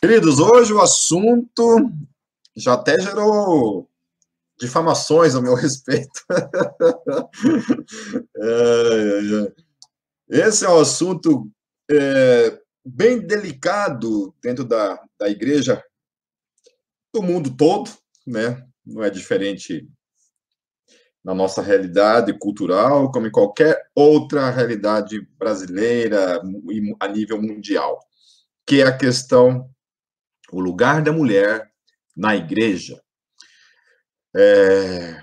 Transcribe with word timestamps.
Queridos, 0.00 0.38
hoje 0.38 0.72
o 0.72 0.80
assunto 0.80 1.90
já 2.56 2.74
até 2.74 3.00
gerou 3.00 3.88
difamações 4.58 5.34
a 5.34 5.40
meu 5.40 5.54
respeito. 5.56 6.24
Esse 10.28 10.64
é 10.64 10.68
um 10.68 10.80
assunto 10.80 11.50
é, 11.90 12.60
bem 12.84 13.20
delicado 13.20 14.34
dentro 14.42 14.64
da, 14.64 15.00
da 15.18 15.28
igreja 15.28 15.82
do 17.12 17.22
mundo 17.22 17.56
todo, 17.56 17.90
né? 18.26 18.66
Não 18.84 19.02
é 19.02 19.10
diferente 19.10 19.88
na 21.24 21.34
nossa 21.34 21.62
realidade 21.62 22.38
cultural, 22.38 23.10
como 23.10 23.26
em 23.26 23.30
qualquer 23.30 23.90
outra 23.94 24.50
realidade 24.50 25.26
brasileira 25.38 26.42
a 27.00 27.08
nível 27.08 27.40
mundial, 27.40 27.98
que 28.66 28.82
é 28.82 28.86
a 28.86 28.96
questão, 28.96 29.70
o 30.54 30.60
lugar 30.60 31.02
da 31.02 31.12
mulher 31.12 31.68
na 32.16 32.36
igreja. 32.36 33.02
É, 34.36 35.20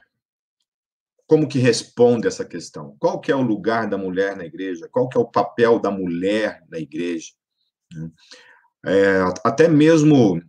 como 1.25 1.47
que 1.47 1.57
responde 1.57 2.27
essa 2.27 2.43
questão? 2.43 2.97
Qual 2.99 3.21
que 3.21 3.31
é 3.31 3.35
o 3.35 3.41
lugar 3.41 3.89
da 3.89 3.97
mulher 3.97 4.35
na 4.35 4.43
igreja? 4.43 4.89
Qual 4.91 5.07
que 5.07 5.17
é 5.17 5.21
o 5.21 5.31
papel 5.31 5.79
da 5.79 5.89
mulher 5.89 6.61
na 6.69 6.77
igreja? 6.77 7.31
É, 8.85 9.21
até 9.45 9.69
mesmo 9.69 10.41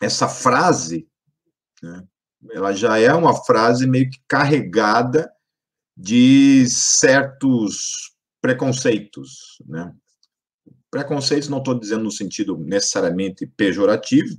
essa 0.00 0.28
frase, 0.28 1.06
né, 1.82 2.06
ela 2.52 2.72
já 2.72 2.98
é 2.98 3.12
uma 3.12 3.44
frase 3.44 3.86
meio 3.86 4.08
que 4.08 4.22
carregada 4.26 5.30
de 5.94 6.66
certos 6.70 8.16
preconceitos, 8.40 9.60
né? 9.66 9.92
Preconceitos 10.90 11.48
não 11.48 11.58
estou 11.58 11.78
dizendo 11.78 12.04
no 12.04 12.10
sentido 12.10 12.56
necessariamente 12.56 13.46
pejorativo, 13.46 14.36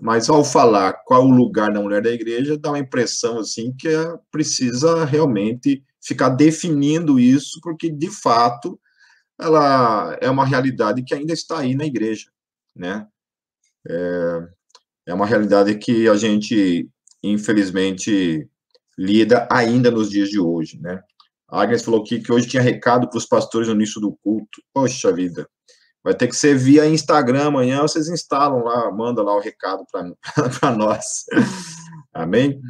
mas 0.00 0.28
ao 0.28 0.44
falar 0.44 0.92
qual 1.04 1.24
o 1.24 1.30
lugar 1.30 1.72
da 1.72 1.80
mulher 1.80 2.02
da 2.02 2.10
igreja, 2.10 2.58
dá 2.58 2.70
uma 2.70 2.78
impressão 2.78 3.38
assim 3.38 3.74
que 3.76 3.88
é, 3.88 4.14
precisa 4.30 5.04
realmente 5.04 5.82
ficar 6.02 6.30
definindo 6.30 7.18
isso, 7.18 7.60
porque 7.62 7.90
de 7.90 8.10
fato 8.10 8.78
ela 9.38 10.16
é 10.20 10.30
uma 10.30 10.44
realidade 10.44 11.02
que 11.02 11.14
ainda 11.14 11.32
está 11.32 11.58
aí 11.58 11.74
na 11.74 11.84
igreja, 11.84 12.30
né? 12.74 13.06
É, 13.88 14.48
é 15.06 15.14
uma 15.14 15.26
realidade 15.26 15.76
que 15.76 16.08
a 16.08 16.16
gente 16.16 16.88
infelizmente 17.22 18.48
lida 18.98 19.46
ainda 19.50 19.90
nos 19.90 20.10
dias 20.10 20.28
de 20.28 20.38
hoje, 20.38 20.78
né? 20.80 21.02
A 21.48 21.62
Agnes 21.62 21.84
falou 21.84 22.02
que, 22.02 22.20
que 22.20 22.32
hoje 22.32 22.48
tinha 22.48 22.62
recado 22.62 23.08
para 23.08 23.18
os 23.18 23.26
pastores 23.26 23.68
no 23.68 23.74
início 23.74 24.00
do 24.00 24.16
culto. 24.16 24.60
Poxa 24.74 25.12
vida, 25.12 25.48
Vai 26.06 26.14
ter 26.14 26.28
que 26.28 26.36
ser 26.36 26.56
via 26.56 26.86
Instagram 26.86 27.48
amanhã, 27.48 27.82
vocês 27.82 28.08
instalam 28.08 28.62
lá, 28.62 28.92
manda 28.92 29.24
lá 29.24 29.34
o 29.34 29.40
recado 29.40 29.84
para 29.90 30.70
nós. 30.70 31.24
Amém? 32.14 32.62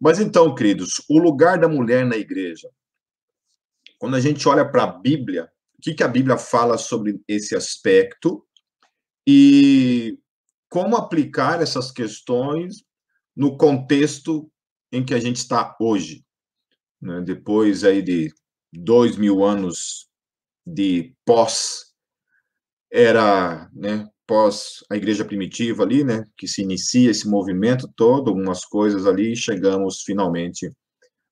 Mas 0.00 0.18
então, 0.18 0.54
queridos, 0.54 1.04
o 1.06 1.18
lugar 1.18 1.58
da 1.58 1.68
mulher 1.68 2.06
na 2.06 2.16
igreja. 2.16 2.70
Quando 3.98 4.16
a 4.16 4.20
gente 4.20 4.48
olha 4.48 4.66
para 4.66 4.84
a 4.84 4.86
Bíblia, 4.86 5.52
o 5.76 5.82
que, 5.82 5.92
que 5.92 6.02
a 6.02 6.08
Bíblia 6.08 6.38
fala 6.38 6.78
sobre 6.78 7.22
esse 7.28 7.54
aspecto 7.54 8.42
e 9.28 10.18
como 10.70 10.96
aplicar 10.96 11.60
essas 11.60 11.92
questões 11.92 12.82
no 13.36 13.58
contexto 13.58 14.50
em 14.90 15.04
que 15.04 15.12
a 15.12 15.20
gente 15.20 15.36
está 15.36 15.76
hoje, 15.78 16.24
né? 17.02 17.20
depois 17.20 17.84
aí 17.84 18.00
de 18.00 18.32
dois 18.72 19.18
mil 19.18 19.44
anos 19.44 20.08
de 20.66 21.14
pós 21.26 21.91
era, 22.92 23.70
né, 23.72 24.06
pós 24.26 24.84
a 24.90 24.96
igreja 24.96 25.24
primitiva 25.24 25.82
ali, 25.82 26.04
né, 26.04 26.24
que 26.36 26.46
se 26.46 26.62
inicia 26.62 27.10
esse 27.10 27.26
movimento 27.26 27.90
todo, 27.96 28.28
algumas 28.28 28.64
coisas 28.64 29.06
ali, 29.06 29.32
e 29.32 29.36
chegamos 29.36 30.02
finalmente 30.02 30.70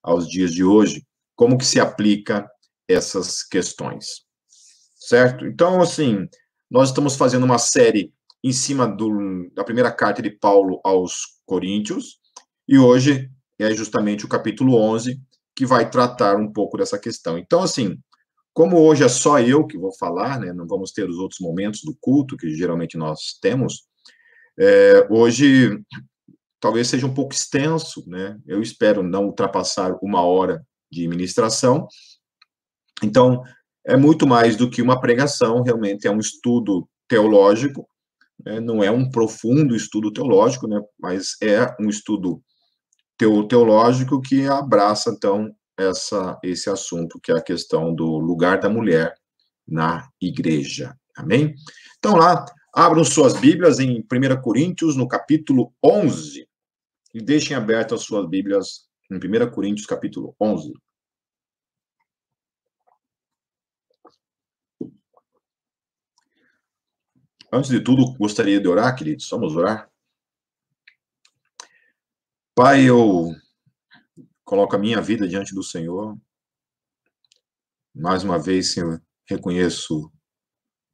aos 0.03 0.27
dias 0.27 0.53
de 0.53 0.65
hoje. 0.65 1.05
Como 1.37 1.59
que 1.59 1.67
se 1.67 1.79
aplica 1.79 2.49
essas 2.89 3.43
questões? 3.43 4.23
Certo? 4.97 5.47
Então, 5.47 5.81
assim, 5.81 6.27
nós 6.71 6.89
estamos 6.89 7.17
fazendo 7.17 7.45
uma 7.45 7.59
série 7.59 8.13
em 8.43 8.53
cima 8.53 8.89
do, 8.89 9.51
da 9.55 9.63
primeira 9.63 9.93
carta 9.93 10.23
de 10.23 10.31
Paulo 10.31 10.81
aos 10.83 11.41
Coríntios, 11.45 12.19
e 12.67 12.79
hoje 12.79 13.31
é 13.59 13.75
justamente 13.75 14.25
o 14.25 14.29
capítulo 14.29 14.77
11 14.77 15.21
que 15.55 15.67
vai 15.67 15.91
tratar 15.91 16.37
um 16.37 16.51
pouco 16.51 16.79
dessa 16.79 16.99
questão. 16.99 17.37
Então, 17.37 17.63
assim, 17.63 17.99
como 18.53 18.79
hoje 18.79 19.05
é 19.05 19.09
só 19.09 19.41
eu 19.41 19.67
que 19.67 19.79
vou 19.79 19.93
falar, 19.97 20.39
né, 20.39 20.53
não 20.53 20.67
vamos 20.67 20.93
ter 20.93 21.09
os 21.09 21.19
outros 21.19 21.41
momentos 21.41 21.83
do 21.83 21.97
culto 22.01 22.37
que 22.37 22.55
geralmente 22.55 22.97
nós 22.97 23.39
temos, 23.41 23.85
é, 24.59 25.07
hoje 25.11 25.81
talvez 26.61 26.89
seja 26.89 27.07
um 27.07 27.15
pouco 27.15 27.35
extenso, 27.35 28.05
né? 28.07 28.39
Eu 28.47 28.61
espero 28.61 29.03
não 29.03 29.25
ultrapassar 29.25 29.97
uma 30.03 30.21
hora 30.21 30.63
de 30.93 31.09
ministração. 31.09 31.89
Então, 33.03 33.43
é 33.87 33.97
muito 33.97 34.27
mais 34.27 34.57
do 34.57 34.69
que 34.69 34.83
uma 34.83 35.01
pregação, 35.01 35.63
realmente 35.63 36.07
é 36.07 36.11
um 36.11 36.19
estudo 36.19 36.87
teológico, 37.09 37.89
né? 38.45 38.61
não 38.61 38.85
é 38.85 38.91
um 38.91 39.11
profundo 39.11 39.75
estudo 39.75 40.13
teológico, 40.13 40.69
né? 40.69 40.79
Mas 40.99 41.37
é 41.43 41.75
um 41.81 41.89
estudo 41.89 42.43
teológico 43.49 44.21
que 44.21 44.47
abraça, 44.47 45.11
então, 45.11 45.51
essa, 45.81 46.39
esse 46.43 46.69
assunto, 46.69 47.19
que 47.21 47.33
é 47.33 47.37
a 47.37 47.43
questão 47.43 47.95
do 47.95 48.19
lugar 48.19 48.61
da 48.61 48.69
mulher 48.69 49.15
na 49.67 50.09
igreja. 50.21 50.97
Amém? 51.17 51.55
Então, 51.99 52.17
lá, 52.17 52.45
abram 52.73 53.05
suas 53.05 53.39
Bíblias 53.39 53.79
em 53.79 54.01
1 54.01 54.43
Coríntios, 54.43 54.97
no 54.97 55.09
capítulo 55.09 55.73
11, 55.85 56.49
e 57.15 57.21
deixem 57.21 57.57
abertas 57.57 58.01
as 58.01 58.07
suas 58.07 58.29
Bíblias 58.29 58.89
em 59.11 59.17
1 59.17 59.51
Coríntios, 59.51 59.87
capítulo 59.87 60.35
11. 60.41 60.73
Antes 67.53 67.71
de 67.71 67.81
tudo, 67.81 68.15
gostaria 68.17 68.61
de 68.61 68.69
orar, 68.69 68.95
queridos. 68.95 69.29
Vamos 69.29 69.57
orar. 69.57 69.91
Pai, 72.55 72.85
eu 72.85 73.35
coloco 74.51 74.75
a 74.75 74.79
minha 74.81 75.01
vida 75.01 75.29
diante 75.29 75.55
do 75.55 75.63
Senhor. 75.63 76.21
Mais 77.95 78.25
uma 78.25 78.37
vez, 78.37 78.73
Senhor, 78.73 79.01
reconheço 79.25 80.13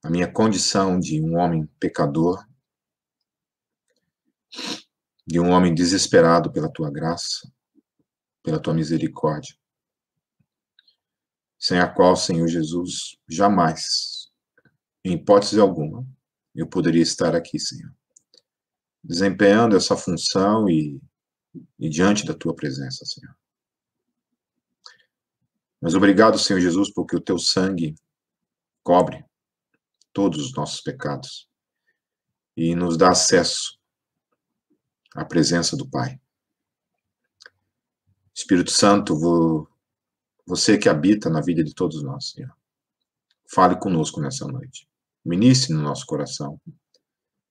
a 0.04 0.10
minha 0.10 0.30
condição 0.30 1.00
de 1.00 1.22
um 1.22 1.38
homem 1.38 1.66
pecador, 1.80 2.46
de 5.26 5.40
um 5.40 5.52
homem 5.52 5.74
desesperado 5.74 6.52
pela 6.52 6.70
tua 6.70 6.90
graça, 6.90 7.50
pela 8.42 8.60
tua 8.60 8.74
misericórdia, 8.74 9.56
sem 11.58 11.78
a 11.78 11.88
qual, 11.88 12.14
Senhor 12.14 12.46
Jesus, 12.48 13.16
jamais, 13.26 14.30
em 15.02 15.14
hipótese 15.14 15.58
alguma, 15.58 16.06
eu 16.54 16.68
poderia 16.68 17.02
estar 17.02 17.34
aqui, 17.34 17.58
Senhor, 17.58 17.90
desempenhando 19.02 19.74
essa 19.74 19.96
função 19.96 20.68
e, 20.68 21.00
e 21.78 21.88
diante 21.88 22.26
da 22.26 22.34
tua 22.34 22.54
presença, 22.54 23.02
Senhor. 23.06 23.34
Mas 25.80 25.94
obrigado, 25.94 26.38
Senhor 26.38 26.60
Jesus, 26.60 26.92
porque 26.92 27.16
o 27.16 27.20
teu 27.20 27.38
sangue 27.38 27.94
cobre 28.82 29.24
todos 30.12 30.44
os 30.44 30.54
nossos 30.54 30.80
pecados 30.80 31.48
e 32.56 32.74
nos 32.74 32.96
dá 32.96 33.10
acesso 33.10 33.78
à 35.14 35.24
presença 35.24 35.76
do 35.76 35.88
Pai. 35.88 36.18
Espírito 38.34 38.70
Santo, 38.70 39.68
você 40.46 40.78
que 40.78 40.88
habita 40.88 41.28
na 41.28 41.40
vida 41.40 41.62
de 41.64 41.74
todos 41.74 42.02
nós, 42.02 42.30
Senhor, 42.30 42.54
fale 43.48 43.78
conosco 43.78 44.20
nessa 44.20 44.46
noite. 44.46 44.88
Ministre 45.24 45.74
no 45.74 45.82
nosso 45.82 46.06
coração, 46.06 46.60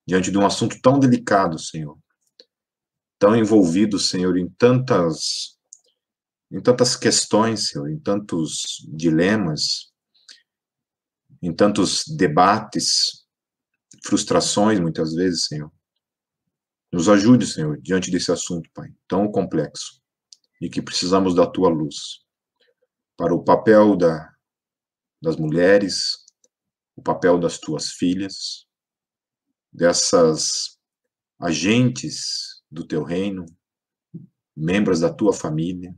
diante 0.08 0.32
de 0.32 0.38
um 0.38 0.46
assunto 0.46 0.80
tão 0.82 1.00
delicado, 1.00 1.60
Senhor, 1.60 1.98
tão 3.20 3.36
envolvido, 3.36 4.00
Senhor, 4.00 4.38
em 4.38 4.48
tantas 4.48 5.55
em 6.56 6.62
tantas 6.62 6.96
questões, 6.96 7.76
em 7.76 8.00
tantos 8.00 8.88
dilemas, 8.88 9.92
em 11.42 11.54
tantos 11.54 12.06
debates, 12.08 13.28
frustrações, 14.06 14.80
muitas 14.80 15.14
vezes, 15.14 15.48
Senhor. 15.48 15.70
Nos 16.94 17.10
ajude, 17.10 17.46
Senhor, 17.46 17.78
diante 17.82 18.10
desse 18.10 18.32
assunto, 18.32 18.70
Pai, 18.74 18.90
tão 19.06 19.30
complexo, 19.30 20.02
e 20.62 20.70
que 20.70 20.82
precisamos 20.82 21.36
da 21.36 21.46
Tua 21.46 21.68
luz 21.68 22.22
para 23.18 23.36
o 23.36 23.44
papel 23.44 23.98
da, 23.98 24.34
das 25.22 25.36
mulheres, 25.36 26.24
o 26.96 27.02
papel 27.02 27.38
das 27.38 27.58
Tuas 27.60 27.92
filhas, 27.92 28.66
dessas 29.74 30.80
agentes 31.38 32.64
do 32.72 32.88
Teu 32.88 33.04
reino, 33.04 33.46
membros 34.56 35.02
da 35.02 35.14
Tua 35.14 35.34
família, 35.34 35.94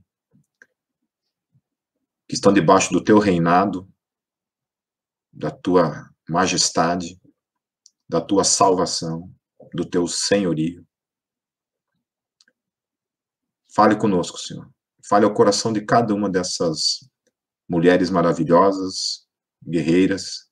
que 2.27 2.35
estão 2.35 2.51
debaixo 2.51 2.91
do 2.91 3.03
teu 3.03 3.19
reinado, 3.19 3.87
da 5.31 5.51
tua 5.51 6.09
majestade, 6.27 7.19
da 8.07 8.19
tua 8.19 8.43
salvação, 8.43 9.33
do 9.73 9.87
teu 9.87 10.07
senhorio. 10.07 10.85
Fale 13.73 13.95
conosco, 13.97 14.37
Senhor. 14.37 14.69
Fale 15.07 15.25
ao 15.25 15.33
coração 15.33 15.71
de 15.71 15.85
cada 15.85 16.13
uma 16.13 16.29
dessas 16.29 17.07
mulheres 17.69 18.09
maravilhosas, 18.09 19.27
guerreiras, 19.63 20.49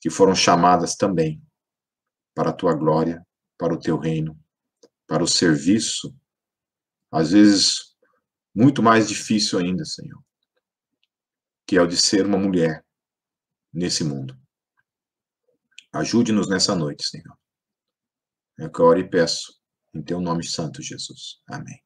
que 0.00 0.10
foram 0.10 0.34
chamadas 0.34 0.96
também 0.96 1.42
para 2.34 2.50
a 2.50 2.52
tua 2.52 2.74
glória, 2.74 3.24
para 3.56 3.72
o 3.72 3.78
teu 3.78 3.96
reino, 3.96 4.38
para 5.06 5.22
o 5.22 5.28
serviço, 5.28 6.14
às 7.10 7.30
vezes 7.32 7.94
muito 8.54 8.82
mais 8.82 9.08
difícil 9.08 9.58
ainda, 9.58 9.84
Senhor, 9.84 10.22
que 11.72 11.78
é 11.78 11.80
o 11.80 11.86
de 11.86 11.96
ser 11.96 12.26
uma 12.26 12.36
mulher 12.36 12.84
nesse 13.72 14.04
mundo. 14.04 14.38
Ajude-nos 15.90 16.46
nessa 16.46 16.76
noite, 16.76 17.08
Senhor. 17.08 17.34
É 18.60 18.68
que 18.68 18.78
eu 18.78 18.84
oro 18.84 19.00
e 19.00 19.08
peço, 19.08 19.58
em 19.94 20.02
teu 20.02 20.20
nome 20.20 20.44
santo, 20.44 20.82
Jesus. 20.82 21.40
Amém. 21.48 21.82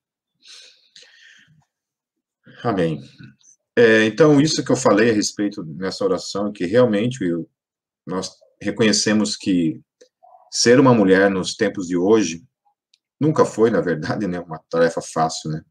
Amém. 2.64 3.00
É, 3.76 4.04
então, 4.06 4.40
isso 4.40 4.64
que 4.64 4.72
eu 4.72 4.76
falei 4.76 5.12
a 5.12 5.14
respeito 5.14 5.62
nessa 5.62 6.04
oração, 6.04 6.52
que 6.52 6.66
realmente 6.66 7.22
eu, 7.22 7.48
nós 8.04 8.32
reconhecemos 8.60 9.36
que 9.36 9.80
ser 10.50 10.80
uma 10.80 10.92
mulher 10.92 11.30
nos 11.30 11.54
tempos 11.54 11.86
de 11.86 11.96
hoje 11.96 12.44
nunca 13.20 13.44
foi, 13.44 13.70
na 13.70 13.80
verdade, 13.80 14.26
né, 14.26 14.40
uma 14.40 14.58
tarefa 14.68 15.00
fácil, 15.00 15.48
né? 15.48 15.62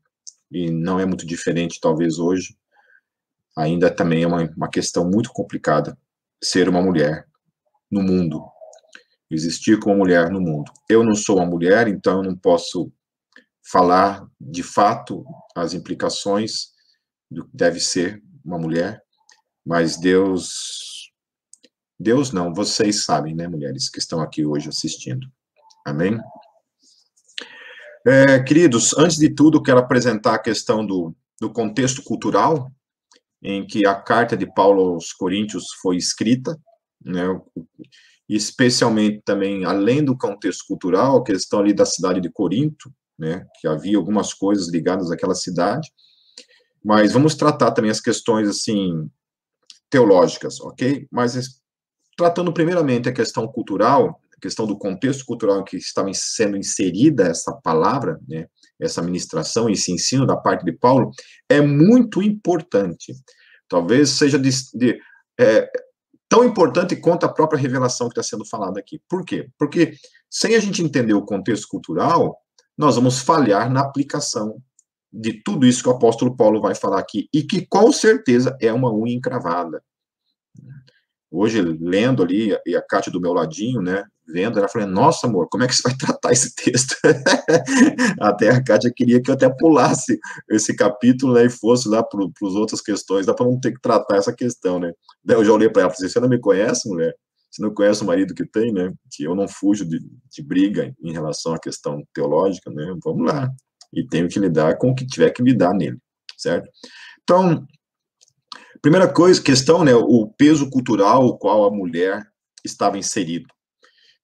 E 0.49 0.71
não 0.71 1.01
é 1.01 1.05
muito 1.05 1.27
diferente, 1.27 1.81
talvez, 1.81 2.17
hoje. 2.17 2.57
Ainda 3.55 3.89
também 3.89 4.23
é 4.23 4.27
uma, 4.27 4.43
uma 4.55 4.69
questão 4.69 5.09
muito 5.09 5.31
complicada 5.31 5.97
ser 6.43 6.67
uma 6.67 6.81
mulher 6.81 7.25
no 7.89 8.01
mundo, 8.01 8.43
existir 9.29 9.79
como 9.79 9.97
mulher 9.97 10.29
no 10.29 10.41
mundo. 10.41 10.71
Eu 10.89 11.03
não 11.03 11.15
sou 11.15 11.37
uma 11.37 11.45
mulher, 11.45 11.87
então 11.87 12.17
eu 12.17 12.23
não 12.23 12.35
posso 12.35 12.91
falar 13.71 14.27
de 14.39 14.61
fato 14.61 15.25
as 15.55 15.73
implicações 15.73 16.73
do 17.31 17.45
que 17.45 17.55
deve 17.55 17.79
ser 17.79 18.21
uma 18.43 18.59
mulher, 18.59 19.01
mas 19.65 19.97
Deus, 19.97 21.11
Deus 21.99 22.31
não, 22.31 22.53
vocês 22.53 23.03
sabem, 23.03 23.33
né, 23.33 23.47
mulheres 23.47 23.89
que 23.89 23.97
estão 23.97 24.21
aqui 24.21 24.45
hoje 24.45 24.69
assistindo. 24.69 25.27
Amém? 25.85 26.19
É, 28.05 28.39
queridos, 28.43 28.95
antes 28.97 29.17
de 29.17 29.33
tudo, 29.33 29.63
quero 29.63 29.79
apresentar 29.79 30.35
a 30.35 30.39
questão 30.39 30.85
do, 30.85 31.15
do 31.41 31.51
contexto 31.51 32.03
cultural 32.03 32.71
em 33.45 33.63
que 33.63 33.85
a 33.85 33.93
carta 33.93 34.35
de 34.35 34.51
Paulo 34.51 34.95
aos 34.95 35.13
Coríntios 35.13 35.65
foi 35.79 35.97
escrita, 35.97 36.59
né, 36.99 37.23
especialmente 38.27 39.21
também, 39.23 39.65
além 39.65 40.03
do 40.03 40.17
contexto 40.17 40.65
cultural, 40.67 41.17
a 41.17 41.23
questão 41.23 41.59
ali 41.59 41.71
da 41.71 41.85
cidade 41.85 42.19
de 42.19 42.31
Corinto, 42.31 42.91
né, 43.17 43.45
que 43.61 43.67
havia 43.67 43.97
algumas 43.97 44.33
coisas 44.33 44.67
ligadas 44.69 45.11
àquela 45.11 45.35
cidade, 45.35 45.87
mas 46.83 47.13
vamos 47.13 47.35
tratar 47.35 47.71
também 47.71 47.91
as 47.91 48.01
questões, 48.01 48.49
assim, 48.49 49.07
teológicas, 49.91 50.59
ok? 50.59 51.07
Mas 51.11 51.61
tratando 52.17 52.51
primeiramente 52.51 53.07
a 53.07 53.13
questão 53.13 53.47
cultural, 53.47 54.19
a 54.35 54.39
questão 54.41 54.65
do 54.65 54.75
contexto 54.75 55.23
cultural 55.23 55.59
em 55.59 55.63
que 55.63 55.77
estava 55.77 56.11
sendo 56.15 56.57
inserida 56.57 57.27
essa 57.27 57.53
palavra, 57.53 58.19
né, 58.27 58.47
essa 58.79 59.01
ministração, 59.01 59.69
esse 59.69 59.91
ensino 59.91 60.25
da 60.25 60.35
parte 60.35 60.65
de 60.65 60.71
Paulo, 60.71 61.11
é 61.49 61.61
muito 61.61 62.21
importante. 62.21 63.13
Talvez 63.67 64.09
seja 64.11 64.37
de, 64.37 64.49
de 64.73 64.99
é, 65.39 65.69
tão 66.29 66.43
importante 66.43 66.95
quanto 66.95 67.25
a 67.25 67.33
própria 67.33 67.59
revelação 67.59 68.07
que 68.07 68.19
está 68.19 68.23
sendo 68.23 68.45
falada 68.45 68.79
aqui. 68.79 69.01
Por 69.09 69.23
quê? 69.23 69.49
Porque 69.57 69.93
sem 70.29 70.55
a 70.55 70.59
gente 70.59 70.81
entender 70.81 71.13
o 71.13 71.25
contexto 71.25 71.67
cultural, 71.67 72.37
nós 72.77 72.95
vamos 72.95 73.19
falhar 73.19 73.71
na 73.71 73.81
aplicação 73.81 74.61
de 75.11 75.41
tudo 75.41 75.65
isso 75.65 75.81
que 75.81 75.87
o 75.87 75.93
apóstolo 75.93 76.35
Paulo 76.35 76.59
vai 76.59 76.75
falar 76.75 76.99
aqui, 76.99 77.29
e 77.33 77.41
que 77.41 77.65
com 77.65 77.89
certeza 77.91 78.57
é 78.59 78.73
uma 78.73 78.93
unha 78.93 79.15
encravada. 79.15 79.81
Hoje, 81.31 81.61
lendo 81.61 82.21
ali, 82.21 82.55
e 82.65 82.75
a 82.75 82.81
Cátia 82.81 83.11
do 83.11 83.21
meu 83.21 83.31
ladinho, 83.31 83.81
né, 83.81 84.05
vendo, 84.27 84.57
ela 84.57 84.67
falou, 84.67 84.87
nossa, 84.87 85.27
amor, 85.27 85.47
como 85.49 85.63
é 85.63 85.67
que 85.67 85.75
você 85.75 85.83
vai 85.83 85.95
tratar 85.95 86.31
esse 86.31 86.53
texto? 86.55 86.95
até 88.19 88.49
a 88.49 88.63
Kátia 88.63 88.91
queria 88.95 89.21
que 89.21 89.29
eu 89.29 89.35
até 89.35 89.49
pulasse 89.49 90.19
esse 90.49 90.75
capítulo, 90.75 91.33
né, 91.33 91.45
e 91.45 91.49
fosse 91.49 91.87
lá 91.87 92.03
para 92.03 92.23
as 92.23 92.53
outras 92.55 92.81
questões, 92.81 93.25
dá 93.25 93.33
para 93.33 93.45
não 93.45 93.59
ter 93.59 93.73
que 93.73 93.81
tratar 93.81 94.17
essa 94.17 94.33
questão, 94.33 94.79
né? 94.79 94.91
Daí 95.23 95.37
eu 95.37 95.45
já 95.45 95.53
olhei 95.53 95.69
para 95.69 95.83
ela 95.83 95.91
falei, 95.91 96.09
você 96.09 96.19
não 96.19 96.29
me 96.29 96.39
conhece, 96.39 96.87
mulher? 96.89 97.15
Você 97.51 97.61
não 97.61 97.73
conhece 97.73 98.03
o 98.03 98.05
marido 98.05 98.33
que 98.33 98.45
tem, 98.45 98.73
né? 98.73 98.91
Que 99.11 99.23
eu 99.23 99.33
não 99.33 99.47
fujo 99.47 99.85
de, 99.85 99.99
de 99.99 100.43
briga 100.43 100.93
em 101.01 101.13
relação 101.13 101.53
à 101.53 101.59
questão 101.59 102.03
teológica, 102.13 102.69
né? 102.69 102.93
Vamos 103.03 103.31
lá. 103.31 103.49
E 103.93 104.05
tenho 104.05 104.27
que 104.27 104.39
lidar 104.39 104.77
com 104.77 104.89
o 104.89 104.95
que 104.95 105.07
tiver 105.07 105.29
que 105.29 105.41
lidar 105.41 105.73
nele, 105.73 105.97
certo? 106.37 106.69
Então, 107.23 107.65
primeira 108.81 109.07
coisa, 109.07 109.41
questão, 109.41 109.85
né, 109.85 109.95
o 109.95 110.27
peso 110.37 110.69
cultural 110.69 111.25
o 111.25 111.37
qual 111.37 111.63
a 111.63 111.71
mulher 111.71 112.21
estava 112.63 112.97
inserido. 112.97 113.47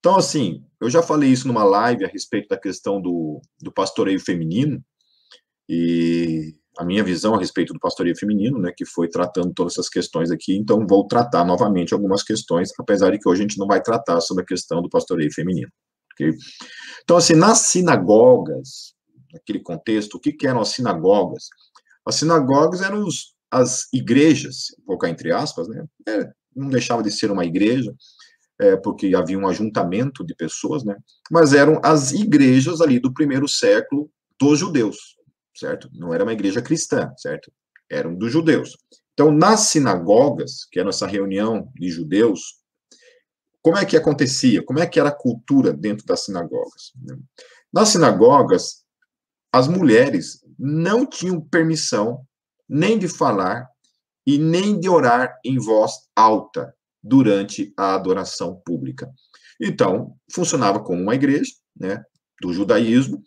Então, 0.01 0.17
assim, 0.17 0.65
eu 0.81 0.89
já 0.89 1.03
falei 1.03 1.29
isso 1.29 1.47
numa 1.47 1.63
live 1.63 2.03
a 2.03 2.07
respeito 2.07 2.47
da 2.47 2.57
questão 2.57 2.99
do, 2.99 3.39
do 3.61 3.71
pastoreio 3.71 4.19
feminino, 4.19 4.83
e 5.69 6.55
a 6.79 6.83
minha 6.83 7.03
visão 7.03 7.35
a 7.35 7.39
respeito 7.39 7.71
do 7.71 7.79
pastoreio 7.79 8.17
feminino, 8.17 8.57
né, 8.57 8.73
que 8.75 8.83
foi 8.83 9.07
tratando 9.07 9.53
todas 9.53 9.73
essas 9.73 9.87
questões 9.87 10.31
aqui, 10.31 10.57
então 10.57 10.87
vou 10.87 11.07
tratar 11.07 11.45
novamente 11.45 11.93
algumas 11.93 12.23
questões, 12.23 12.71
apesar 12.79 13.11
de 13.11 13.19
que 13.19 13.29
hoje 13.29 13.41
a 13.41 13.43
gente 13.43 13.59
não 13.59 13.67
vai 13.67 13.79
tratar 13.79 14.19
sobre 14.21 14.41
a 14.43 14.45
questão 14.45 14.81
do 14.81 14.89
pastoreio 14.89 15.31
feminino. 15.31 15.69
Okay? 16.13 16.33
Então, 17.03 17.17
assim, 17.17 17.35
nas 17.35 17.59
sinagogas, 17.59 18.95
naquele 19.31 19.59
contexto, 19.59 20.15
o 20.15 20.19
que, 20.19 20.33
que 20.33 20.47
eram 20.47 20.61
as 20.61 20.69
sinagogas? 20.69 21.45
As 22.05 22.15
sinagogas 22.15 22.81
eram 22.81 23.05
os, 23.05 23.35
as 23.51 23.83
igrejas, 23.93 24.65
vou 24.79 24.97
colocar 24.97 25.09
entre 25.09 25.31
aspas, 25.31 25.67
né, 25.67 25.85
é, 26.09 26.27
não 26.55 26.69
deixava 26.69 27.03
de 27.03 27.11
ser 27.11 27.29
uma 27.29 27.45
igreja, 27.45 27.93
é, 28.61 28.77
porque 28.77 29.15
havia 29.15 29.37
um 29.37 29.47
ajuntamento 29.47 30.23
de 30.23 30.35
pessoas, 30.35 30.83
né? 30.83 30.95
Mas 31.31 31.51
eram 31.51 31.81
as 31.83 32.11
igrejas 32.11 32.79
ali 32.79 32.99
do 32.99 33.11
primeiro 33.11 33.47
século 33.47 34.09
dos 34.39 34.59
judeus, 34.59 35.17
certo? 35.55 35.89
Não 35.91 36.13
era 36.13 36.23
uma 36.23 36.31
igreja 36.31 36.61
cristã, 36.61 37.11
certo? 37.17 37.51
Eram 37.89 38.13
dos 38.15 38.31
judeus. 38.31 38.77
Então, 39.13 39.31
nas 39.31 39.61
sinagogas, 39.61 40.65
que 40.71 40.79
era 40.79 40.89
essa 40.89 41.07
reunião 41.07 41.71
de 41.75 41.89
judeus, 41.89 42.61
como 43.63 43.77
é 43.77 43.85
que 43.85 43.97
acontecia? 43.97 44.63
Como 44.63 44.79
é 44.79 44.85
que 44.85 44.99
era 44.99 45.09
a 45.09 45.15
cultura 45.15 45.73
dentro 45.73 46.05
das 46.05 46.25
sinagogas? 46.25 46.93
Nas 47.73 47.89
sinagogas, 47.89 48.83
as 49.51 49.67
mulheres 49.67 50.39
não 50.57 51.03
tinham 51.03 51.41
permissão 51.41 52.23
nem 52.69 52.97
de 52.97 53.07
falar 53.07 53.67
e 54.25 54.37
nem 54.37 54.79
de 54.79 54.87
orar 54.87 55.39
em 55.43 55.57
voz 55.57 55.93
alta 56.15 56.73
durante 57.03 57.73
a 57.77 57.95
adoração 57.95 58.61
pública. 58.65 59.09
Então, 59.59 60.15
funcionava 60.33 60.79
como 60.79 61.01
uma 61.01 61.15
igreja, 61.15 61.51
né, 61.75 62.03
do 62.41 62.51
judaísmo. 62.51 63.23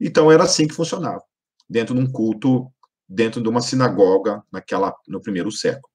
Então 0.00 0.30
era 0.30 0.44
assim 0.44 0.66
que 0.66 0.74
funcionava, 0.74 1.22
dentro 1.68 1.94
de 1.94 2.00
um 2.00 2.10
culto, 2.10 2.70
dentro 3.08 3.42
de 3.42 3.48
uma 3.48 3.60
sinagoga 3.60 4.42
naquela 4.52 4.94
no 5.08 5.20
primeiro 5.20 5.50
século. 5.50 5.88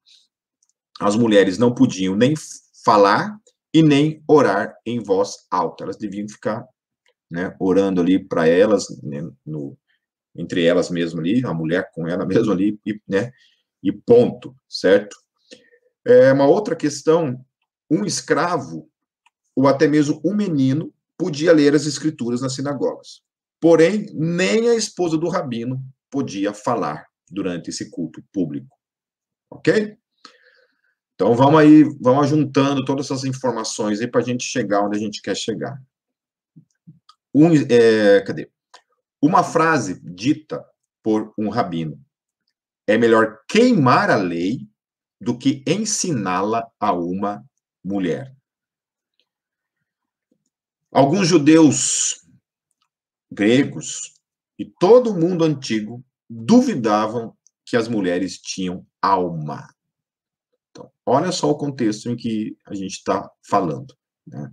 As 1.00 1.16
mulheres 1.16 1.58
não 1.58 1.74
podiam 1.74 2.16
nem 2.16 2.34
falar 2.84 3.38
e 3.74 3.82
nem 3.82 4.22
orar 4.28 4.76
em 4.86 5.02
voz 5.02 5.48
alta. 5.50 5.84
Elas 5.84 5.98
deviam 5.98 6.28
ficar, 6.28 6.66
né, 7.32 7.56
orando 7.60 8.02
ali 8.02 8.20
para 8.20 8.48
elas, 8.48 8.86
né, 9.02 9.22
no, 9.46 9.78
entre 10.36 10.66
elas 10.66 10.90
mesmo 10.90 11.20
ali, 11.20 11.46
a 11.46 11.54
mulher 11.54 11.90
com 11.94 12.08
ela 12.08 12.26
mesmo 12.26 12.52
ali, 12.52 12.80
e, 12.86 13.00
né, 13.08 13.32
e 13.82 13.92
ponto, 13.92 14.56
certo? 14.68 15.16
É 16.10 16.34
uma 16.34 16.48
outra 16.48 16.76
questão, 16.76 17.46
um 17.88 18.04
escravo, 18.04 18.90
ou 19.56 19.68
até 19.68 19.88
mesmo 19.88 20.20
um 20.26 20.36
menino, 20.36 20.92
podia 21.16 21.54
ler 21.54 21.76
as 21.76 21.86
escrituras 21.86 22.42
nas 22.42 22.56
sinagogas. 22.56 23.22
Porém, 23.62 24.08
nem 24.16 24.70
a 24.70 24.76
esposa 24.76 25.20
do 25.20 25.30
rabino 25.30 25.80
podia 26.10 26.52
falar 26.52 27.06
durante 27.30 27.70
esse 27.70 27.92
culto 27.92 28.24
público. 28.34 28.76
Ok? 29.52 29.96
Então 31.14 31.36
vamos 31.36 31.60
aí, 31.60 31.84
vamos 32.02 32.28
juntando 32.28 32.84
todas 32.86 33.06
essas 33.06 33.24
informações 33.26 34.02
aí 34.02 34.08
para 34.08 34.22
a 34.22 34.24
gente 34.24 34.44
chegar 34.44 34.82
onde 34.82 34.98
a 34.98 35.00
gente 35.00 35.22
quer 35.22 35.36
chegar. 35.36 35.80
Um, 37.36 37.54
é, 37.70 38.22
cadê? 38.22 38.50
Uma 39.22 39.44
frase 39.44 40.02
dita 40.02 40.66
por 41.04 41.32
um 41.38 41.50
rabino. 41.50 42.00
É 42.88 42.98
melhor 42.98 43.42
queimar 43.48 44.10
a 44.10 44.16
lei 44.16 44.69
do 45.20 45.38
que 45.38 45.64
ensiná-la 45.68 46.70
a 46.80 46.94
uma 46.94 47.46
mulher. 47.84 48.36
Alguns 50.92 51.28
judeus 51.28 52.26
gregos 53.32 54.14
e 54.58 54.66
todo 54.66 55.12
o 55.12 55.20
mundo 55.20 55.44
antigo 55.44 56.04
duvidavam 56.30 57.36
que 57.66 57.78
as 57.78 57.88
mulheres 57.88 58.38
tinham 58.38 58.86
alma. 59.02 59.68
Então, 60.72 60.92
olha 61.06 61.32
só 61.32 61.50
o 61.50 61.58
contexto 61.58 62.10
em 62.10 62.16
que 62.16 62.58
a 62.66 62.74
gente 62.74 62.94
está 62.94 63.30
falando. 63.44 63.96
Né? 64.26 64.52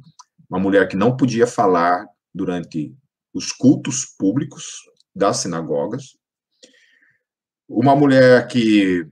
uma 0.48 0.58
mulher 0.58 0.88
que 0.88 0.96
não 0.96 1.16
podia 1.16 1.46
falar 1.46 2.06
durante 2.34 2.94
os 3.34 3.52
cultos 3.52 4.04
públicos 4.04 4.64
das 5.14 5.38
sinagogas, 5.38 6.16
uma 7.68 7.96
mulher 7.96 8.46
que 8.46 9.06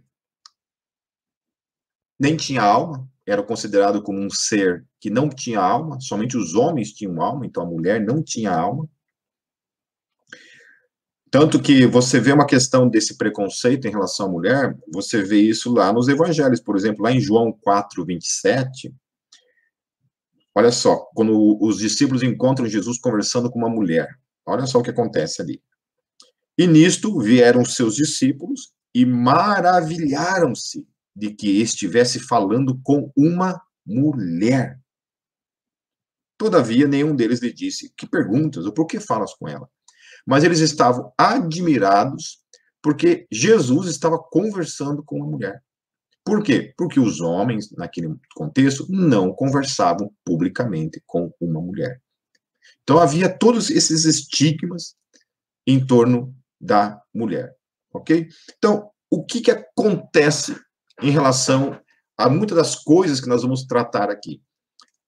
nem 2.19 2.37
tinha 2.37 2.63
alma, 2.63 3.09
era 3.27 3.43
considerado 3.43 4.03
como 4.03 4.21
um 4.21 4.31
ser 4.31 4.85
que 5.01 5.09
não 5.09 5.29
tinha 5.29 5.61
alma, 5.61 5.99
somente 6.01 6.37
os 6.37 6.55
homens 6.55 6.93
tinham 6.93 7.21
alma, 7.23 7.47
então 7.47 7.63
a 7.63 7.67
mulher 7.67 8.01
não 8.01 8.23
tinha 8.23 8.53
alma. 8.53 8.89
Tanto 11.31 11.61
que 11.61 11.87
você 11.87 12.21
vê 12.21 12.33
uma 12.33 12.47
questão 12.47 12.89
desse 12.89 13.17
preconceito 13.17 13.87
em 13.87 13.91
relação 13.91 14.27
à 14.27 14.29
mulher, 14.29 14.79
você 14.93 15.23
vê 15.23 15.41
isso 15.41 15.73
lá 15.73 15.93
nos 15.93 16.07
evangelhos, 16.07 16.61
por 16.61 16.77
exemplo, 16.77 17.03
lá 17.03 17.11
em 17.11 17.21
João 17.21 17.53
4, 17.53 18.05
27. 18.05 18.95
Olha 20.55 20.71
só, 20.71 20.99
quando 21.15 21.59
os 21.61 21.79
discípulos 21.79 22.23
encontram 22.23 22.69
Jesus 22.69 22.99
conversando 22.99 23.51
com 23.51 23.59
uma 23.59 23.69
mulher, 23.69 24.09
olha 24.47 24.65
só 24.67 24.79
o 24.79 24.83
que 24.83 24.91
acontece 24.91 25.43
ali. 25.43 25.61
E 26.57 26.69
nisto 26.69 27.19
vieram 27.19 27.65
seus 27.65 27.97
discípulos 27.97 28.73
e 28.95 29.05
maravilharam-se 29.05 30.87
de 31.15 31.33
que 31.33 31.61
estivesse 31.61 32.19
falando 32.19 32.79
com 32.83 33.13
uma 33.17 33.61
mulher. 33.87 34.81
Todavia, 36.37 36.89
nenhum 36.89 37.15
deles 37.15 37.41
lhe 37.41 37.53
disse: 37.53 37.93
Que 37.97 38.07
perguntas 38.07 38.67
ou 38.67 38.73
por 38.73 38.87
que 38.87 38.99
falas 38.99 39.35
com 39.35 39.49
ela? 39.49 39.69
Mas 40.27 40.43
eles 40.43 40.61
estavam 40.61 41.13
admirados 41.17 42.43
porque 42.83 43.27
Jesus 43.31 43.89
estava 43.89 44.19
conversando 44.19 45.03
com 45.03 45.17
uma 45.17 45.27
mulher. 45.27 45.63
Por 46.25 46.43
quê? 46.43 46.73
Porque 46.77 46.99
os 46.99 47.21
homens, 47.21 47.71
naquele 47.73 48.15
contexto, 48.35 48.87
não 48.89 49.33
conversavam 49.33 50.13
publicamente 50.25 51.03
com 51.07 51.33
uma 51.41 51.61
mulher. 51.61 52.01
Então 52.83 52.99
havia 52.99 53.29
todos 53.29 53.71
esses 53.71 54.05
estigmas 54.05 54.97
em 55.67 55.87
torno 55.87 56.35
da 56.61 57.01
mulher, 57.13 57.55
ok? 57.93 58.29
Então, 58.57 58.91
o 59.11 59.25
que, 59.25 59.41
que 59.41 59.51
acontece 59.51 60.57
em 61.03 61.11
relação 61.11 61.81
a 62.17 62.29
muitas 62.29 62.57
das 62.57 62.77
coisas 62.77 63.21
que 63.21 63.29
nós 63.29 63.43
vamos 63.43 63.65
tratar 63.65 64.11
aqui? 64.11 64.41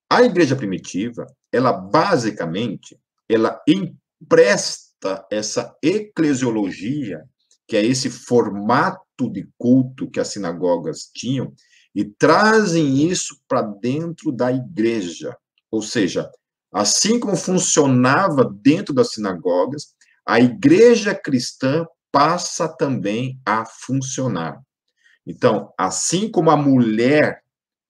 A 0.09 0.23
igreja 0.23 0.55
primitiva, 0.55 1.25
ela 1.51 1.73
basicamente, 1.73 2.97
ela 3.29 3.61
empresta 3.67 5.25
essa 5.31 5.75
eclesiologia, 5.83 7.23
que 7.67 7.75
é 7.75 7.85
esse 7.85 8.09
formato 8.09 9.29
de 9.31 9.47
culto 9.57 10.09
que 10.09 10.19
as 10.19 10.29
sinagogas 10.29 11.09
tinham, 11.13 11.53
e 11.93 12.05
trazem 12.05 13.09
isso 13.09 13.37
para 13.47 13.61
dentro 13.61 14.31
da 14.31 14.51
igreja. 14.51 15.35
Ou 15.71 15.81
seja, 15.81 16.29
assim 16.71 17.19
como 17.19 17.35
funcionava 17.35 18.45
dentro 18.61 18.93
das 18.93 19.11
sinagogas, 19.11 19.95
a 20.25 20.39
igreja 20.39 21.15
cristã 21.15 21.85
passa 22.11 22.67
também 22.67 23.39
a 23.45 23.65
funcionar. 23.65 24.61
Então, 25.27 25.73
assim 25.77 26.31
como 26.31 26.49
a 26.49 26.55
mulher 26.55 27.43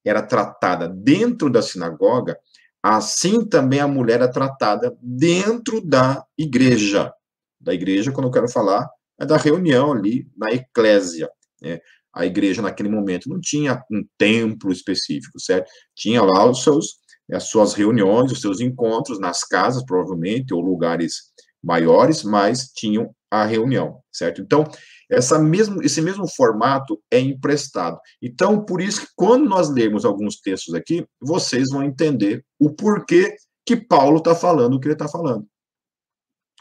era 0.04 0.24
tratada 0.24 0.90
dentro 0.90 1.50
da 1.50 1.62
sinagoga, 1.62 2.38
assim 2.82 3.46
também 3.46 3.80
a 3.80 3.88
mulher 3.88 4.22
é 4.22 4.28
tratada 4.28 4.98
dentro 5.02 5.80
da 5.82 6.26
igreja. 6.38 7.14
Da 7.60 7.74
igreja, 7.74 8.12
quando 8.12 8.28
eu 8.28 8.32
quero 8.32 8.50
falar, 8.50 8.90
é 9.20 9.26
da 9.26 9.38
reunião 9.38 9.92
ali 9.92 10.28
na 10.36 10.50
eclésia. 10.52 11.30
Né? 11.62 11.80
A 12.14 12.26
igreja, 12.26 12.62
naquele 12.62 12.90
momento, 12.90 13.30
não 13.30 13.40
tinha 13.40 13.84
um 13.92 14.04
templo 14.18 14.72
específico, 14.72 15.40
certo? 15.40 15.70
Tinha 15.96 16.24
lá 16.24 16.50
os 16.50 16.64
seus, 16.64 16.98
as 17.32 17.44
suas 17.50 17.74
reuniões, 17.74 18.32
os 18.32 18.42
seus 18.42 18.60
encontros 18.60 19.20
nas 19.20 19.44
casas, 19.44 19.86
provavelmente, 19.86 20.54
ou 20.54 20.62
lugares 20.62 21.34
maiores, 21.64 22.24
mas 22.24 22.72
tinham 22.74 23.14
a 23.30 23.44
reunião, 23.44 24.00
certo? 24.12 24.42
Então, 24.42 24.64
essa 25.10 25.40
mesmo, 25.40 25.82
esse 25.82 26.02
mesmo 26.02 26.28
formato 26.28 27.02
é 27.10 27.20
emprestado. 27.20 28.00
Então, 28.22 28.64
por 28.64 28.82
isso 28.82 29.02
que 29.02 29.08
quando 29.16 29.48
nós 29.48 29.70
lermos 29.70 30.06
alguns 30.06 30.40
textos 30.40 30.74
aqui, 30.74 31.06
vocês 31.20 31.70
vão 31.70 31.84
entender 31.84 32.46
o 32.60 32.70
porquê 32.74 33.36
que 33.66 33.76
Paulo 33.76 34.18
está 34.20 34.34
falando 34.34 34.76
o 34.76 34.80
que 34.80 34.88
ele 34.88 34.94
está 34.94 35.08
falando. 35.08 35.46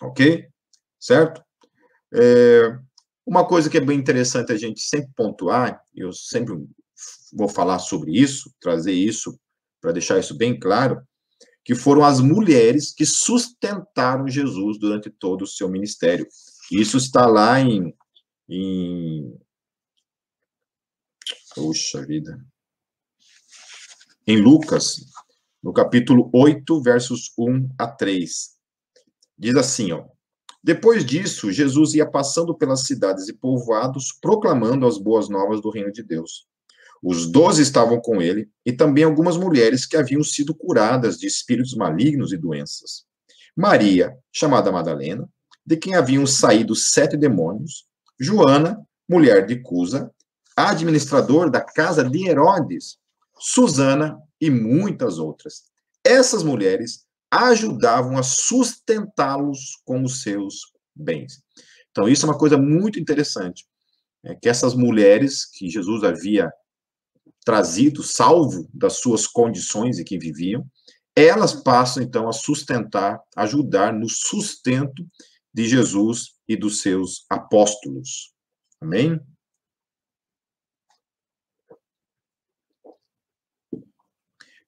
Ok? 0.03 0.47
Certo? 1.01 1.43
É, 2.13 2.77
uma 3.25 3.47
coisa 3.47 3.71
que 3.71 3.79
é 3.79 3.81
bem 3.81 3.99
interessante 3.99 4.53
a 4.53 4.57
gente 4.57 4.81
sempre 4.81 5.11
pontuar, 5.17 5.81
eu 5.95 6.13
sempre 6.13 6.55
vou 7.33 7.49
falar 7.49 7.79
sobre 7.79 8.13
isso, 8.13 8.53
trazer 8.61 8.93
isso, 8.93 9.39
para 9.81 9.93
deixar 9.93 10.19
isso 10.19 10.37
bem 10.37 10.59
claro, 10.59 11.01
que 11.65 11.75
foram 11.75 12.05
as 12.05 12.21
mulheres 12.21 12.93
que 12.93 13.05
sustentaram 13.05 14.29
Jesus 14.29 14.79
durante 14.79 15.11
todo 15.11 15.43
o 15.43 15.47
seu 15.47 15.69
ministério. 15.69 16.27
Isso 16.71 16.97
está 16.97 17.27
lá 17.27 17.61
em. 17.61 17.93
Em 18.49 19.39
Puxa 21.57 22.05
vida. 22.05 22.39
Em 24.27 24.37
Lucas, 24.37 24.97
no 25.63 25.73
capítulo 25.73 26.31
8, 26.35 26.83
versos 26.83 27.33
1 27.39 27.71
a 27.79 27.87
3. 27.87 28.51
Diz 29.39 29.57
assim, 29.57 29.91
ó. 29.91 30.05
Depois 30.63 31.03
disso, 31.03 31.51
Jesus 31.51 31.95
ia 31.95 32.05
passando 32.05 32.55
pelas 32.55 32.83
cidades 32.83 33.29
e 33.29 33.33
povoados, 33.33 34.13
proclamando 34.21 34.87
as 34.87 34.99
boas 34.99 35.31
novas 35.31 35.63
do 35.63 35.71
reino 35.71 35.91
de 35.91 36.03
Deus. 36.03 36.47
Os 37.03 37.27
doze 37.31 37.63
estavam 37.63 38.03
com 38.03 38.21
ele, 38.21 38.51
e 38.65 38.71
também 38.71 39.05
algumas 39.05 39.39
mulheres 39.39 39.87
que 39.87 39.97
haviam 39.97 40.23
sido 40.23 40.55
curadas 40.55 41.17
de 41.17 41.27
espíritos 41.27 41.75
malignos 41.75 42.35
e 42.35 42.37
doenças. 42.37 43.07
Maria, 43.57 44.15
chamada 44.31 44.71
Madalena, 44.71 45.27
de 45.65 45.79
quem 45.79 45.95
haviam 45.95 46.27
saído 46.27 46.75
sete 46.75 47.17
demônios, 47.17 47.87
Joana, 48.19 48.87
mulher 49.09 49.47
de 49.47 49.61
Cusa, 49.63 50.11
administrador 50.57 51.51
da 51.51 51.61
casa 51.61 52.03
de 52.03 52.29
Herodes, 52.29 52.99
Susana 53.39 54.19
e 54.41 54.51
muitas 54.51 55.19
outras. 55.19 55.65
Essas 56.05 56.43
mulheres 56.43 57.05
ajudavam 57.31 58.17
a 58.17 58.23
sustentá-los 58.23 59.81
com 59.85 60.03
os 60.03 60.23
seus 60.23 60.73
bens. 60.95 61.43
Então, 61.91 62.09
isso 62.09 62.25
é 62.25 62.29
uma 62.29 62.39
coisa 62.39 62.57
muito 62.57 62.99
interessante, 62.99 63.67
é 64.25 64.35
que 64.35 64.49
essas 64.49 64.75
mulheres 64.75 65.45
que 65.45 65.69
Jesus 65.69 66.03
havia 66.05 66.51
trazido, 67.45 68.03
salvo 68.03 68.69
das 68.73 68.99
suas 68.99 69.27
condições 69.27 69.99
em 69.99 70.05
que 70.05 70.19
viviam, 70.19 70.67
elas 71.15 71.55
passam 71.55 72.03
então 72.03 72.29
a 72.29 72.33
sustentar, 72.33 73.21
ajudar 73.37 73.93
no 73.93 74.09
sustento 74.09 75.07
de 75.57 75.67
Jesus 75.67 76.35
e 76.47 76.55
dos 76.55 76.83
seus 76.83 77.25
apóstolos. 77.31 78.35
Amém? 78.79 79.19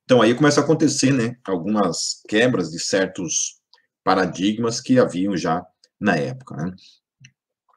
Então 0.02 0.22
aí 0.22 0.34
começa 0.34 0.62
a 0.62 0.64
acontecer, 0.64 1.12
né, 1.12 1.36
algumas 1.44 2.22
quebras 2.26 2.70
de 2.70 2.80
certos 2.80 3.60
paradigmas 4.02 4.80
que 4.80 4.98
haviam 4.98 5.36
já 5.36 5.62
na 6.00 6.16
época, 6.16 6.56
né? 6.56 6.74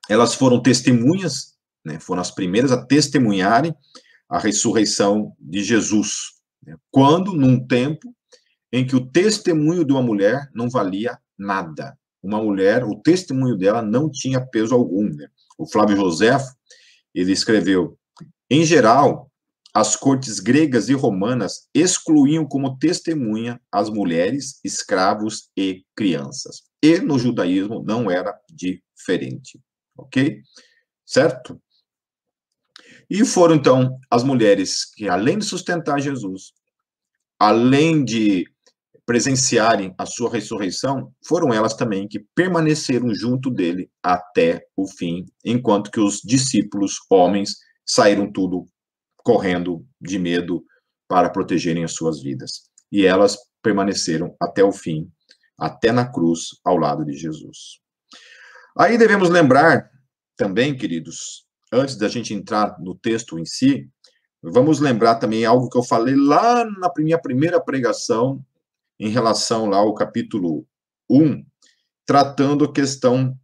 Elas 0.09 0.33
foram 0.33 0.61
testemunhas, 0.61 1.57
né, 1.83 1.99
foram 1.99 2.21
as 2.21 2.31
primeiras 2.31 2.71
a 2.71 2.85
testemunharem 2.85 3.75
a 4.29 4.39
ressurreição 4.39 5.35
de 5.37 5.61
Jesus. 5.61 6.39
Né? 6.65 6.77
Quando, 6.89 7.33
num 7.33 7.67
tempo 7.67 8.15
em 8.71 8.87
que 8.87 8.95
o 8.95 9.05
testemunho 9.05 9.83
de 9.83 9.91
uma 9.91 10.01
mulher 10.01 10.49
não 10.55 10.69
valia 10.69 11.19
nada. 11.37 11.99
Uma 12.21 12.41
mulher, 12.41 12.83
o 12.83 12.95
testemunho 12.95 13.57
dela 13.57 13.81
não 13.81 14.09
tinha 14.09 14.45
peso 14.45 14.75
algum. 14.75 15.03
Né? 15.03 15.27
O 15.57 15.65
Flávio 15.67 15.95
Josefo, 15.95 16.53
ele 17.13 17.31
escreveu, 17.31 17.97
em 18.49 18.63
geral, 18.63 19.31
as 19.73 19.95
cortes 19.95 20.39
gregas 20.39 20.89
e 20.89 20.93
romanas 20.93 21.69
excluíam 21.73 22.45
como 22.45 22.77
testemunha 22.77 23.59
as 23.71 23.89
mulheres, 23.89 24.59
escravos 24.63 25.49
e 25.55 25.85
crianças. 25.95 26.63
E 26.83 26.99
no 26.99 27.17
judaísmo 27.17 27.81
não 27.81 28.11
era 28.11 28.37
diferente. 28.49 29.59
Ok? 29.97 30.41
Certo? 31.05 31.61
E 33.09 33.25
foram, 33.25 33.55
então, 33.55 33.97
as 34.09 34.23
mulheres 34.23 34.85
que, 34.85 35.07
além 35.07 35.37
de 35.37 35.45
sustentar 35.45 36.01
Jesus, 36.01 36.53
além 37.39 38.03
de 38.03 38.45
presenciarem 39.05 39.93
a 39.97 40.05
sua 40.05 40.29
ressurreição, 40.29 41.11
foram 41.25 41.53
elas 41.53 41.73
também 41.73 42.07
que 42.07 42.19
permaneceram 42.35 43.13
junto 43.13 43.49
dele 43.49 43.89
até 44.01 44.61
o 44.75 44.87
fim, 44.87 45.25
enquanto 45.43 45.91
que 45.91 45.99
os 45.99 46.21
discípulos, 46.21 46.97
homens, 47.09 47.55
saíram 47.85 48.31
tudo 48.31 48.67
correndo 49.17 49.85
de 49.99 50.17
medo 50.17 50.63
para 51.07 51.29
protegerem 51.29 51.83
as 51.83 51.93
suas 51.93 52.21
vidas. 52.21 52.69
E 52.91 53.05
elas 53.05 53.37
permaneceram 53.61 54.35
até 54.41 54.63
o 54.63 54.71
fim, 54.71 55.09
até 55.57 55.91
na 55.91 56.05
cruz, 56.05 56.59
ao 56.63 56.77
lado 56.77 57.05
de 57.05 57.13
Jesus. 57.13 57.81
Aí 58.77 58.97
devemos 58.97 59.29
lembrar 59.29 59.89
também, 60.37 60.75
queridos, 60.75 61.45
antes 61.71 61.95
da 61.95 62.07
gente 62.07 62.33
entrar 62.33 62.77
no 62.79 62.95
texto 62.95 63.37
em 63.37 63.45
si, 63.45 63.89
vamos 64.41 64.79
lembrar 64.79 65.15
também 65.15 65.45
algo 65.45 65.69
que 65.69 65.77
eu 65.77 65.83
falei 65.83 66.15
lá 66.15 66.65
na 66.65 66.91
minha 66.97 67.19
primeira 67.19 67.59
pregação, 67.59 68.43
em 69.01 69.09
relação 69.09 69.65
lá 69.65 69.77
ao 69.77 69.95
capítulo 69.95 70.63
1, 71.09 71.43
tratando 72.05 72.65
a 72.65 72.71
questão 72.71 73.35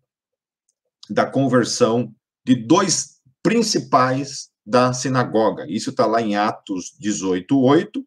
da 1.09 1.25
conversão 1.25 2.13
de 2.45 2.53
dois 2.53 3.17
principais 3.41 4.49
da 4.63 4.93
sinagoga. 4.93 5.65
Isso 5.67 5.89
está 5.89 6.05
lá 6.05 6.21
em 6.21 6.35
Atos 6.35 6.95
18:8 7.01 8.05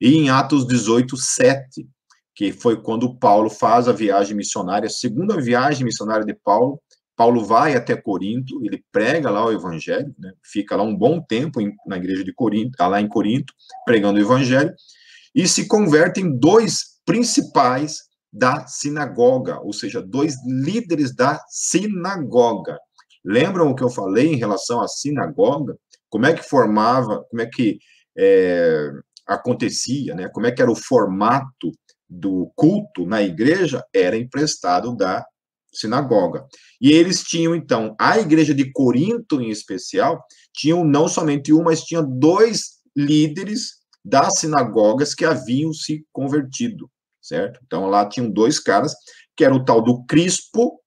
e 0.00 0.14
em 0.14 0.30
Atos 0.30 0.64
18:7, 0.64 1.88
que 2.36 2.52
foi 2.52 2.80
quando 2.80 3.18
Paulo 3.18 3.50
faz 3.50 3.88
a 3.88 3.92
viagem 3.92 4.36
missionária, 4.36 4.86
a 4.86 4.90
segunda 4.90 5.40
viagem 5.40 5.84
missionária 5.84 6.24
de 6.24 6.34
Paulo. 6.34 6.80
Paulo 7.16 7.44
vai 7.44 7.74
até 7.74 7.96
Corinto, 7.96 8.64
ele 8.64 8.82
prega 8.92 9.28
lá 9.28 9.44
o 9.44 9.52
evangelho, 9.52 10.14
né? 10.18 10.32
fica 10.42 10.76
lá 10.76 10.82
um 10.82 10.96
bom 10.96 11.20
tempo 11.20 11.60
em, 11.60 11.74
na 11.86 11.96
igreja 11.96 12.24
de 12.24 12.32
Corinto, 12.32 12.76
lá 12.80 13.00
em 13.00 13.08
Corinto, 13.08 13.52
pregando 13.84 14.18
o 14.18 14.22
evangelho, 14.22 14.72
e 15.34 15.46
se 15.48 15.66
converte 15.66 16.20
em 16.20 16.38
dois 16.38 17.00
principais 17.04 17.98
da 18.32 18.66
sinagoga, 18.66 19.60
ou 19.60 19.72
seja, 19.72 20.00
dois 20.00 20.34
líderes 20.46 21.14
da 21.14 21.40
sinagoga. 21.48 22.78
Lembram 23.24 23.70
o 23.70 23.74
que 23.74 23.84
eu 23.84 23.90
falei 23.90 24.32
em 24.32 24.36
relação 24.36 24.80
à 24.80 24.88
sinagoga? 24.88 25.76
Como 26.08 26.26
é 26.26 26.32
que 26.32 26.42
formava, 26.42 27.24
como 27.30 27.42
é 27.42 27.46
que 27.46 27.78
é, 28.18 28.90
acontecia, 29.26 30.14
né? 30.14 30.28
Como 30.28 30.46
é 30.46 30.52
que 30.52 30.62
era 30.62 30.70
o 30.70 30.76
formato 30.76 31.70
do 32.08 32.50
culto 32.56 33.06
na 33.06 33.22
igreja? 33.22 33.84
Era 33.94 34.16
emprestado 34.16 34.96
da 34.96 35.24
sinagoga. 35.72 36.44
E 36.80 36.92
eles 36.92 37.22
tinham, 37.22 37.54
então, 37.54 37.94
a 37.98 38.18
igreja 38.18 38.54
de 38.54 38.70
Corinto, 38.72 39.40
em 39.40 39.50
especial, 39.50 40.22
tinham 40.54 40.84
não 40.84 41.08
somente 41.08 41.52
um, 41.52 41.62
mas 41.62 41.82
tinha 41.82 42.02
dois 42.02 42.80
líderes 42.96 43.81
das 44.04 44.40
sinagogas 44.40 45.14
que 45.14 45.24
haviam 45.24 45.72
se 45.72 46.04
convertido 46.12 46.90
certo? 47.22 47.60
Então 47.64 47.86
lá 47.86 48.06
tinham 48.06 48.30
dois 48.30 48.58
caras, 48.58 48.94
que 49.36 49.44
era 49.44 49.54
o 49.54 49.64
tal 49.64 49.80
do 49.80 50.04
Crispo 50.04 50.82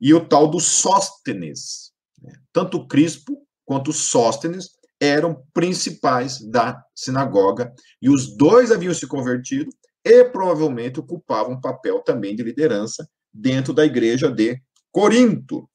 e 0.00 0.12
o 0.12 0.24
tal 0.24 0.48
do 0.48 0.60
Sóstenes. 0.60 1.92
Né? 2.22 2.32
Tanto 2.52 2.76
o 2.76 2.86
Crispo 2.86 3.36
quanto 3.64 3.90
o 3.90 3.94
Sóstenes 3.94 4.68
eram 5.00 5.42
principais 5.54 6.38
da 6.50 6.78
sinagoga, 6.94 7.72
e 8.02 8.10
os 8.10 8.36
dois 8.36 8.70
haviam 8.70 8.92
se 8.92 9.06
convertido 9.06 9.70
e 10.04 10.24
provavelmente 10.24 11.00
ocupavam 11.00 11.54
um 11.54 11.60
papel 11.60 12.02
também 12.02 12.36
de 12.36 12.42
liderança 12.42 13.08
dentro 13.32 13.72
da 13.72 13.84
igreja 13.86 14.30
de 14.30 14.60
Corinto. 14.92 15.66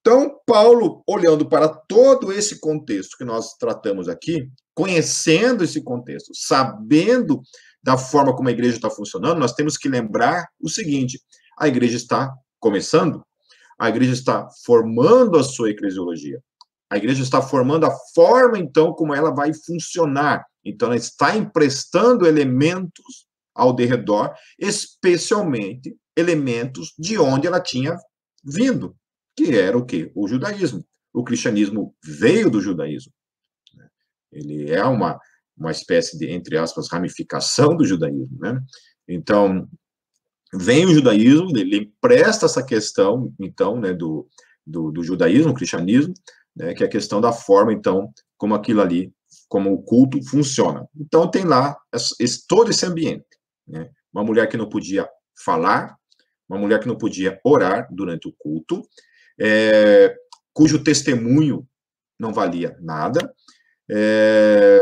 Então, 0.00 0.38
Paulo, 0.46 1.02
olhando 1.06 1.48
para 1.48 1.68
todo 1.68 2.32
esse 2.32 2.60
contexto 2.60 3.16
que 3.16 3.24
nós 3.24 3.54
tratamos 3.54 4.08
aqui, 4.10 4.50
conhecendo 4.74 5.64
esse 5.64 5.82
contexto, 5.82 6.32
sabendo 6.34 7.40
da 7.82 7.96
forma 7.96 8.34
como 8.34 8.48
a 8.48 8.52
igreja 8.52 8.76
está 8.76 8.90
funcionando, 8.90 9.38
nós 9.38 9.54
temos 9.54 9.76
que 9.76 9.88
lembrar 9.88 10.46
o 10.60 10.68
seguinte: 10.68 11.20
a 11.58 11.68
igreja 11.68 11.96
está 11.96 12.32
começando, 12.58 13.22
a 13.78 13.88
igreja 13.88 14.12
está 14.12 14.48
formando 14.64 15.38
a 15.38 15.42
sua 15.42 15.70
eclesiologia, 15.70 16.40
a 16.90 16.96
igreja 16.96 17.22
está 17.22 17.40
formando 17.40 17.86
a 17.86 17.96
forma, 18.14 18.58
então, 18.58 18.92
como 18.92 19.14
ela 19.14 19.34
vai 19.34 19.52
funcionar. 19.54 20.44
Então, 20.64 20.88
ela 20.88 20.96
está 20.96 21.36
emprestando 21.36 22.26
elementos 22.26 23.26
ao 23.54 23.72
derredor, 23.72 24.32
especialmente 24.58 25.96
elementos 26.16 26.92
de 26.98 27.18
onde 27.18 27.46
ela 27.46 27.60
tinha 27.60 27.96
vindo, 28.44 28.94
que 29.36 29.56
era 29.56 29.76
o 29.76 29.84
quê? 29.84 30.10
O 30.14 30.28
judaísmo. 30.28 30.84
O 31.12 31.24
cristianismo 31.24 31.94
veio 32.04 32.50
do 32.50 32.60
judaísmo. 32.60 33.12
Ele 34.32 34.70
é 34.70 34.84
uma 34.84 35.18
uma 35.60 35.70
espécie 35.70 36.18
de, 36.18 36.30
entre 36.30 36.56
aspas, 36.56 36.88
ramificação 36.88 37.76
do 37.76 37.84
judaísmo, 37.84 38.38
né? 38.38 38.58
Então, 39.06 39.68
vem 40.54 40.86
o 40.86 40.94
judaísmo, 40.94 41.56
ele 41.56 41.76
empresta 41.76 42.46
essa 42.46 42.64
questão, 42.64 43.32
então, 43.38 43.78
né, 43.78 43.92
do, 43.92 44.26
do, 44.66 44.90
do 44.90 45.04
judaísmo, 45.04 45.52
cristianismo, 45.52 46.14
né, 46.56 46.72
que 46.72 46.82
é 46.82 46.86
a 46.86 46.90
questão 46.90 47.20
da 47.20 47.30
forma, 47.30 47.72
então, 47.74 48.10
como 48.38 48.54
aquilo 48.54 48.80
ali, 48.80 49.12
como 49.48 49.72
o 49.72 49.82
culto 49.82 50.18
funciona. 50.26 50.88
Então, 50.96 51.30
tem 51.30 51.44
lá 51.44 51.76
esse, 52.18 52.46
todo 52.48 52.70
esse 52.70 52.86
ambiente, 52.86 53.26
né? 53.68 53.90
Uma 54.12 54.24
mulher 54.24 54.48
que 54.48 54.56
não 54.56 54.68
podia 54.68 55.08
falar, 55.44 55.94
uma 56.48 56.58
mulher 56.58 56.80
que 56.80 56.88
não 56.88 56.96
podia 56.96 57.38
orar 57.44 57.86
durante 57.92 58.26
o 58.26 58.34
culto, 58.36 58.82
é, 59.38 60.16
cujo 60.52 60.82
testemunho 60.82 61.68
não 62.18 62.32
valia 62.32 62.76
nada, 62.80 63.32
é, 63.90 64.80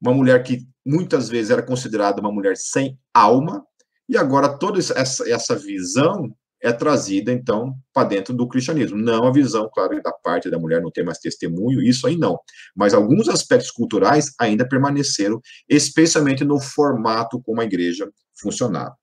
uma 0.00 0.14
mulher 0.14 0.42
que 0.42 0.66
muitas 0.84 1.28
vezes 1.28 1.50
era 1.50 1.62
considerada 1.62 2.20
uma 2.20 2.32
mulher 2.32 2.56
sem 2.56 2.98
alma, 3.12 3.64
e 4.08 4.16
agora 4.16 4.48
toda 4.58 4.78
essa, 4.78 5.28
essa 5.28 5.54
visão 5.54 6.34
é 6.62 6.72
trazida, 6.72 7.32
então, 7.32 7.74
para 7.92 8.08
dentro 8.08 8.32
do 8.32 8.46
cristianismo. 8.46 8.96
Não 8.96 9.26
a 9.26 9.32
visão, 9.32 9.68
claro, 9.72 10.00
da 10.00 10.12
parte 10.12 10.48
da 10.48 10.58
mulher 10.58 10.80
não 10.80 10.92
ter 10.92 11.02
mais 11.02 11.18
testemunho, 11.18 11.82
isso 11.82 12.06
aí 12.06 12.16
não. 12.16 12.38
Mas 12.74 12.94
alguns 12.94 13.28
aspectos 13.28 13.70
culturais 13.72 14.32
ainda 14.38 14.66
permaneceram, 14.66 15.40
especialmente 15.68 16.44
no 16.44 16.60
formato 16.60 17.42
como 17.42 17.60
a 17.60 17.64
igreja 17.64 18.08
funcionava. 18.40 18.96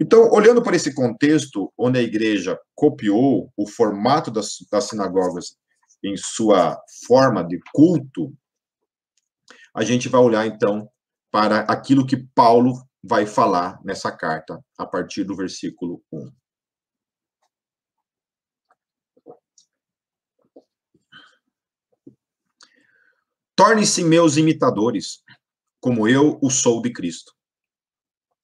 Então, 0.00 0.30
olhando 0.30 0.62
para 0.62 0.76
esse 0.76 0.94
contexto, 0.94 1.70
onde 1.76 1.98
a 1.98 2.02
igreja 2.02 2.58
copiou 2.74 3.52
o 3.56 3.66
formato 3.68 4.30
das, 4.30 4.56
das 4.70 4.84
sinagogas 4.84 5.56
em 6.02 6.16
sua 6.16 6.80
forma 7.06 7.42
de 7.44 7.58
culto, 7.72 8.32
a 9.78 9.84
gente 9.84 10.08
vai 10.08 10.20
olhar 10.20 10.44
então 10.44 10.90
para 11.30 11.60
aquilo 11.60 12.04
que 12.04 12.16
Paulo 12.34 12.72
vai 13.00 13.26
falar 13.26 13.80
nessa 13.84 14.10
carta, 14.10 14.60
a 14.76 14.84
partir 14.84 15.22
do 15.22 15.36
versículo 15.36 16.02
1. 16.12 16.32
Torne-se 23.54 24.02
meus 24.02 24.36
imitadores, 24.36 25.22
como 25.80 26.08
eu 26.08 26.40
o 26.42 26.50
sou 26.50 26.82
de 26.82 26.92
Cristo. 26.92 27.32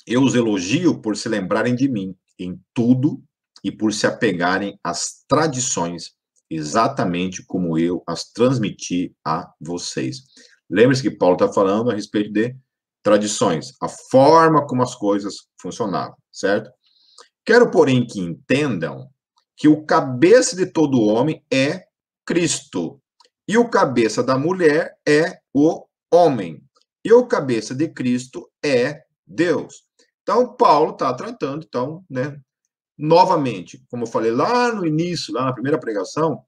Eu 0.07 0.23
os 0.23 0.37
elogio 0.37 1.01
por 1.01 1.17
se 1.17 1.29
lembrarem 1.29 1.75
de 1.75 1.89
mim 1.89 2.17
em 2.39 2.61
tudo 2.73 3.21
e 3.65 3.73
por 3.73 3.93
se 3.93 4.07
apegarem 4.07 4.79
às 4.85 5.25
tradições, 5.27 6.13
exatamente 6.49 7.45
como 7.45 7.77
eu 7.77 8.05
as 8.07 8.31
transmiti 8.31 9.17
a 9.27 9.53
vocês. 9.61 10.23
Lembre-se 10.71 11.03
que 11.03 11.11
Paulo 11.11 11.35
está 11.35 11.53
falando 11.53 11.91
a 11.91 11.95
respeito 11.95 12.33
de 12.33 12.57
tradições, 13.03 13.75
a 13.83 13.89
forma 13.89 14.67
como 14.67 14.83
as 14.83 14.95
coisas 14.95 15.49
funcionavam, 15.61 16.17
certo? 16.33 16.71
Quero, 17.45 17.71
porém, 17.71 18.07
que 18.07 18.19
entendam 18.19 19.09
que 19.57 19.69
o 19.69 19.85
cabeça 19.85 20.57
de 20.57 20.67
todo 20.67 21.03
homem 21.03 21.45
é 21.53 21.85
Cristo, 22.25 23.01
e 23.47 23.59
o 23.59 23.69
cabeça 23.69 24.23
da 24.23 24.39
mulher 24.39 24.97
é 25.07 25.39
o 25.53 25.85
homem, 26.11 26.63
e 27.05 27.13
o 27.13 27.27
cabeça 27.27 27.75
de 27.75 27.89
Cristo 27.89 28.51
é 28.65 29.05
Deus. 29.27 29.85
Então, 30.23 30.57
Paulo 30.57 30.93
está 30.93 31.13
tratando, 31.13 31.65
então, 31.67 32.03
né, 32.09 32.41
novamente, 32.97 33.85
como 33.91 34.05
eu 34.05 34.09
falei 34.09 34.31
lá 34.31 34.73
no 34.73 34.87
início, 34.87 35.35
lá 35.35 35.45
na 35.45 35.53
primeira 35.53 35.79
pregação, 35.79 36.43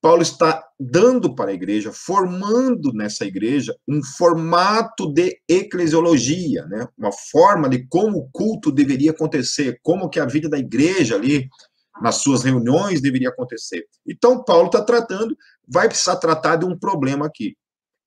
Paulo 0.00 0.22
está 0.22 0.66
dando 0.78 1.34
para 1.34 1.50
a 1.50 1.54
igreja, 1.54 1.92
formando 1.92 2.92
nessa 2.94 3.26
igreja 3.26 3.76
um 3.86 4.02
formato 4.02 5.12
de 5.12 5.38
eclesiologia, 5.46 6.64
né? 6.66 6.88
uma 6.96 7.12
forma 7.12 7.68
de 7.68 7.86
como 7.86 8.18
o 8.18 8.30
culto 8.30 8.72
deveria 8.72 9.10
acontecer, 9.10 9.78
como 9.82 10.08
que 10.08 10.18
a 10.18 10.24
vida 10.24 10.48
da 10.48 10.58
igreja 10.58 11.16
ali, 11.16 11.48
nas 12.00 12.16
suas 12.16 12.44
reuniões, 12.44 13.02
deveria 13.02 13.28
acontecer. 13.28 13.84
Então, 14.06 14.42
Paulo 14.42 14.66
está 14.66 14.82
tratando, 14.82 15.36
vai 15.68 15.86
precisar 15.86 16.16
tratar 16.16 16.56
de 16.56 16.64
um 16.64 16.78
problema 16.78 17.26
aqui, 17.26 17.54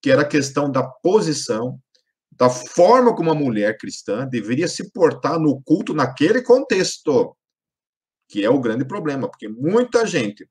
que 0.02 0.10
era 0.10 0.22
a 0.22 0.28
questão 0.28 0.70
da 0.70 0.82
posição, 0.82 1.78
da 2.32 2.50
forma 2.50 3.14
como 3.14 3.30
a 3.30 3.34
mulher 3.36 3.78
cristã 3.78 4.26
deveria 4.26 4.66
se 4.66 4.90
portar 4.90 5.38
no 5.38 5.62
culto 5.62 5.94
naquele 5.94 6.42
contexto, 6.42 7.36
que 8.28 8.44
é 8.44 8.50
o 8.50 8.60
grande 8.60 8.84
problema, 8.84 9.28
porque 9.28 9.48
muita 9.48 10.04
gente 10.04 10.48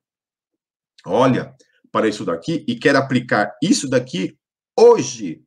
olha 1.06 1.54
para 1.92 2.08
isso 2.08 2.26
daqui 2.26 2.64
e 2.68 2.76
quer 2.76 2.96
aplicar 2.96 3.56
isso 3.62 3.90
daqui 3.90 4.38
hoje, 4.78 5.44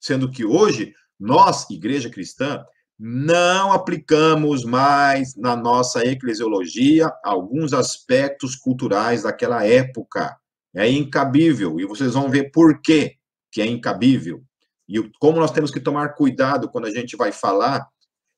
sendo 0.00 0.30
que 0.30 0.44
hoje 0.44 0.94
nós, 1.18 1.68
igreja 1.70 2.10
cristã, 2.10 2.64
não 2.98 3.72
aplicamos 3.72 4.64
mais 4.64 5.36
na 5.36 5.54
nossa 5.54 6.04
eclesiologia 6.04 7.12
alguns 7.22 7.72
aspectos 7.72 8.56
culturais 8.56 9.22
daquela 9.22 9.64
época. 9.64 10.36
É 10.74 10.88
incabível, 10.88 11.78
e 11.80 11.86
vocês 11.86 12.14
vão 12.14 12.28
ver 12.28 12.50
por 12.50 12.80
quê 12.82 13.16
que 13.50 13.62
é 13.62 13.66
incabível. 13.66 14.42
E 14.88 15.00
como 15.20 15.38
nós 15.38 15.50
temos 15.50 15.70
que 15.70 15.80
tomar 15.80 16.14
cuidado 16.14 16.68
quando 16.68 16.86
a 16.86 16.90
gente 16.90 17.16
vai 17.16 17.30
falar, 17.30 17.86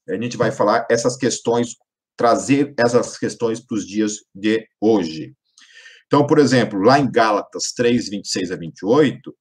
a 0.09 0.15
gente 0.15 0.37
vai 0.37 0.51
falar 0.51 0.87
essas 0.91 1.17
questões, 1.17 1.77
trazer 2.17 2.75
essas 2.77 3.19
questões 3.19 3.61
para 3.61 3.77
os 3.77 3.87
dias 3.87 4.25
de 4.35 4.67
hoje. 4.81 5.35
Então, 6.11 6.27
por 6.27 6.41
exemplo, 6.41 6.81
lá 6.81 6.99
em 6.99 7.09
Gálatas 7.09 7.73
3, 7.73 8.09
26 8.09 8.51
a 8.51 8.57
28, 8.57 9.33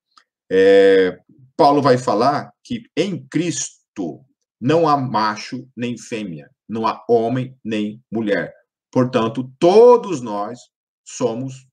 é, 0.51 1.17
Paulo 1.57 1.81
vai 1.81 1.97
falar 1.97 2.53
que 2.63 2.83
em 2.95 3.25
Cristo 3.27 4.23
não 4.61 4.87
há 4.87 4.95
macho 4.95 5.67
nem 5.75 5.97
fêmea, 5.97 6.47
não 6.69 6.85
há 6.85 7.03
homem 7.09 7.57
nem 7.65 7.99
mulher. 8.11 8.53
Portanto, 8.91 9.51
todos 9.57 10.21
nós 10.21 10.59
somos 11.03 11.65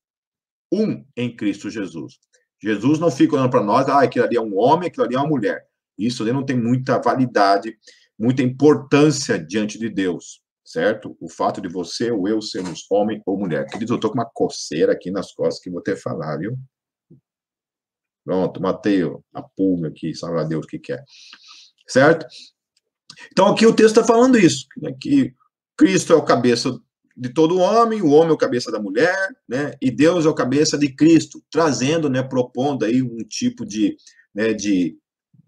um 0.73 1.05
em 1.15 1.35
Cristo 1.35 1.69
Jesus. 1.69 2.15
Jesus 2.59 2.97
não 2.97 3.11
fica 3.11 3.35
olhando 3.35 3.51
para 3.51 3.63
nós, 3.63 3.87
ah, 3.87 4.01
aquilo 4.01 4.25
ali 4.25 4.35
é 4.35 4.41
um 4.41 4.57
homem, 4.57 4.87
aquilo 4.87 5.05
ali 5.05 5.13
é 5.13 5.19
uma 5.19 5.29
mulher. 5.29 5.63
Isso 5.95 6.23
ali 6.23 6.33
não 6.33 6.43
tem 6.43 6.59
muita 6.59 6.99
validade, 6.99 7.77
muita 8.17 8.41
importância 8.41 9.37
diante 9.37 9.77
de 9.77 9.91
Deus, 9.91 10.41
certo? 10.67 11.15
O 11.21 11.29
fato 11.29 11.61
de 11.61 11.69
você 11.69 12.11
ou 12.11 12.27
eu 12.27 12.41
sermos 12.41 12.85
homem 12.91 13.23
ou 13.25 13.39
mulher. 13.39 13.65
Querido, 13.67 13.93
eu 13.93 13.99
tô 13.99 14.09
com 14.09 14.15
uma 14.15 14.29
coceira 14.29 14.91
aqui 14.91 15.09
nas 15.09 15.31
costas 15.31 15.63
que 15.63 15.69
vou 15.69 15.81
ter 15.81 15.95
que 15.95 16.01
falar, 16.01 16.37
viu? 16.37 16.57
Pronto, 18.25 18.61
matei 18.61 19.01
a 19.33 19.41
pulga 19.41 19.87
aqui, 19.87 20.13
sabe 20.13 20.35
lá 20.35 20.43
Deus 20.43 20.65
o 20.65 20.67
que 20.67 20.77
quer. 20.77 20.99
É. 20.99 21.03
Certo? 21.87 22.27
Então 23.31 23.47
aqui 23.47 23.65
o 23.65 23.73
texto 23.73 23.99
está 23.99 24.03
falando 24.03 24.37
isso, 24.37 24.67
né, 24.77 24.93
que 24.99 25.33
Cristo 25.77 26.11
é 26.11 26.15
o 26.17 26.25
cabeça 26.25 26.77
de 27.15 27.29
todo 27.29 27.57
homem, 27.59 28.01
o 28.01 28.09
homem 28.09 28.29
é 28.29 28.33
o 28.33 28.37
cabeça 28.37 28.69
da 28.69 28.79
mulher, 28.79 29.15
né? 29.47 29.71
E 29.81 29.89
Deus 29.89 30.25
é 30.25 30.29
o 30.29 30.35
cabeça 30.35 30.77
de 30.77 30.93
Cristo, 30.93 31.41
trazendo, 31.49 32.09
né, 32.09 32.21
propondo 32.21 32.83
aí 32.83 33.01
um 33.01 33.17
tipo 33.19 33.65
de, 33.65 33.95
né, 34.35 34.53
de, 34.53 34.99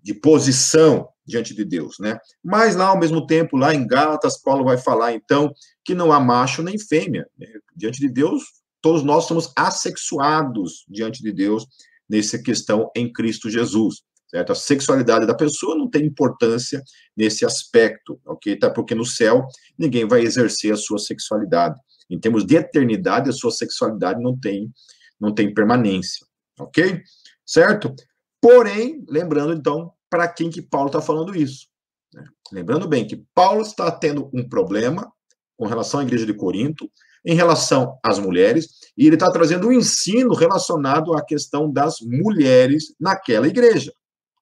de 0.01 0.13
posição 0.13 1.09
diante 1.29 1.53
de 1.53 1.63
Deus, 1.63 1.95
né? 1.99 2.17
Mas 2.43 2.75
lá 2.75 2.87
ao 2.87 2.99
mesmo 2.99 3.25
tempo, 3.25 3.55
lá 3.55 3.73
em 3.73 3.87
Gálatas, 3.87 4.41
Paulo 4.41 4.65
vai 4.65 4.77
falar 4.77 5.13
então 5.13 5.53
que 5.85 5.93
não 5.93 6.11
há 6.11 6.19
macho 6.19 6.61
nem 6.61 6.77
fêmea, 6.77 7.25
né? 7.37 7.47
diante 7.75 7.99
de 7.99 8.09
Deus, 8.09 8.43
todos 8.81 9.03
nós 9.03 9.25
somos 9.25 9.51
assexuados 9.55 10.83
diante 10.89 11.21
de 11.21 11.31
Deus 11.31 11.65
nessa 12.09 12.41
questão 12.41 12.89
em 12.95 13.11
Cristo 13.11 13.49
Jesus. 13.49 14.01
Certo? 14.29 14.51
A 14.51 14.55
sexualidade 14.55 15.25
da 15.25 15.33
pessoa 15.33 15.75
não 15.75 15.89
tem 15.89 16.05
importância 16.05 16.83
nesse 17.17 17.45
aspecto, 17.45 18.19
ok? 18.25 18.57
Tá? 18.57 18.69
Porque 18.69 18.93
no 18.93 19.05
céu 19.05 19.45
ninguém 19.77 20.07
vai 20.07 20.21
exercer 20.21 20.71
a 20.73 20.77
sua 20.77 20.99
sexualidade. 20.99 21.79
Em 22.09 22.19
termos 22.19 22.45
de 22.45 22.55
eternidade, 22.55 23.29
a 23.29 23.33
sua 23.33 23.51
sexualidade 23.51 24.21
não 24.21 24.37
tem, 24.37 24.71
não 25.19 25.33
tem 25.33 25.53
permanência, 25.53 26.25
ok? 26.59 27.01
Certo? 27.45 27.93
Porém, 28.41 29.03
lembrando 29.07 29.53
então 29.53 29.91
para 30.09 30.27
quem 30.27 30.49
que 30.49 30.61
Paulo 30.61 30.87
está 30.87 31.01
falando 31.01 31.35
isso. 31.35 31.67
Né? 32.13 32.23
Lembrando 32.51 32.87
bem 32.87 33.07
que 33.07 33.23
Paulo 33.33 33.61
está 33.61 33.91
tendo 33.91 34.29
um 34.33 34.47
problema 34.47 35.11
com 35.57 35.65
relação 35.65 35.99
à 35.99 36.03
igreja 36.03 36.25
de 36.25 36.33
Corinto, 36.33 36.89
em 37.25 37.35
relação 37.35 37.99
às 38.03 38.17
mulheres, 38.17 38.67
e 38.97 39.05
ele 39.05 39.15
está 39.15 39.29
trazendo 39.29 39.67
um 39.67 39.73
ensino 39.73 40.33
relacionado 40.33 41.13
à 41.13 41.23
questão 41.23 41.71
das 41.71 41.95
mulheres 42.01 42.95
naquela 42.99 43.47
igreja, 43.47 43.91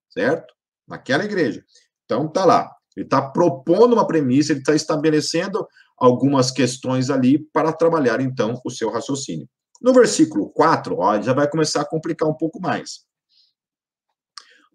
certo? 0.09 0.53
Naquela 0.87 1.25
igreja. 1.25 1.63
Então, 2.05 2.27
tá 2.27 2.45
lá. 2.45 2.71
Ele 2.95 3.05
está 3.05 3.21
propondo 3.21 3.93
uma 3.93 4.07
premissa, 4.07 4.51
ele 4.51 4.59
está 4.59 4.75
estabelecendo 4.75 5.67
algumas 5.97 6.51
questões 6.51 7.09
ali 7.09 7.39
para 7.51 7.73
trabalhar, 7.73 8.21
então, 8.21 8.59
o 8.63 8.69
seu 8.69 8.89
raciocínio. 8.89 9.47
No 9.81 9.93
versículo 9.93 10.49
4, 10.49 10.95
ó, 10.97 11.21
já 11.21 11.33
vai 11.33 11.49
começar 11.49 11.81
a 11.81 11.85
complicar 11.85 12.29
um 12.29 12.33
pouco 12.33 12.59
mais. 12.59 13.05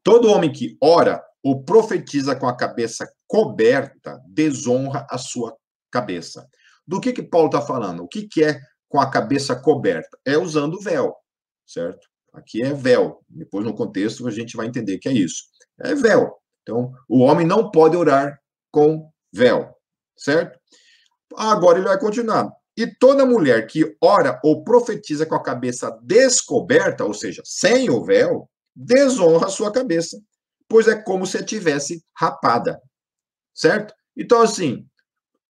Todo 0.03 0.31
homem 0.31 0.53
que 0.53 0.77
ora 0.81 1.23
ou 1.43 1.65
profetiza 1.65 2.37
com 2.37 2.47
a 2.47 2.57
cabeça 2.57 3.11
coberta 3.27 4.21
desonra 4.27 5.07
a 5.11 5.19
sua 5.19 5.57
cabeça. 5.91 6.49
Do 6.87 7.01
que 7.01 7.13
que 7.13 7.23
Paulo 7.23 7.47
está 7.47 7.61
falando? 7.61 8.03
O 8.03 8.09
que, 8.09 8.27
que 8.27 8.45
é 8.45 8.61
com 8.89 9.01
a 9.01 9.11
cabeça 9.11 9.55
coberta? 9.55 10.19
É 10.25 10.37
usando 10.37 10.81
véu, 10.81 11.15
certo? 11.67 12.07
Aqui 12.33 12.63
é 12.63 12.73
véu. 12.73 13.21
Depois, 13.29 13.65
no 13.65 13.75
contexto, 13.75 14.27
a 14.27 14.31
gente 14.31 14.57
vai 14.57 14.67
entender 14.67 14.99
que 14.99 15.09
é 15.09 15.13
isso. 15.13 15.45
É 15.81 15.95
véu. 15.95 16.35
Então, 16.63 16.93
o 17.09 17.21
homem 17.21 17.47
não 17.47 17.71
pode 17.71 17.97
orar 17.97 18.39
com 18.71 19.11
véu, 19.33 19.75
certo? 20.17 20.59
Agora 21.37 21.79
ele 21.79 21.89
vai 21.89 21.99
continuar. 21.99 22.51
E 22.77 22.87
toda 22.87 23.27
mulher 23.27 23.67
que 23.67 23.97
ora 24.03 24.41
ou 24.43 24.65
profetiza 24.65 25.27
com 25.27 25.35
a 25.35 25.43
cabeça 25.43 25.91
descoberta, 26.03 27.05
ou 27.05 27.13
seja, 27.13 27.43
sem 27.45 27.91
o 27.91 28.03
véu, 28.03 28.49
desonra 28.75 29.47
a 29.47 29.51
sua 29.51 29.73
cabeça, 29.73 30.21
pois 30.69 30.89
é 30.89 30.95
como 30.95 31.27
se 31.27 31.43
tivesse 31.45 32.05
rapada, 32.15 32.81
certo? 33.55 33.95
Então, 34.17 34.41
assim, 34.41 34.87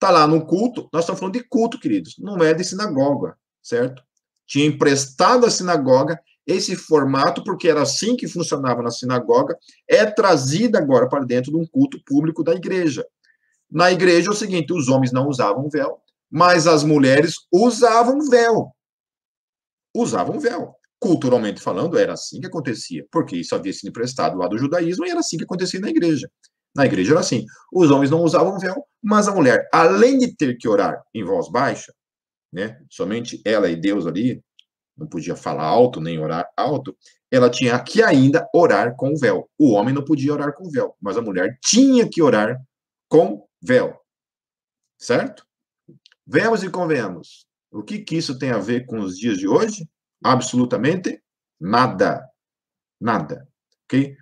Está 0.03 0.11
lá 0.11 0.27
no 0.27 0.45
culto, 0.45 0.89
nós 0.93 1.05
estamos 1.05 1.21
falando 1.21 1.35
de 1.35 1.45
culto, 1.45 1.79
queridos, 1.79 2.17
não 2.19 2.43
é 2.43 2.53
de 2.53 2.65
sinagoga, 2.65 3.37
certo? 3.63 4.03
Tinha 4.49 4.67
emprestado 4.67 5.47
a 5.47 5.51
sinagoga 5.51 6.21
esse 6.45 6.75
formato, 6.75 7.45
porque 7.45 7.69
era 7.69 7.83
assim 7.83 8.17
que 8.17 8.27
funcionava 8.27 8.83
na 8.83 8.91
sinagoga, 8.91 9.57
é 9.89 10.05
trazido 10.05 10.77
agora 10.77 11.09
para 11.09 11.25
dentro 11.25 11.53
de 11.53 11.57
um 11.57 11.65
culto 11.65 12.03
público 12.05 12.43
da 12.43 12.53
igreja. 12.53 13.07
Na 13.71 13.93
igreja 13.93 14.27
é 14.27 14.33
o 14.33 14.37
seguinte: 14.37 14.73
os 14.73 14.89
homens 14.89 15.13
não 15.13 15.29
usavam 15.29 15.71
véu, 15.71 16.01
mas 16.29 16.67
as 16.67 16.83
mulheres 16.83 17.37
usavam 17.53 18.29
véu. 18.29 18.75
Usavam 19.95 20.41
véu. 20.41 20.75
Culturalmente 21.03 21.61
falando, 21.61 21.99
era 21.99 22.13
assim 22.13 22.41
que 22.41 22.47
acontecia, 22.47 23.05
porque 23.11 23.35
isso 23.35 23.57
havia 23.57 23.73
sido 23.73 23.89
emprestado 23.89 24.39
lá 24.39 24.47
do 24.47 24.57
judaísmo 24.57 25.05
e 25.05 25.11
era 25.11 25.19
assim 25.19 25.37
que 25.37 25.43
acontecia 25.43 25.81
na 25.81 25.89
igreja. 25.91 26.31
Na 26.77 26.87
igreja 26.87 27.11
era 27.11 27.19
assim: 27.19 27.45
os 27.73 27.91
homens 27.91 28.09
não 28.09 28.23
usavam 28.23 28.57
véu, 28.57 28.87
mas 29.03 29.27
a 29.27 29.35
mulher, 29.35 29.69
além 29.73 30.17
de 30.17 30.33
ter 30.37 30.57
que 30.57 30.69
orar 30.69 31.03
em 31.13 31.25
voz 31.25 31.51
baixa, 31.51 31.93
né, 32.53 32.81
somente 32.89 33.43
ela 33.45 33.69
e 33.69 33.75
Deus 33.75 34.07
ali, 34.07 34.41
não 34.97 35.09
podia 35.09 35.35
falar 35.35 35.65
alto 35.65 36.01
nem 36.01 36.21
orar 36.21 36.49
alto, 36.57 36.97
ela 37.33 37.51
tinha 37.51 37.77
que 37.83 38.01
ainda 38.01 38.49
orar 38.55 38.95
com 38.95 39.17
véu. 39.17 39.51
O 39.59 39.73
homem 39.73 39.93
não 39.93 40.05
podia 40.05 40.33
orar 40.33 40.55
com 40.55 40.71
véu, 40.71 40.95
mas 41.01 41.17
a 41.17 41.21
mulher 41.21 41.59
tinha 41.61 42.09
que 42.09 42.23
orar 42.23 42.63
com 43.09 43.45
véu. 43.61 43.99
Certo? 45.01 45.45
Vemos 46.25 46.63
e 46.63 46.71
convenhamos. 46.71 47.45
O 47.73 47.83
que, 47.83 47.99
que 47.99 48.17
isso 48.17 48.39
tem 48.39 48.53
a 48.53 48.59
ver 48.59 48.87
com 48.87 49.01
os 49.01 49.19
dias 49.19 49.37
de 49.37 49.49
hoje? 49.49 49.85
Absolutamente 50.23 51.23
nada. 51.61 52.29
Nada. 53.01 53.49
Ok? 53.85 54.17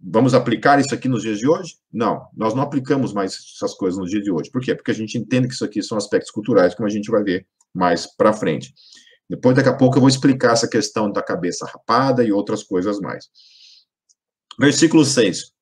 Vamos 0.00 0.32
aplicar 0.32 0.78
isso 0.78 0.94
aqui 0.94 1.08
nos 1.08 1.22
dias 1.22 1.38
de 1.38 1.48
hoje? 1.48 1.74
Não, 1.92 2.28
nós 2.36 2.54
não 2.54 2.62
aplicamos 2.62 3.12
mais 3.12 3.34
essas 3.56 3.74
coisas 3.74 3.98
nos 3.98 4.10
dias 4.10 4.22
de 4.22 4.30
hoje. 4.30 4.50
Por 4.50 4.62
quê? 4.62 4.74
Porque 4.74 4.92
a 4.92 4.94
gente 4.94 5.18
entende 5.18 5.48
que 5.48 5.54
isso 5.54 5.64
aqui 5.64 5.82
são 5.82 5.98
aspectos 5.98 6.30
culturais, 6.30 6.74
como 6.74 6.86
a 6.86 6.90
gente 6.90 7.10
vai 7.10 7.22
ver 7.24 7.46
mais 7.74 8.06
para 8.06 8.32
frente. 8.32 8.72
Depois, 9.28 9.56
daqui 9.56 9.68
a 9.68 9.76
pouco, 9.76 9.96
eu 9.96 10.00
vou 10.00 10.08
explicar 10.08 10.52
essa 10.52 10.68
questão 10.68 11.10
da 11.10 11.22
cabeça 11.22 11.66
rapada 11.66 12.22
e 12.22 12.32
outras 12.32 12.62
coisas 12.62 13.00
mais. 13.00 13.28
Versículo 14.58 15.04
6. 15.04 15.52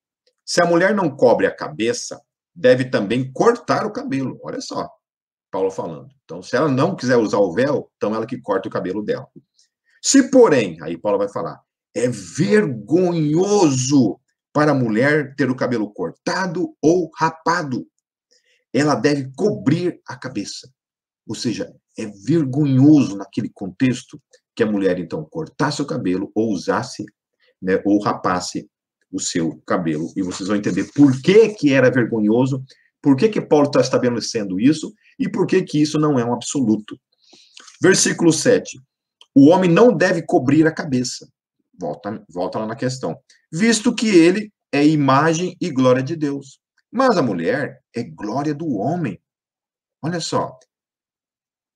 Se 0.45 0.61
a 0.61 0.67
mulher 0.67 0.95
não 0.95 1.11
cobre 1.11 1.47
a 1.47 1.55
cabeça, 1.55 2.21
deve 2.55 2.85
também 2.85 3.33
cortar 3.33 3.85
o 3.87 3.93
cabelo. 3.93 4.39
Olha 4.43 4.61
só, 4.61 4.89
Paulo 5.51 5.71
falando. 5.71 6.09
Então, 6.25 6.43
se 6.43 6.55
ela 6.57 6.69
não 6.69 6.95
quiser 6.95 7.17
usar 7.17 7.39
o 7.39 7.53
véu, 7.53 7.91
então 7.97 8.15
ela 8.15 8.27
que 8.27 8.41
corta 8.41 8.69
o 8.69 8.73
cabelo 8.73 9.03
dela. 9.03 9.27
Se, 10.07 10.31
porém, 10.31 10.79
aí 10.83 10.97
Paulo 10.97 11.19
vai 11.19 11.29
falar, 11.29 11.61
é 11.93 12.09
vergonhoso 12.09 12.61
para 14.53 14.71
a 14.71 14.75
mulher 14.75 15.35
ter 15.35 15.51
o 15.51 15.57
cabelo 15.57 15.93
cortado 15.93 16.73
ou 16.81 17.11
rapado. 17.13 17.85
Ela 18.73 18.95
deve 18.95 19.33
cobrir 19.35 20.01
a 20.07 20.15
cabeça. 20.15 20.73
Ou 21.27 21.35
seja, 21.35 21.75
é 21.99 22.07
vergonhoso 22.25 23.17
naquele 23.17 23.51
contexto 23.53 24.23
que 24.55 24.63
a 24.63 24.71
mulher 24.71 24.97
então 25.01 25.25
cortasse 25.25 25.83
o 25.83 25.87
cabelo 25.87 26.31
ou 26.37 26.53
usasse, 26.53 27.05
né, 27.61 27.83
ou 27.85 28.01
rapasse 28.01 28.71
o 29.11 29.19
seu 29.19 29.61
cabelo. 29.67 30.13
E 30.17 30.23
vocês 30.23 30.47
vão 30.47 30.57
entender 30.57 30.89
por 30.95 31.21
que 31.21 31.49
que 31.49 31.73
era 31.73 31.91
vergonhoso, 31.91 32.63
por 33.03 33.17
que 33.17 33.29
que 33.29 33.41
Paulo 33.41 33.67
está 33.67 33.81
estabelecendo 33.81 34.61
isso 34.61 34.95
e 35.19 35.29
por 35.29 35.49
que 35.49 35.65
que 35.65 35.83
isso 35.83 35.99
não 35.99 36.17
é 36.17 36.25
um 36.25 36.33
absoluto. 36.33 36.97
Versículo 37.83 38.33
7. 38.33 38.79
O 39.37 39.49
homem 39.49 39.71
não 39.71 39.95
deve 39.95 40.23
cobrir 40.23 40.67
a 40.67 40.73
cabeça. 40.73 41.29
Volta, 41.79 42.25
volta 42.27 42.59
lá 42.59 42.67
na 42.67 42.75
questão 42.75 43.21
visto 43.53 43.95
que 43.95 44.09
ele 44.09 44.51
é 44.73 44.87
imagem 44.87 45.57
e 45.61 45.71
glória 45.71 46.03
de 46.03 46.17
Deus. 46.17 46.59
Mas 46.91 47.17
a 47.17 47.23
mulher 47.23 47.83
é 47.95 48.03
glória 48.03 48.55
do 48.55 48.77
homem. 48.77 49.21
Olha 50.03 50.21
só. 50.21 50.59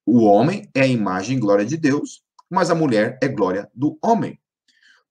O 0.07 0.25
homem 0.25 0.69
é 0.75 0.83
a 0.83 0.87
imagem 0.87 1.37
e 1.37 1.41
glória 1.41 1.65
de 1.65 1.77
Deus, 1.77 2.23
mas 2.49 2.71
a 2.71 2.75
mulher 2.75 3.19
é 3.23 3.29
glória 3.29 3.71
do 3.75 3.99
homem. 4.03 4.41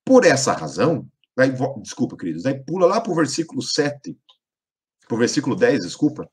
Por 0.03 0.25
essa 0.25 0.53
razão, 0.53 1.07
aí, 1.37 1.51
desculpa, 1.81 2.17
queridos, 2.17 2.45
aí 2.45 2.63
pula 2.63 2.87
lá 2.87 2.99
para 2.99 3.11
o 3.11 3.15
versículo 3.15 3.61
7, 3.61 4.17
para 5.07 5.15
o 5.15 5.19
versículo 5.19 5.55
10, 5.55 5.81
desculpa. 5.81 6.29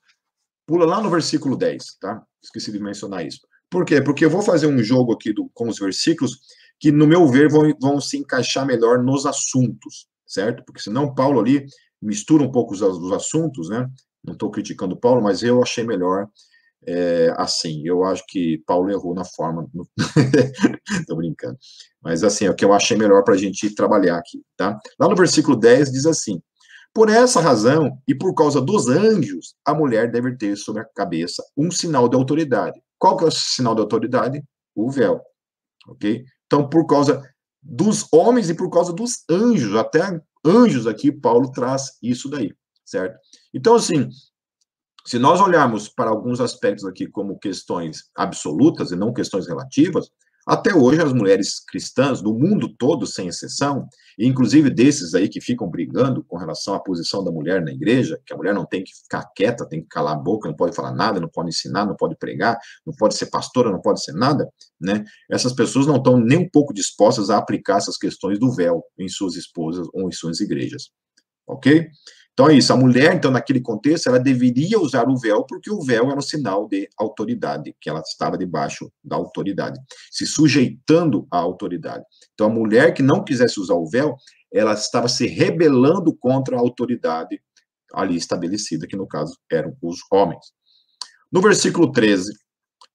Pula 0.67 0.85
lá 0.85 1.01
no 1.01 1.11
versículo 1.11 1.57
10, 1.57 1.97
tá? 2.01 2.27
Esqueci 2.43 2.73
de 2.73 2.81
mencionar 2.81 3.25
isso. 3.25 3.47
Por 3.71 3.85
quê? 3.85 4.01
Porque 4.01 4.25
eu 4.25 4.31
vou 4.31 4.43
fazer 4.43 4.67
um 4.67 4.83
jogo 4.83 5.13
aqui 5.13 5.33
do, 5.33 5.51
com 5.55 5.69
os 5.69 5.79
versículos 5.79 6.39
que, 6.79 6.93
no 6.93 7.07
meu 7.07 7.27
ver, 7.27 7.51
vão, 7.51 7.73
vão 7.81 8.01
se 8.01 8.17
encaixar 8.17 8.67
melhor 8.67 9.03
nos 9.03 9.27
assuntos 9.27 10.07
certo? 10.27 10.65
Porque 10.65 10.83
senão 10.83 11.15
Paulo 11.15 11.41
ali 11.41 11.65
mistura 12.03 12.43
um 12.43 12.51
pouco 12.51 12.75
os, 12.75 12.83
os 12.83 13.13
assuntos, 13.13 13.69
né? 13.69 13.89
Não 14.25 14.33
estou 14.33 14.51
criticando 14.51 14.99
Paulo, 14.99 15.23
mas 15.23 15.43
eu 15.43 15.63
achei 15.63 15.85
melhor 15.85 16.27
é, 16.85 17.33
assim. 17.37 17.83
Eu 17.87 18.05
acho 18.05 18.25
que 18.27 18.63
Paulo 18.67 18.91
errou 18.91 19.15
na 19.15 19.25
forma. 19.25 19.69
Estou 20.91 21.17
brincando. 21.17 21.57
Mas 22.03 22.25
assim, 22.25 22.47
é 22.47 22.51
o 22.51 22.55
que 22.55 22.65
eu 22.65 22.73
achei 22.73 22.97
melhor 22.97 23.23
para 23.23 23.35
a 23.35 23.39
gente 23.39 23.73
trabalhar 23.75 24.17
aqui, 24.19 24.43
tá? 24.57 24.79
Lá 24.99 25.09
no 25.09 25.15
versículo 25.15 25.57
10 25.57 25.93
diz 25.93 26.07
assim: 26.07 26.41
Por 26.93 27.09
essa 27.09 27.41
razão, 27.41 27.97
e 28.07 28.15
por 28.15 28.35
causa 28.35 28.61
dos 28.61 28.89
anjos, 28.89 29.55
a 29.65 29.73
mulher 29.73 30.11
deve 30.11 30.37
ter 30.37 30.57
sobre 30.57 30.83
a 30.83 30.89
cabeça 30.95 31.43
um 31.57 31.71
sinal 31.71 32.09
de 32.09 32.17
autoridade. 32.17 32.81
Qual 32.99 33.17
que 33.17 33.25
é 33.25 33.29
o 33.29 33.31
sinal 33.31 33.75
de 33.75 33.81
autoridade? 33.81 34.43
O 34.75 34.91
véu. 34.91 35.21
Ok? 35.89 36.25
Então, 36.47 36.69
por 36.69 36.87
causa 36.87 37.23
dos 37.63 38.07
homens 38.13 38.49
e 38.49 38.55
por 38.55 38.71
causa 38.71 38.93
dos 38.93 39.25
anjos, 39.29 39.75
até 39.75 40.21
anjos 40.45 40.87
aqui, 40.87 41.11
Paulo 41.11 41.51
traz 41.51 41.99
isso 42.03 42.29
daí, 42.29 42.53
certo? 42.85 43.19
Então, 43.53 43.75
assim, 43.75 44.09
se 45.05 45.19
nós 45.19 45.41
olharmos 45.41 45.89
para 45.89 46.11
alguns 46.11 46.41
aspectos 46.41 46.85
aqui 46.85 47.07
como 47.07 47.39
questões 47.39 48.11
absolutas 48.17 48.91
e 48.91 48.97
não 48.97 49.13
questões 49.13 49.47
relativas, 49.47 50.11
até 50.47 50.73
hoje, 50.73 51.03
as 51.03 51.13
mulheres 51.13 51.59
cristãs 51.59 52.23
do 52.23 52.33
mundo 52.33 52.69
todo, 52.79 53.05
sem 53.05 53.27
exceção, 53.27 53.89
inclusive 54.17 54.71
desses 54.71 55.13
aí 55.13 55.29
que 55.29 55.41
ficam 55.41 55.69
brigando 55.69 56.23
com 56.23 56.37
relação 56.37 56.73
à 56.75 56.79
posição 56.79 57.25
da 57.25 57.33
mulher 57.33 57.61
na 57.61 57.73
igreja, 57.73 58.21
que 58.25 58.33
a 58.33 58.37
mulher 58.37 58.55
não 58.55 58.65
tem 58.65 58.85
que 58.85 58.95
ficar 58.95 59.25
quieta, 59.35 59.69
tem 59.69 59.83
que 59.83 59.89
calar 59.89 60.15
a 60.15 60.19
boca, 60.19 60.49
não 60.49 60.55
pode 60.55 60.75
falar 60.77 60.95
nada, 60.95 61.19
não 61.19 61.29
pode 61.29 61.49
ensinar, 61.49 61.85
não 61.85 61.97
pode 61.97 62.17
pregar, 62.17 62.57
não 62.87 62.95
pode 62.95 63.17
ser 63.17 63.27
pastora, 63.27 63.73
não 63.73 63.81
pode 63.81 64.05
ser 64.05 64.13
nada, 64.13 64.49
né? 64.81 65.05
Essas 65.29 65.53
pessoas 65.53 65.85
não 65.85 65.97
estão 65.97 66.17
nem 66.17 66.39
um 66.39 66.49
pouco 66.49 66.73
dispostas 66.73 67.29
a 67.29 67.39
aplicar 67.39 67.79
essas 67.79 67.99
questões 67.99 68.39
do 68.39 68.55
véu 68.55 68.85
em 68.97 69.09
suas 69.09 69.35
esposas 69.35 69.89
ou 69.93 70.09
em 70.09 70.13
suas 70.13 70.39
igrejas. 70.41 70.91
Ok? 71.45 71.89
Então 72.37 72.51
é 72.51 72.55
isso. 72.55 72.71
A 72.71 72.77
mulher, 72.77 73.15
então, 73.15 73.31
naquele 73.31 73.63
contexto, 73.63 74.09
ela 74.09 74.19
deveria 74.21 74.79
usar 74.79 75.09
o 75.09 75.17
véu, 75.17 75.43
porque 75.45 75.71
o 75.71 75.81
véu 75.81 76.11
era 76.11 76.19
um 76.19 76.23
sinal 76.23 76.69
de 76.69 76.87
autoridade, 76.99 77.75
que 77.81 77.89
ela 77.89 78.01
estava 78.01 78.37
debaixo 78.37 78.93
da 79.03 79.17
autoridade, 79.17 79.81
se 80.11 80.27
sujeitando 80.27 81.27
à 81.31 81.39
autoridade. 81.39 82.05
Então, 82.35 82.49
a 82.49 82.51
mulher 82.51 82.93
que 82.93 83.03
não 83.03 83.25
quisesse 83.25 83.59
usar 83.59 83.73
o 83.73 83.89
véu, 83.89 84.15
ela 84.53 84.75
estava 84.75 85.09
se 85.09 85.27
rebelando 85.27 86.15
contra 86.15 86.57
a 86.57 86.61
autoridade 86.61 87.41
ali 87.95 88.17
estabelecida, 88.17 88.87
que 88.87 88.97
no 88.97 89.09
caso 89.09 89.35
eram 89.51 89.75
os 89.81 90.01
homens. 90.13 90.53
No 91.33 91.41
versículo 91.41 91.91
13, 91.91 92.35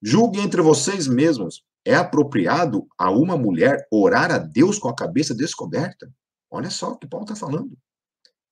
julgue 0.03 0.39
entre 0.39 0.61
vocês 0.61 1.07
mesmos, 1.07 1.63
é 1.83 1.95
apropriado 1.95 2.85
a 2.95 3.09
uma 3.09 3.35
mulher 3.35 3.87
orar 3.91 4.31
a 4.31 4.37
Deus 4.37 4.77
com 4.77 4.87
a 4.87 4.95
cabeça 4.95 5.33
descoberta? 5.33 6.07
Olha 6.51 6.69
só 6.69 6.91
o 6.91 6.97
que 6.97 7.07
Paulo 7.07 7.25
está 7.25 7.35
falando 7.35 7.75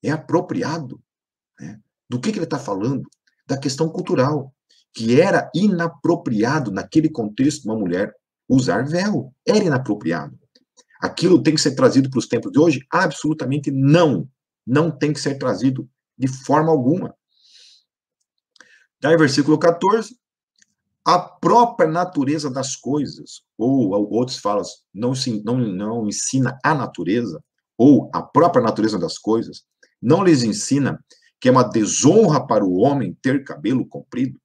é 0.02 0.10
apropriado. 0.10 1.00
Né? 1.58 1.78
Do 2.08 2.20
que, 2.20 2.32
que 2.32 2.38
ele 2.38 2.44
está 2.44 2.58
falando? 2.58 3.08
Da 3.46 3.56
questão 3.56 3.88
cultural, 3.88 4.52
que 4.92 5.20
era 5.20 5.50
inapropriado 5.54 6.70
naquele 6.70 7.08
contexto 7.08 7.64
uma 7.64 7.76
mulher 7.76 8.14
usar 8.48 8.86
véu. 8.86 9.32
Era 9.46 9.64
inapropriado. 9.64 10.38
Aquilo 11.00 11.42
tem 11.42 11.54
que 11.54 11.60
ser 11.60 11.74
trazido 11.74 12.10
para 12.10 12.18
os 12.18 12.26
tempos 12.26 12.52
de 12.52 12.58
hoje? 12.58 12.84
Absolutamente 12.90 13.70
não. 13.70 14.28
Não 14.66 14.90
tem 14.90 15.12
que 15.12 15.20
ser 15.20 15.38
trazido 15.38 15.88
de 16.18 16.28
forma 16.28 16.70
alguma. 16.70 17.14
Daí, 19.00 19.16
versículo 19.16 19.58
14. 19.58 20.14
A 21.02 21.18
própria 21.18 21.88
natureza 21.88 22.50
das 22.50 22.76
coisas, 22.76 23.42
ou 23.56 23.90
outros 24.12 24.36
falam, 24.36 24.62
não, 24.92 25.12
não, 25.42 25.58
não 25.58 26.06
ensina 26.06 26.58
a 26.62 26.74
natureza, 26.74 27.42
ou 27.78 28.10
a 28.12 28.22
própria 28.22 28.62
natureza 28.62 28.98
das 28.98 29.16
coisas, 29.16 29.64
não 30.00 30.24
lhes 30.24 30.42
ensina 30.42 31.02
que 31.40 31.48
é 31.48 31.52
uma 31.52 31.64
desonra 31.64 32.46
para 32.46 32.64
o 32.64 32.76
homem 32.78 33.16
ter 33.22 33.44
cabelo 33.44 33.86
comprido? 33.86 34.38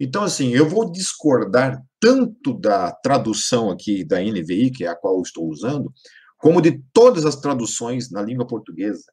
Então, 0.00 0.22
assim, 0.22 0.50
eu 0.50 0.68
vou 0.68 0.90
discordar 0.90 1.82
tanto 2.00 2.54
da 2.54 2.90
tradução 2.90 3.70
aqui 3.70 4.04
da 4.04 4.20
NVI, 4.20 4.70
que 4.70 4.84
é 4.84 4.88
a 4.88 4.96
qual 4.96 5.16
eu 5.16 5.22
estou 5.22 5.48
usando, 5.48 5.92
como 6.38 6.60
de 6.60 6.82
todas 6.92 7.24
as 7.24 7.36
traduções 7.36 8.10
na 8.10 8.20
língua 8.20 8.46
portuguesa, 8.46 9.04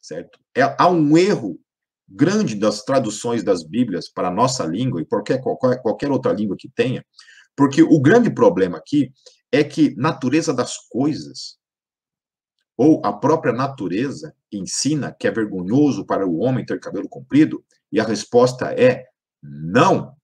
certo? 0.00 0.38
É, 0.54 0.62
há 0.78 0.88
um 0.88 1.16
erro 1.16 1.58
grande 2.06 2.54
das 2.54 2.82
traduções 2.82 3.42
das 3.42 3.62
Bíblias 3.62 4.10
para 4.10 4.28
a 4.28 4.30
nossa 4.30 4.64
língua 4.64 5.00
e 5.00 5.06
qualquer, 5.06 5.40
qualquer, 5.40 5.80
qualquer 5.80 6.10
outra 6.10 6.32
língua 6.32 6.56
que 6.58 6.68
tenha, 6.68 7.04
porque 7.56 7.82
o 7.82 8.00
grande 8.00 8.30
problema 8.30 8.78
aqui 8.78 9.10
é 9.50 9.64
que 9.64 9.94
natureza 9.96 10.52
das 10.52 10.76
coisas 10.88 11.58
ou 12.76 13.00
a 13.04 13.12
própria 13.12 13.52
natureza 13.52 14.34
ensina 14.52 15.14
que 15.18 15.26
é 15.26 15.30
vergonhoso 15.30 16.04
para 16.04 16.26
o 16.26 16.38
homem 16.38 16.64
ter 16.64 16.80
cabelo 16.80 17.08
comprido? 17.08 17.64
E 17.92 18.00
a 18.00 18.04
resposta 18.04 18.72
é 18.72 19.04
não. 19.42 20.14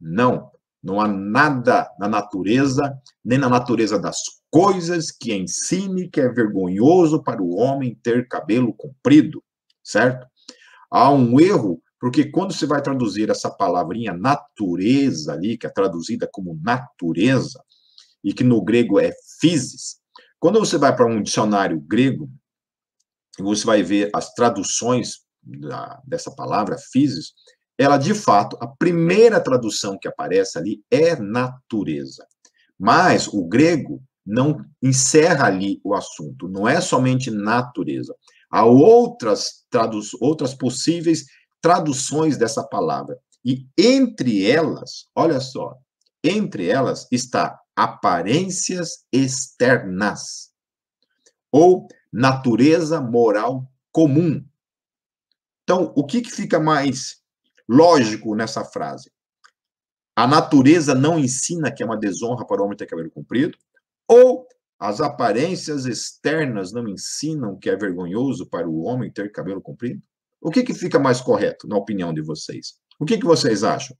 Não. 0.00 0.50
Não 0.82 1.00
há 1.00 1.06
nada 1.06 1.90
na 1.98 2.08
natureza, 2.08 2.98
nem 3.24 3.38
na 3.38 3.48
natureza 3.48 3.98
das 3.98 4.18
coisas 4.50 5.10
que 5.10 5.34
ensine 5.34 6.08
que 6.08 6.20
é 6.20 6.28
vergonhoso 6.28 7.22
para 7.22 7.42
o 7.42 7.54
homem 7.56 7.94
ter 8.02 8.26
cabelo 8.26 8.72
comprido, 8.72 9.42
certo? 9.84 10.26
Há 10.90 11.10
um 11.10 11.38
erro, 11.38 11.82
porque 12.00 12.30
quando 12.30 12.52
você 12.54 12.66
vai 12.66 12.82
traduzir 12.82 13.28
essa 13.28 13.50
palavrinha 13.50 14.14
natureza 14.14 15.34
ali, 15.34 15.58
que 15.58 15.66
é 15.66 15.70
traduzida 15.70 16.28
como 16.32 16.58
natureza, 16.62 17.62
e 18.24 18.32
que 18.32 18.42
no 18.42 18.62
grego 18.62 18.98
é 18.98 19.12
physis, 19.38 20.00
quando 20.38 20.58
você 20.58 20.78
vai 20.78 20.94
para 20.96 21.06
um 21.06 21.22
dicionário 21.22 21.78
grego, 21.80 22.30
você 23.38 23.64
vai 23.64 23.82
ver 23.82 24.10
as 24.14 24.32
traduções 24.34 25.20
da, 25.42 26.00
dessa 26.06 26.30
palavra, 26.30 26.76
physis, 26.92 27.32
ela 27.78 27.96
de 27.96 28.12
fato, 28.12 28.58
a 28.60 28.66
primeira 28.66 29.40
tradução 29.40 29.98
que 29.98 30.06
aparece 30.06 30.58
ali 30.58 30.82
é 30.90 31.16
natureza. 31.16 32.26
Mas 32.78 33.26
o 33.26 33.46
grego 33.46 34.02
não 34.26 34.62
encerra 34.82 35.46
ali 35.46 35.80
o 35.82 35.94
assunto, 35.94 36.46
não 36.46 36.68
é 36.68 36.80
somente 36.80 37.30
natureza. 37.30 38.14
Há 38.50 38.64
outras, 38.66 39.64
outras 40.20 40.54
possíveis 40.54 41.24
traduções 41.62 42.36
dessa 42.36 42.62
palavra. 42.62 43.18
E 43.44 43.66
entre 43.78 44.48
elas, 44.50 45.06
olha 45.14 45.40
só, 45.40 45.74
entre 46.22 46.68
elas 46.68 47.06
está 47.10 47.58
aparências 47.74 49.04
externas 49.10 50.49
ou 51.52 51.88
natureza 52.12 53.00
moral 53.00 53.70
comum. 53.92 54.44
Então, 55.62 55.92
o 55.96 56.04
que, 56.04 56.20
que 56.20 56.30
fica 56.30 56.58
mais 56.58 57.20
lógico 57.68 58.34
nessa 58.34 58.64
frase? 58.64 59.10
A 60.16 60.26
natureza 60.26 60.94
não 60.94 61.18
ensina 61.18 61.72
que 61.72 61.82
é 61.82 61.86
uma 61.86 61.98
desonra 61.98 62.46
para 62.46 62.60
o 62.60 62.64
homem 62.64 62.76
ter 62.76 62.86
cabelo 62.86 63.10
comprido? 63.10 63.56
Ou 64.08 64.46
as 64.78 65.00
aparências 65.00 65.86
externas 65.86 66.72
não 66.72 66.88
ensinam 66.88 67.56
que 67.58 67.70
é 67.70 67.76
vergonhoso 67.76 68.46
para 68.46 68.68
o 68.68 68.82
homem 68.82 69.12
ter 69.12 69.30
cabelo 69.30 69.60
comprido? 69.60 70.02
O 70.40 70.50
que, 70.50 70.62
que 70.62 70.74
fica 70.74 70.98
mais 70.98 71.20
correto, 71.20 71.68
na 71.68 71.76
opinião 71.76 72.12
de 72.12 72.22
vocês? 72.22 72.74
O 72.98 73.04
que, 73.04 73.18
que 73.18 73.26
vocês 73.26 73.62
acham? 73.62 73.96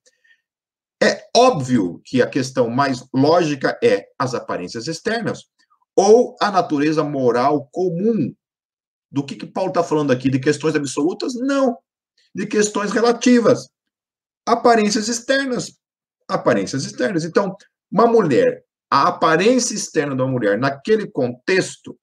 É 1.02 1.28
óbvio 1.36 2.00
que 2.04 2.20
a 2.20 2.26
questão 2.26 2.68
mais 2.68 3.06
lógica 3.14 3.78
é 3.82 4.08
as 4.18 4.34
aparências 4.34 4.86
externas 4.86 5.44
ou 5.96 6.36
a 6.40 6.50
natureza 6.50 7.02
moral 7.02 7.68
comum. 7.72 8.34
Do 9.10 9.24
que, 9.24 9.34
que 9.34 9.46
Paulo 9.46 9.70
está 9.70 9.82
falando 9.82 10.12
aqui? 10.12 10.30
De 10.30 10.38
questões 10.38 10.74
absolutas? 10.74 11.34
Não. 11.34 11.76
De 12.34 12.46
questões 12.46 12.92
relativas. 12.92 13.68
Aparências 14.46 15.08
externas. 15.08 15.72
Aparências 16.28 16.84
externas. 16.84 17.24
Então, 17.24 17.56
uma 17.90 18.06
mulher, 18.06 18.64
a 18.90 19.08
aparência 19.08 19.74
externa 19.74 20.14
de 20.14 20.22
uma 20.22 20.30
mulher, 20.30 20.58
naquele 20.58 21.10
contexto, 21.10 21.98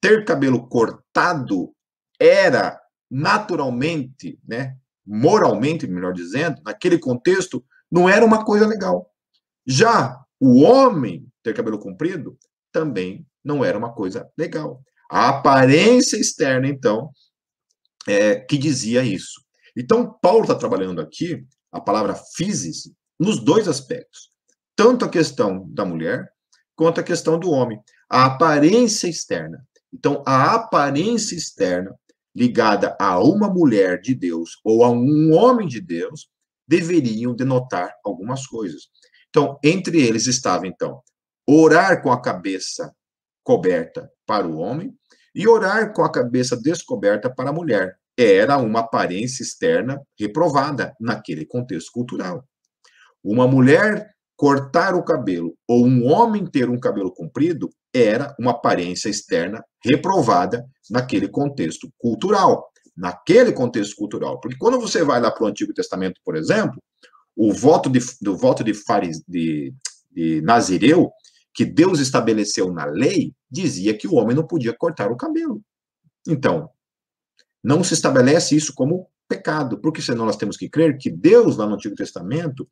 ter 0.00 0.24
cabelo 0.24 0.66
cortado 0.66 1.74
era 2.18 2.80
naturalmente, 3.10 4.38
né, 4.46 4.76
moralmente, 5.06 5.86
melhor 5.86 6.12
dizendo, 6.12 6.62
naquele 6.64 6.98
contexto, 6.98 7.64
não 7.90 8.08
era 8.08 8.24
uma 8.24 8.44
coisa 8.44 8.66
legal. 8.66 9.10
Já 9.66 10.18
o 10.38 10.62
homem 10.62 11.26
ter 11.42 11.54
cabelo 11.54 11.78
comprido 11.78 12.38
também 12.72 13.26
não 13.44 13.64
era 13.64 13.76
uma 13.76 13.92
coisa 13.92 14.30
legal. 14.36 14.82
A 15.10 15.28
aparência 15.28 16.16
externa, 16.16 16.68
então, 16.68 17.10
é, 18.06 18.36
que 18.36 18.56
dizia 18.56 19.02
isso. 19.02 19.40
Então, 19.76 20.12
Paulo 20.20 20.42
está 20.42 20.54
trabalhando 20.54 21.00
aqui 21.00 21.44
a 21.72 21.80
palavra 21.80 22.14
physis 22.14 22.90
nos 23.18 23.40
dois 23.40 23.68
aspectos. 23.68 24.30
Tanto 24.76 25.04
a 25.04 25.08
questão 25.08 25.68
da 25.70 25.84
mulher, 25.84 26.30
quanto 26.74 27.00
a 27.00 27.04
questão 27.04 27.38
do 27.38 27.50
homem. 27.50 27.78
A 28.08 28.26
aparência 28.26 29.08
externa. 29.08 29.64
Então, 29.92 30.22
a 30.26 30.54
aparência 30.54 31.34
externa 31.34 31.94
ligada 32.34 32.96
a 33.00 33.18
uma 33.18 33.48
mulher 33.48 34.00
de 34.00 34.14
Deus 34.14 34.60
ou 34.64 34.84
a 34.84 34.90
um 34.90 35.32
homem 35.34 35.66
de 35.66 35.80
Deus 35.80 36.28
deveriam 36.66 37.34
denotar 37.34 37.92
algumas 38.04 38.46
coisas. 38.46 38.88
Então, 39.28 39.58
entre 39.62 40.00
eles 40.00 40.26
estava, 40.26 40.66
então, 40.66 41.02
orar 41.52 42.00
com 42.02 42.12
a 42.12 42.20
cabeça 42.20 42.94
coberta 43.42 44.08
para 44.26 44.46
o 44.46 44.58
homem 44.58 44.94
e 45.34 45.48
orar 45.48 45.92
com 45.92 46.02
a 46.02 46.12
cabeça 46.12 46.56
descoberta 46.56 47.28
para 47.28 47.50
a 47.50 47.52
mulher. 47.52 47.96
Era 48.16 48.58
uma 48.58 48.80
aparência 48.80 49.42
externa 49.42 50.00
reprovada 50.18 50.94
naquele 51.00 51.44
contexto 51.46 51.90
cultural. 51.92 52.44
Uma 53.22 53.48
mulher 53.48 54.08
cortar 54.36 54.94
o 54.94 55.02
cabelo 55.02 55.54
ou 55.66 55.86
um 55.86 56.06
homem 56.06 56.46
ter 56.46 56.68
um 56.68 56.78
cabelo 56.78 57.12
comprido 57.12 57.68
era 57.92 58.34
uma 58.38 58.52
aparência 58.52 59.08
externa 59.08 59.64
reprovada 59.84 60.64
naquele 60.88 61.28
contexto 61.28 61.90
cultural. 61.98 62.70
naquele 62.96 63.52
contexto 63.52 63.96
cultural. 63.96 64.38
Porque 64.40 64.58
quando 64.58 64.78
você 64.78 65.02
vai 65.02 65.20
lá 65.20 65.30
para 65.30 65.44
o 65.44 65.46
Antigo 65.46 65.72
Testamento, 65.72 66.20
por 66.22 66.36
exemplo, 66.36 66.82
o 67.34 67.52
voto 67.52 67.88
de, 67.88 68.00
do 68.20 68.36
voto 68.36 68.62
de, 68.62 68.74
faris, 68.74 69.22
de, 69.26 69.72
de 70.10 70.42
Nazireu, 70.42 71.10
que 71.54 71.64
Deus 71.64 71.98
estabeleceu 71.98 72.72
na 72.72 72.84
lei, 72.84 73.34
dizia 73.50 73.96
que 73.96 74.06
o 74.06 74.14
homem 74.14 74.36
não 74.36 74.46
podia 74.46 74.76
cortar 74.76 75.10
o 75.10 75.16
cabelo. 75.16 75.62
Então, 76.28 76.70
não 77.62 77.82
se 77.82 77.94
estabelece 77.94 78.56
isso 78.56 78.72
como 78.74 79.08
pecado, 79.28 79.80
porque 79.80 80.02
senão 80.02 80.26
nós 80.26 80.36
temos 80.36 80.56
que 80.56 80.68
crer 80.68 80.98
que 80.98 81.10
Deus, 81.10 81.56
lá 81.56 81.66
no 81.66 81.74
Antigo 81.74 81.94
Testamento, 81.94 82.68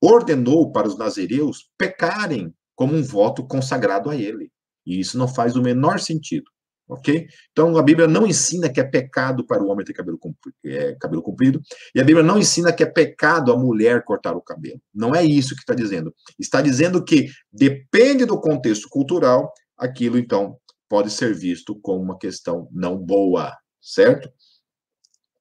ordenou 0.00 0.72
para 0.72 0.88
os 0.88 0.98
nazireus 0.98 1.70
pecarem 1.78 2.54
como 2.74 2.94
um 2.94 3.02
voto 3.02 3.46
consagrado 3.46 4.10
a 4.10 4.16
ele. 4.16 4.50
E 4.84 5.00
isso 5.00 5.16
não 5.16 5.26
faz 5.26 5.56
o 5.56 5.62
menor 5.62 5.98
sentido. 5.98 6.50
Ok? 6.88 7.26
Então 7.50 7.76
a 7.76 7.82
Bíblia 7.82 8.06
não 8.06 8.26
ensina 8.26 8.68
que 8.72 8.80
é 8.80 8.84
pecado 8.84 9.44
para 9.44 9.62
o 9.62 9.68
homem 9.68 9.84
ter 9.84 9.92
cabelo 9.92 10.18
é, 10.64 10.94
cabelo 10.94 11.22
comprido, 11.22 11.60
e 11.94 12.00
a 12.00 12.04
Bíblia 12.04 12.24
não 12.24 12.38
ensina 12.38 12.72
que 12.72 12.82
é 12.82 12.86
pecado 12.86 13.52
a 13.52 13.58
mulher 13.58 14.04
cortar 14.04 14.36
o 14.36 14.42
cabelo. 14.42 14.80
Não 14.94 15.14
é 15.14 15.24
isso 15.24 15.54
que 15.54 15.62
está 15.62 15.74
dizendo. 15.74 16.14
Está 16.38 16.62
dizendo 16.62 17.04
que 17.04 17.28
depende 17.52 18.24
do 18.24 18.40
contexto 18.40 18.88
cultural, 18.88 19.52
aquilo 19.76 20.16
então 20.16 20.58
pode 20.88 21.10
ser 21.10 21.34
visto 21.34 21.74
como 21.80 22.00
uma 22.00 22.18
questão 22.18 22.68
não 22.70 22.96
boa, 22.96 23.56
certo? 23.80 24.30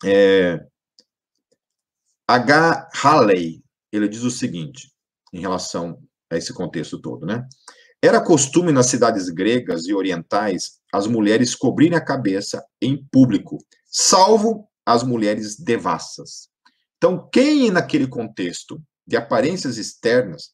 É, 0.03 0.59
H. 2.27 2.89
Halley, 2.93 3.63
ele 3.91 4.07
diz 4.07 4.23
o 4.23 4.31
seguinte, 4.31 4.91
em 5.31 5.39
relação 5.39 6.01
a 6.29 6.37
esse 6.37 6.51
contexto 6.53 6.99
todo, 6.99 7.25
né? 7.25 7.47
Era 8.01 8.23
costume 8.23 8.71
nas 8.71 8.87
cidades 8.87 9.29
gregas 9.29 9.85
e 9.85 9.93
orientais 9.93 10.79
as 10.95 11.07
mulheres 11.07 11.53
cobrirem 11.53 11.97
a 11.97 12.03
cabeça 12.03 12.63
em 12.81 13.05
público, 13.11 13.57
salvo 13.85 14.65
as 14.85 15.03
mulheres 15.03 15.59
devassas. 15.59 16.47
Então, 16.97 17.29
quem 17.33 17.69
naquele 17.69 18.07
contexto 18.07 18.81
de 19.05 19.17
aparências 19.17 19.77
externas, 19.77 20.51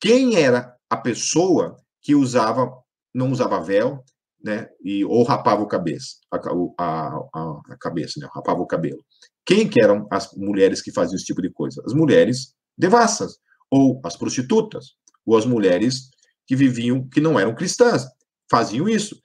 quem 0.00 0.36
era 0.36 0.74
a 0.88 0.96
pessoa 0.96 1.76
que 2.00 2.14
usava, 2.14 2.72
não 3.14 3.30
usava 3.30 3.60
véu, 3.60 4.02
né, 4.42 4.68
e, 4.82 5.04
ou 5.04 5.22
rapava 5.22 5.62
o 5.62 5.68
cabeça, 5.68 6.16
a, 6.32 6.38
a, 6.78 7.20
a, 7.34 7.76
cabeça, 7.78 8.18
né, 8.20 8.28
rapava 8.34 8.60
o 8.60 8.66
cabelo. 8.66 9.04
Quem 9.44 9.68
que 9.68 9.82
eram 9.82 10.08
as 10.10 10.32
mulheres 10.34 10.80
que 10.80 10.92
faziam 10.92 11.16
esse 11.16 11.26
tipo 11.26 11.42
de 11.42 11.50
coisa? 11.50 11.82
As 11.84 11.92
mulheres 11.92 12.54
devassas, 12.76 13.36
ou 13.70 14.00
as 14.02 14.16
prostitutas, 14.16 14.94
ou 15.26 15.36
as 15.36 15.44
mulheres 15.44 16.08
que 16.46 16.56
viviam, 16.56 17.06
que 17.06 17.20
não 17.20 17.38
eram 17.38 17.54
cristãs, 17.54 18.06
faziam 18.50 18.88
isso. 18.88 19.20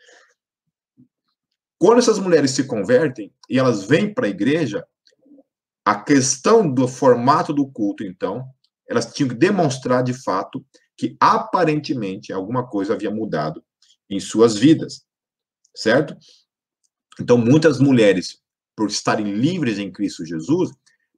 Quando 1.84 2.00
essas 2.00 2.18
mulheres 2.18 2.52
se 2.52 2.64
convertem 2.64 3.30
e 3.50 3.60
elas 3.60 3.84
vêm 3.84 4.14
para 4.14 4.26
a 4.26 4.30
igreja, 4.30 4.88
a 5.84 6.02
questão 6.02 6.74
do 6.74 6.88
formato 6.88 7.52
do 7.52 7.70
culto, 7.70 8.06
então, 8.06 8.48
elas 8.88 9.12
tinham 9.12 9.28
que 9.28 9.36
demonstrar 9.36 10.02
de 10.02 10.14
fato 10.14 10.66
que 10.96 11.18
aparentemente 11.20 12.32
alguma 12.32 12.66
coisa 12.66 12.94
havia 12.94 13.12
mudado 13.12 13.62
em 14.10 14.18
suas 14.18 14.56
vidas, 14.56 15.04
certo? 15.76 16.16
Então, 17.20 17.38
muitas 17.38 17.82
mulheres, 17.82 18.40
por 18.78 18.88
estarem 18.88 19.34
livres 19.34 19.78
em 19.78 19.92
Cristo 19.92 20.26
Jesus, 20.26 20.72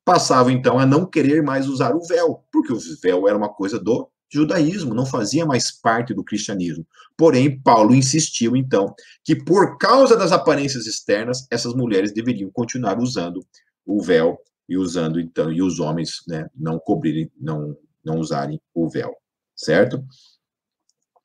passavam 0.03 0.51
então 0.51 0.79
a 0.79 0.85
não 0.85 1.05
querer 1.05 1.43
mais 1.43 1.67
usar 1.67 1.95
o 1.95 2.01
véu, 2.07 2.43
porque 2.51 2.73
o 2.73 2.79
véu 3.03 3.27
era 3.27 3.37
uma 3.37 3.53
coisa 3.53 3.79
do 3.79 4.09
judaísmo, 4.29 4.93
não 4.93 5.05
fazia 5.05 5.45
mais 5.45 5.71
parte 5.71 6.13
do 6.13 6.23
cristianismo. 6.23 6.85
Porém, 7.17 7.59
Paulo 7.61 7.95
insistiu 7.95 8.55
então 8.55 8.93
que 9.23 9.35
por 9.35 9.77
causa 9.77 10.17
das 10.17 10.31
aparências 10.31 10.85
externas, 10.85 11.47
essas 11.49 11.73
mulheres 11.73 12.13
deveriam 12.13 12.49
continuar 12.51 12.99
usando 12.99 13.45
o 13.85 14.01
véu 14.01 14.37
e 14.67 14.77
usando 14.77 15.19
então 15.19 15.51
e 15.51 15.61
os 15.61 15.79
homens, 15.79 16.23
né, 16.27 16.49
não 16.55 16.79
cobrirem, 16.79 17.31
não 17.39 17.77
não 18.05 18.19
usarem 18.19 18.61
o 18.73 18.87
véu, 18.87 19.17
certo? 19.55 20.05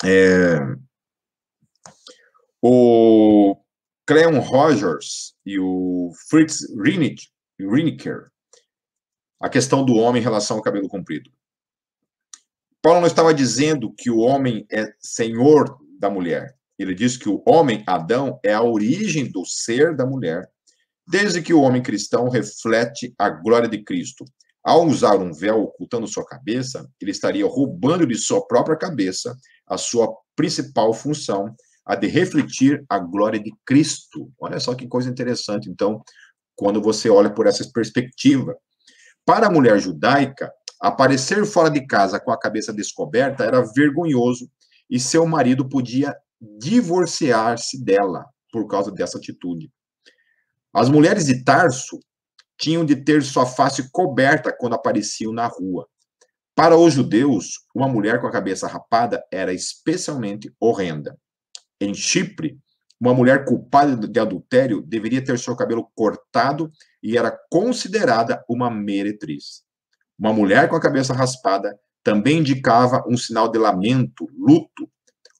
É... 0.02 0.58
O 2.62 3.56
Cleon 4.06 4.40
Rogers 4.40 5.34
e 5.44 5.58
o 5.58 6.10
Fritz 6.28 6.66
Riniker, 7.58 8.30
a 9.40 9.48
questão 9.48 9.84
do 9.84 9.94
homem 9.94 10.20
em 10.20 10.24
relação 10.24 10.56
ao 10.56 10.62
cabelo 10.62 10.88
comprido. 10.88 11.30
Paulo 12.82 13.00
não 13.00 13.06
estava 13.06 13.34
dizendo 13.34 13.92
que 13.96 14.10
o 14.10 14.18
homem 14.18 14.66
é 14.70 14.90
senhor 14.98 15.78
da 15.98 16.08
mulher. 16.08 16.54
Ele 16.78 16.94
diz 16.94 17.16
que 17.16 17.28
o 17.28 17.42
homem, 17.46 17.84
Adão, 17.86 18.40
é 18.42 18.54
a 18.54 18.62
origem 18.62 19.30
do 19.30 19.44
ser 19.44 19.94
da 19.94 20.06
mulher, 20.06 20.48
desde 21.06 21.42
que 21.42 21.52
o 21.52 21.60
homem 21.60 21.82
cristão 21.82 22.30
reflete 22.30 23.12
a 23.18 23.28
glória 23.28 23.68
de 23.68 23.82
Cristo. 23.84 24.24
Ao 24.64 24.86
usar 24.86 25.16
um 25.16 25.32
véu 25.32 25.62
ocultando 25.62 26.06
sua 26.06 26.24
cabeça, 26.24 26.88
ele 27.00 27.10
estaria 27.10 27.46
roubando 27.46 28.06
de 28.06 28.16
sua 28.16 28.46
própria 28.46 28.76
cabeça 28.76 29.36
a 29.66 29.76
sua 29.76 30.10
principal 30.34 30.94
função, 30.94 31.54
a 31.84 31.94
de 31.94 32.06
refletir 32.06 32.82
a 32.88 32.98
glória 32.98 33.38
de 33.38 33.52
Cristo. 33.66 34.32
Olha 34.40 34.58
só 34.58 34.74
que 34.74 34.88
coisa 34.88 35.10
interessante, 35.10 35.68
então, 35.68 36.02
quando 36.56 36.80
você 36.80 37.10
olha 37.10 37.30
por 37.30 37.46
essa 37.46 37.68
perspectiva. 37.72 38.56
Para 39.24 39.48
a 39.48 39.50
mulher 39.50 39.78
judaica, 39.78 40.50
aparecer 40.80 41.44
fora 41.44 41.70
de 41.70 41.86
casa 41.86 42.18
com 42.18 42.32
a 42.32 42.38
cabeça 42.38 42.72
descoberta 42.72 43.44
era 43.44 43.60
vergonhoso 43.60 44.50
e 44.88 44.98
seu 44.98 45.26
marido 45.26 45.68
podia 45.68 46.16
divorciar-se 46.58 47.84
dela 47.84 48.24
por 48.50 48.66
causa 48.66 48.90
dessa 48.90 49.18
atitude. 49.18 49.70
As 50.72 50.88
mulheres 50.88 51.26
de 51.26 51.44
Tarso 51.44 51.98
tinham 52.58 52.84
de 52.84 52.96
ter 52.96 53.22
sua 53.22 53.44
face 53.44 53.90
coberta 53.90 54.54
quando 54.56 54.74
apareciam 54.74 55.32
na 55.32 55.46
rua. 55.46 55.86
Para 56.54 56.76
os 56.76 56.94
judeus, 56.94 57.66
uma 57.74 57.88
mulher 57.88 58.20
com 58.20 58.26
a 58.26 58.32
cabeça 58.32 58.66
rapada 58.66 59.22
era 59.32 59.52
especialmente 59.52 60.52
horrenda. 60.60 61.18
Em 61.80 61.94
Chipre, 61.94 62.58
uma 63.00 63.14
mulher 63.14 63.46
culpada 63.46 63.96
de 63.96 64.20
adultério 64.20 64.82
deveria 64.82 65.24
ter 65.24 65.38
seu 65.38 65.56
cabelo 65.56 65.90
cortado 65.94 66.70
e 67.02 67.16
era 67.16 67.34
considerada 67.50 68.44
uma 68.46 68.70
meretriz. 68.70 69.62
Uma 70.20 70.34
mulher 70.34 70.68
com 70.68 70.76
a 70.76 70.80
cabeça 70.80 71.14
raspada 71.14 71.74
também 72.04 72.40
indicava 72.40 73.02
um 73.08 73.16
sinal 73.16 73.50
de 73.50 73.58
lamento, 73.58 74.28
luto. 74.36 74.86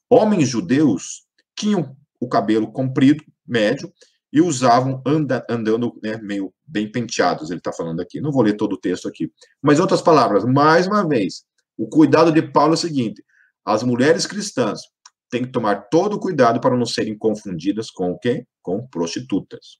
Homens 0.09 0.49
judeus 0.49 1.27
tinham 1.55 1.95
o 2.19 2.27
cabelo 2.27 2.71
comprido, 2.71 3.23
médio, 3.45 3.93
e 4.33 4.41
usavam 4.41 5.01
anda, 5.05 5.45
andando 5.47 5.99
né, 6.01 6.17
meio 6.17 6.51
bem 6.65 6.89
penteados, 6.89 7.51
ele 7.51 7.59
está 7.59 7.71
falando 7.71 7.99
aqui. 7.99 8.19
Não 8.19 8.31
vou 8.31 8.41
ler 8.41 8.53
todo 8.53 8.73
o 8.73 8.77
texto 8.77 9.07
aqui. 9.07 9.31
Mas, 9.61 9.79
outras 9.79 10.01
palavras, 10.01 10.43
mais 10.45 10.87
uma 10.87 11.07
vez, 11.07 11.43
o 11.77 11.87
cuidado 11.87 12.31
de 12.31 12.41
Paulo 12.41 12.73
é 12.73 12.75
o 12.75 12.77
seguinte: 12.77 13.23
as 13.63 13.83
mulheres 13.83 14.25
cristãs 14.25 14.81
tem 15.29 15.43
que 15.43 15.51
tomar 15.51 15.89
todo 15.89 16.15
o 16.15 16.19
cuidado 16.19 16.59
para 16.59 16.75
não 16.75 16.85
serem 16.85 17.17
confundidas 17.17 17.91
com 17.91 18.11
o 18.11 18.17
quê? 18.17 18.45
Com 18.61 18.87
prostitutas. 18.87 19.77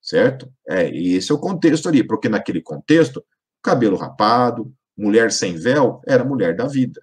Certo? 0.00 0.50
É, 0.68 0.88
e 0.88 1.14
esse 1.14 1.30
é 1.30 1.34
o 1.34 1.38
contexto 1.38 1.88
ali, 1.88 2.02
porque 2.02 2.28
naquele 2.28 2.62
contexto, 2.62 3.22
cabelo 3.62 3.96
rapado, 3.96 4.72
mulher 4.96 5.32
sem 5.32 5.56
véu, 5.56 6.00
era 6.06 6.24
mulher 6.24 6.56
da 6.56 6.66
vida. 6.66 7.02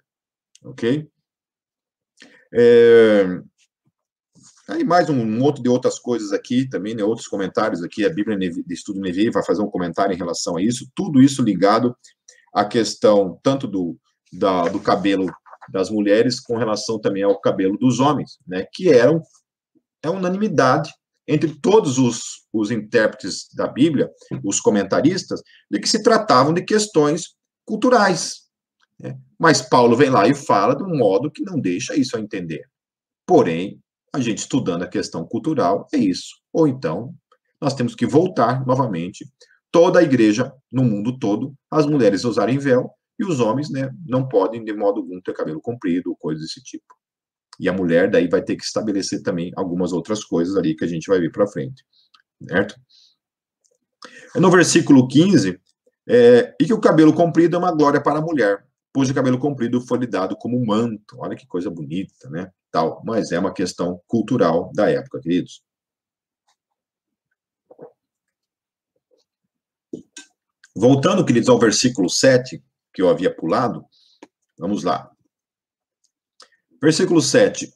Ok? 0.64 1.08
É, 2.52 3.40
aí 4.68 4.84
mais 4.84 5.10
um, 5.10 5.20
um, 5.20 5.42
outro 5.42 5.62
de 5.62 5.68
outras 5.68 5.98
coisas 5.98 6.32
aqui 6.32 6.68
também, 6.68 6.94
né, 6.94 7.04
outros 7.04 7.28
comentários 7.28 7.82
aqui, 7.82 8.06
a 8.06 8.10
Bíblia 8.10 8.38
de 8.38 8.62
Estudo 8.72 9.00
Nevi 9.00 9.30
vai 9.30 9.44
fazer 9.44 9.62
um 9.62 9.70
comentário 9.70 10.14
em 10.14 10.18
relação 10.18 10.56
a 10.56 10.62
isso, 10.62 10.90
tudo 10.94 11.20
isso 11.20 11.42
ligado 11.42 11.94
à 12.54 12.64
questão 12.64 13.38
tanto 13.42 13.66
do, 13.66 13.98
da, 14.32 14.62
do 14.68 14.80
cabelo 14.80 15.26
das 15.70 15.90
mulheres 15.90 16.40
com 16.40 16.56
relação 16.56 16.98
também 16.98 17.22
ao 17.22 17.38
cabelo 17.38 17.76
dos 17.76 18.00
homens, 18.00 18.38
né, 18.46 18.66
que 18.72 18.88
eram 18.88 19.22
é 20.02 20.08
unanimidade 20.08 20.90
entre 21.28 21.54
todos 21.60 21.98
os, 21.98 22.46
os 22.50 22.70
intérpretes 22.70 23.48
da 23.54 23.66
Bíblia, 23.66 24.10
os 24.42 24.58
comentaristas, 24.58 25.42
de 25.70 25.78
que 25.78 25.88
se 25.88 26.02
tratavam 26.02 26.54
de 26.54 26.62
questões 26.62 27.36
culturais. 27.66 28.48
Né? 28.98 29.14
Mas 29.38 29.60
Paulo 29.60 29.94
vem 29.94 30.08
lá 30.08 30.26
e 30.26 30.34
fala 30.34 30.74
de 30.74 30.82
um 30.82 30.96
modo 30.96 31.30
que 31.30 31.44
não 31.44 31.60
deixa 31.60 31.94
isso 31.94 32.16
a 32.16 32.20
entender. 32.20 32.62
Porém, 33.26 33.78
a 34.12 34.20
gente 34.20 34.38
estudando 34.38 34.82
a 34.82 34.88
questão 34.88 35.26
cultural 35.26 35.86
é 35.92 35.98
isso. 35.98 36.34
Ou 36.50 36.66
então, 36.66 37.14
nós 37.60 37.74
temos 37.74 37.94
que 37.94 38.06
voltar 38.06 38.66
novamente 38.66 39.26
toda 39.70 39.98
a 39.98 40.02
igreja 40.02 40.50
no 40.72 40.82
mundo 40.82 41.18
todo, 41.18 41.54
as 41.70 41.84
mulheres 41.84 42.24
usarem 42.24 42.58
véu 42.58 42.90
e 43.18 43.24
os 43.24 43.40
homens, 43.40 43.68
né, 43.68 43.90
não 44.06 44.26
podem 44.26 44.64
de 44.64 44.72
modo 44.72 45.00
algum 45.00 45.20
ter 45.20 45.34
cabelo 45.34 45.60
comprido, 45.60 46.16
coisas 46.18 46.44
desse 46.44 46.62
tipo. 46.62 46.86
E 47.58 47.68
a 47.68 47.72
mulher 47.72 48.10
daí 48.10 48.28
vai 48.28 48.42
ter 48.42 48.56
que 48.56 48.64
estabelecer 48.64 49.22
também 49.22 49.52
algumas 49.56 49.92
outras 49.92 50.24
coisas 50.24 50.56
ali 50.56 50.76
que 50.76 50.84
a 50.84 50.88
gente 50.88 51.08
vai 51.08 51.18
ver 51.18 51.32
para 51.32 51.46
frente, 51.46 51.84
certo? 52.48 52.74
No 54.36 54.50
versículo 54.50 55.08
15, 55.08 55.60
é, 56.08 56.54
e 56.60 56.64
que 56.64 56.72
o 56.72 56.80
cabelo 56.80 57.12
comprido 57.12 57.56
é 57.56 57.58
uma 57.58 57.74
glória 57.74 58.00
para 58.00 58.18
a 58.18 58.22
mulher, 58.22 58.64
pois 58.92 59.10
o 59.10 59.14
cabelo 59.14 59.38
comprido 59.38 59.80
foi 59.80 59.98
lhe 59.98 60.06
dado 60.06 60.36
como 60.36 60.64
manto. 60.64 61.16
Olha 61.18 61.36
que 61.36 61.46
coisa 61.46 61.70
bonita, 61.70 62.30
né? 62.30 62.50
Tal, 62.70 63.02
mas 63.04 63.32
é 63.32 63.38
uma 63.38 63.52
questão 63.52 64.00
cultural 64.06 64.70
da 64.74 64.90
época, 64.90 65.20
queridos. 65.20 65.62
Voltando, 70.74 71.24
queridos, 71.24 71.48
ao 71.48 71.58
versículo 71.58 72.08
7, 72.08 72.62
que 72.94 73.02
eu 73.02 73.08
havia 73.08 73.34
pulado, 73.34 73.84
vamos 74.56 74.84
lá. 74.84 75.10
Versículo 76.80 77.20
7. 77.20 77.72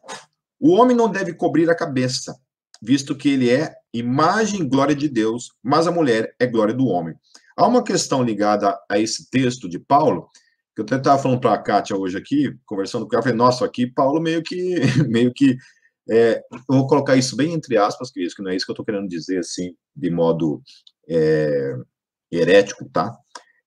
O 0.60 0.72
homem 0.72 0.96
não 0.96 1.10
deve 1.10 1.34
cobrir 1.34 1.68
a 1.68 1.74
cabeça, 1.74 2.36
visto 2.80 3.16
que 3.16 3.28
ele 3.30 3.50
é 3.50 3.74
imagem 3.92 4.60
e 4.60 4.68
glória 4.68 4.94
de 4.94 5.08
Deus, 5.08 5.50
mas 5.62 5.86
a 5.86 5.92
mulher 5.92 6.34
é 6.38 6.46
glória 6.46 6.72
do 6.72 6.86
homem. 6.86 7.14
Há 7.56 7.66
uma 7.66 7.82
questão 7.82 8.22
ligada 8.22 8.78
a 8.90 8.98
esse 8.98 9.28
texto 9.28 9.68
de 9.68 9.78
Paulo, 9.78 10.28
que 10.74 10.80
eu 10.80 10.84
até 10.84 10.96
estava 10.96 11.20
falando 11.20 11.40
para 11.40 11.52
a 11.52 11.58
Kátia 11.58 11.96
hoje 11.96 12.16
aqui, 12.16 12.56
conversando 12.64 13.06
com 13.06 13.14
ela, 13.14 13.22
falei, 13.22 13.36
nossa, 13.36 13.64
aqui 13.64 13.86
Paulo 13.86 14.20
meio 14.20 14.42
que, 14.42 14.76
meio 15.08 15.32
que, 15.34 15.56
é, 16.08 16.42
eu 16.52 16.76
vou 16.76 16.86
colocar 16.86 17.16
isso 17.16 17.36
bem 17.36 17.52
entre 17.52 17.76
aspas, 17.76 18.10
que 18.10 18.22
isso 18.22 18.36
que 18.36 18.42
não 18.42 18.50
é 18.50 18.56
isso 18.56 18.64
que 18.64 18.70
eu 18.70 18.74
estou 18.74 18.86
querendo 18.86 19.08
dizer, 19.08 19.38
assim, 19.38 19.74
de 19.94 20.10
modo 20.10 20.62
é, 21.08 21.74
herético, 22.30 22.88
tá? 22.88 23.14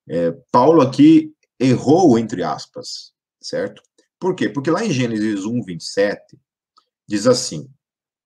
É, 0.09 0.33
Paulo 0.51 0.81
aqui 0.81 1.31
errou, 1.59 2.17
entre 2.17 2.43
aspas, 2.43 3.13
certo? 3.41 3.81
Por 4.19 4.35
quê? 4.35 4.49
Porque 4.49 4.71
lá 4.71 4.85
em 4.85 4.91
Gênesis 4.91 5.45
1, 5.45 5.63
27, 5.63 6.37
diz 7.07 7.27
assim, 7.27 7.69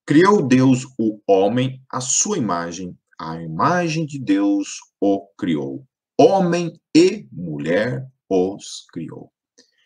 criou 0.05 0.47
Deus 0.47 0.85
o 0.97 1.19
homem 1.27 1.81
à 1.89 1.99
sua 1.99 2.37
imagem, 2.37 2.97
a 3.19 3.41
imagem 3.41 4.05
de 4.05 4.19
Deus 4.19 4.79
o 4.99 5.27
criou. 5.37 5.85
Homem 6.17 6.79
e 6.95 7.27
mulher 7.31 8.05
os 8.29 8.85
criou. 8.91 9.31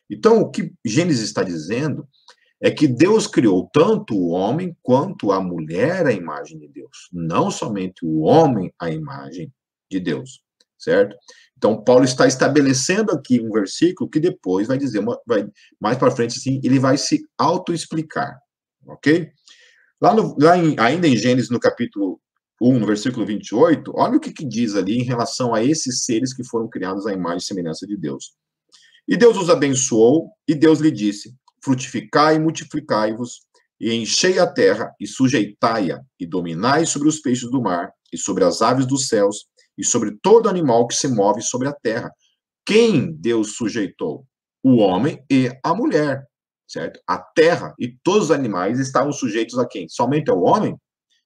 Então, 0.10 0.42
o 0.42 0.52
que 0.52 0.74
Gênesis 0.86 1.24
está 1.24 1.44
dizendo 1.44 2.08
é 2.62 2.72
que 2.72 2.88
Deus 2.88 3.28
criou 3.28 3.70
tanto 3.74 4.16
o 4.16 4.30
homem 4.30 4.76
quanto 4.82 5.32
a 5.32 5.42
mulher 5.42 6.06
à 6.06 6.14
imagem 6.14 6.58
de 6.60 6.68
Deus, 6.68 7.10
não 7.12 7.52
somente 7.52 8.06
o 8.06 8.22
homem 8.22 8.74
à 8.80 8.90
imagem 8.90 9.52
de 9.92 10.00
Deus, 10.00 10.42
certo? 10.84 11.16
Então, 11.58 11.82
Paulo 11.82 12.04
está 12.04 12.28
estabelecendo 12.28 13.12
aqui 13.12 13.40
um 13.40 13.52
versículo 13.52 14.10
que 14.10 14.20
depois 14.20 14.68
vai 14.68 14.78
dizer, 14.78 15.00
uma, 15.00 15.18
vai, 15.26 15.48
mais 15.80 15.98
para 15.98 16.12
frente, 16.12 16.38
assim, 16.38 16.60
ele 16.64 16.78
vai 16.78 16.98
se 16.98 17.26
auto-explicar, 17.38 18.38
ok? 18.86 19.30
Lá, 20.02 20.14
no, 20.14 20.36
lá 20.40 20.58
em, 20.58 20.76
ainda 20.78 21.08
em 21.08 21.16
Gênesis, 21.16 21.50
no 21.50 21.60
capítulo 21.60 22.20
1, 22.62 22.80
no 22.80 22.86
versículo 22.86 23.26
28, 23.26 23.94
olha 23.96 24.18
o 24.18 24.20
que, 24.20 24.32
que 24.32 24.46
diz 24.46 24.76
ali 24.76 24.98
em 24.98 25.04
relação 25.04 25.54
a 25.54 25.64
esses 25.64 26.04
seres 26.04 26.34
que 26.34 26.44
foram 26.44 26.70
criados 26.70 27.08
à 27.08 27.14
imagem 27.14 27.38
e 27.38 27.44
semelhança 27.44 27.88
de 27.88 27.96
Deus. 27.96 28.34
E 29.08 29.18
Deus 29.18 29.38
os 29.38 29.50
abençoou, 29.50 30.32
e 30.48 30.56
Deus 30.56 30.80
lhe 30.80 30.92
disse: 30.92 31.34
Frutificai 31.64 32.36
e 32.36 32.40
multiplicai-vos, 32.40 33.42
e 33.80 33.94
enchei 33.94 34.40
a 34.40 34.48
terra, 34.48 34.94
e 35.00 35.08
sujeitai-a, 35.08 36.02
e 36.20 36.26
dominai 36.26 36.86
sobre 36.86 37.08
os 37.08 37.20
peixes 37.20 37.50
do 37.50 37.62
mar, 37.62 37.92
e 38.12 38.18
sobre 38.18 38.44
as 38.44 38.62
aves 38.62 38.86
dos 38.86 39.08
céus, 39.08 39.46
e 39.78 39.84
sobre 39.84 40.18
todo 40.22 40.50
animal 40.50 40.88
que 40.88 40.96
se 40.96 41.08
move 41.08 41.42
sobre 41.42 41.68
a 41.68 41.74
terra. 41.74 42.12
Quem 42.66 43.12
Deus 43.12 43.56
sujeitou? 43.56 44.26
O 44.64 44.78
homem 44.78 45.24
e 45.30 45.52
a 45.64 45.74
mulher, 45.74 46.26
certo? 46.68 47.00
A 47.08 47.18
terra 47.18 47.74
e 47.78 47.98
todos 48.04 48.26
os 48.26 48.32
animais 48.32 48.80
estavam 48.80 49.12
sujeitos 49.12 49.58
a 49.60 49.68
quem? 49.68 49.90
Somente 49.90 50.30
ao 50.30 50.42
homem? 50.42 50.78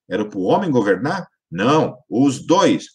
Era 0.10 0.28
para 0.28 0.40
o 0.40 0.44
homem 0.44 0.72
governar? 0.72 1.28
Não, 1.52 1.98
os 2.10 2.46
dois. 2.46 2.86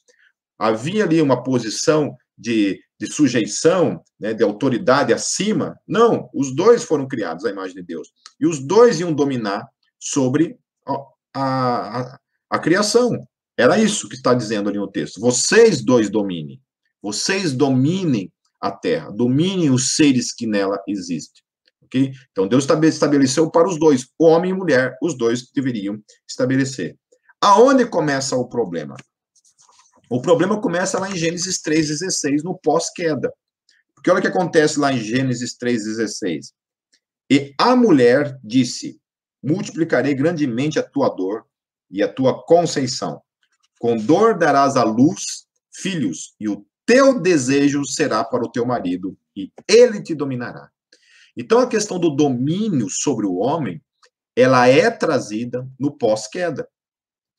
Havia 0.59 1.05
ali 1.05 1.21
uma 1.21 1.43
posição 1.43 2.15
de, 2.37 2.81
de 2.99 3.07
sujeição, 3.07 4.03
né, 4.19 4.35
de 4.35 4.43
autoridade 4.43 5.13
acima? 5.13 5.77
Não, 5.87 6.29
os 6.35 6.55
dois 6.55 6.85
foram 6.85 7.07
criados 7.07 7.45
à 7.45 7.51
imagem 7.51 7.77
de 7.77 7.83
Deus. 7.83 8.09
E 8.41 8.47
os 8.47 8.59
dois 8.59 9.01
iam 9.01 9.13
dominar 9.13 9.67
sobre 9.99 10.59
a, 10.87 10.95
a, 11.35 12.19
a 12.51 12.59
criação. 12.59 13.11
Era 13.59 13.79
isso 13.79 14.09
que 14.09 14.15
está 14.15 14.35
dizendo 14.35 14.69
ali 14.69 14.79
no 14.79 14.91
texto. 14.91 15.21
Vocês 15.21 15.85
dois 15.85 16.11
dominem. 16.11 16.61
Vocês 17.03 17.53
dominem 17.53 18.33
a 18.61 18.71
terra, 18.71 19.11
dominem 19.11 19.71
os 19.71 19.97
seres 19.97 20.33
que 20.33 20.47
nela 20.47 20.81
existem. 20.87 21.43
Ok? 21.83 22.13
Então 22.31 22.47
Deus 22.47 22.67
estabeleceu 22.85 23.51
para 23.51 23.69
os 23.69 23.79
dois, 23.79 24.07
homem 24.19 24.53
e 24.53 24.55
mulher, 24.55 24.97
os 25.03 25.19
dois 25.19 25.51
deveriam 25.53 26.01
estabelecer. 26.29 26.97
Aonde 27.41 27.85
começa 27.87 28.37
o 28.37 28.49
problema? 28.49 28.97
O 30.09 30.23
problema 30.23 30.61
começa 30.61 30.99
lá 30.99 31.11
em 31.11 31.17
Gênesis 31.17 31.61
3,16, 31.61 32.43
no 32.45 32.57
pós-queda. 32.57 33.33
Porque 33.95 34.11
olha 34.11 34.19
o 34.19 34.23
que 34.23 34.29
acontece 34.29 34.79
lá 34.79 34.93
em 34.93 34.99
Gênesis 34.99 35.57
3,16. 35.59 36.53
E 37.31 37.53
a 37.59 37.75
mulher 37.75 38.39
disse: 38.45 39.01
Multiplicarei 39.43 40.15
grandemente 40.15 40.79
a 40.79 40.83
tua 40.83 41.09
dor 41.09 41.45
e 41.91 42.03
a 42.03 42.13
tua 42.13 42.45
conceição. 42.45 43.21
Com 43.83 43.97
dor 43.97 44.39
darás 44.39 44.77
à 44.77 44.85
luz 44.85 45.45
filhos, 45.75 46.37
e 46.39 46.49
o 46.49 46.65
teu 46.87 47.21
desejo 47.21 47.85
será 47.85 48.23
para 48.23 48.45
o 48.45 48.49
teu 48.49 48.65
marido, 48.65 49.19
e 49.35 49.51
ele 49.69 50.01
te 50.01 50.15
dominará. 50.15 50.71
Então 51.37 51.59
a 51.59 51.67
questão 51.67 51.99
do 51.99 52.15
domínio 52.15 52.89
sobre 52.89 53.27
o 53.27 53.39
homem, 53.39 53.83
ela 54.37 54.69
é 54.69 54.89
trazida 54.89 55.69
no 55.81 55.99
pós-queda. 55.99 56.69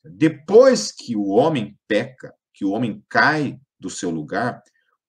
Depois 0.04 0.92
que 0.92 1.16
o 1.16 1.28
homem 1.28 1.78
peca, 1.88 2.34
que 2.52 2.62
o 2.62 2.72
homem 2.72 3.02
cai 3.08 3.58
do 3.80 3.88
seu 3.88 4.10
lugar, 4.10 4.62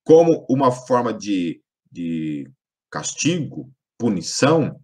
como 0.06 0.46
uma 0.50 0.72
forma 0.72 1.14
de, 1.14 1.62
de 1.92 2.50
castigo, 2.90 3.70
punição, 3.98 4.80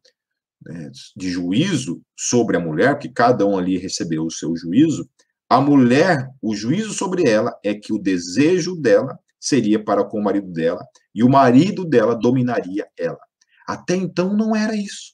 né, 0.62 0.92
de 1.16 1.30
juízo 1.30 2.02
sobre 2.14 2.58
a 2.58 2.60
mulher, 2.60 3.00
que 3.00 3.08
cada 3.08 3.46
um 3.46 3.58
ali 3.58 3.78
recebeu 3.78 4.26
o 4.26 4.32
seu 4.32 4.54
juízo, 4.54 5.10
a 5.52 5.60
mulher, 5.60 6.30
o 6.42 6.56
juízo 6.56 6.94
sobre 6.94 7.30
ela 7.30 7.54
é 7.62 7.74
que 7.74 7.92
o 7.92 8.00
desejo 8.00 8.74
dela 8.74 9.20
seria 9.38 9.84
para 9.84 10.02
com 10.02 10.18
o 10.18 10.24
marido 10.24 10.50
dela 10.50 10.82
e 11.14 11.26
o 11.26 11.30
marido 11.30 11.84
dela 11.84 12.16
dominaria 12.16 12.88
ela. 12.98 13.20
Até 13.68 13.98
então 13.98 14.34
não 14.34 14.56
era 14.56 14.74
isso. 14.78 15.12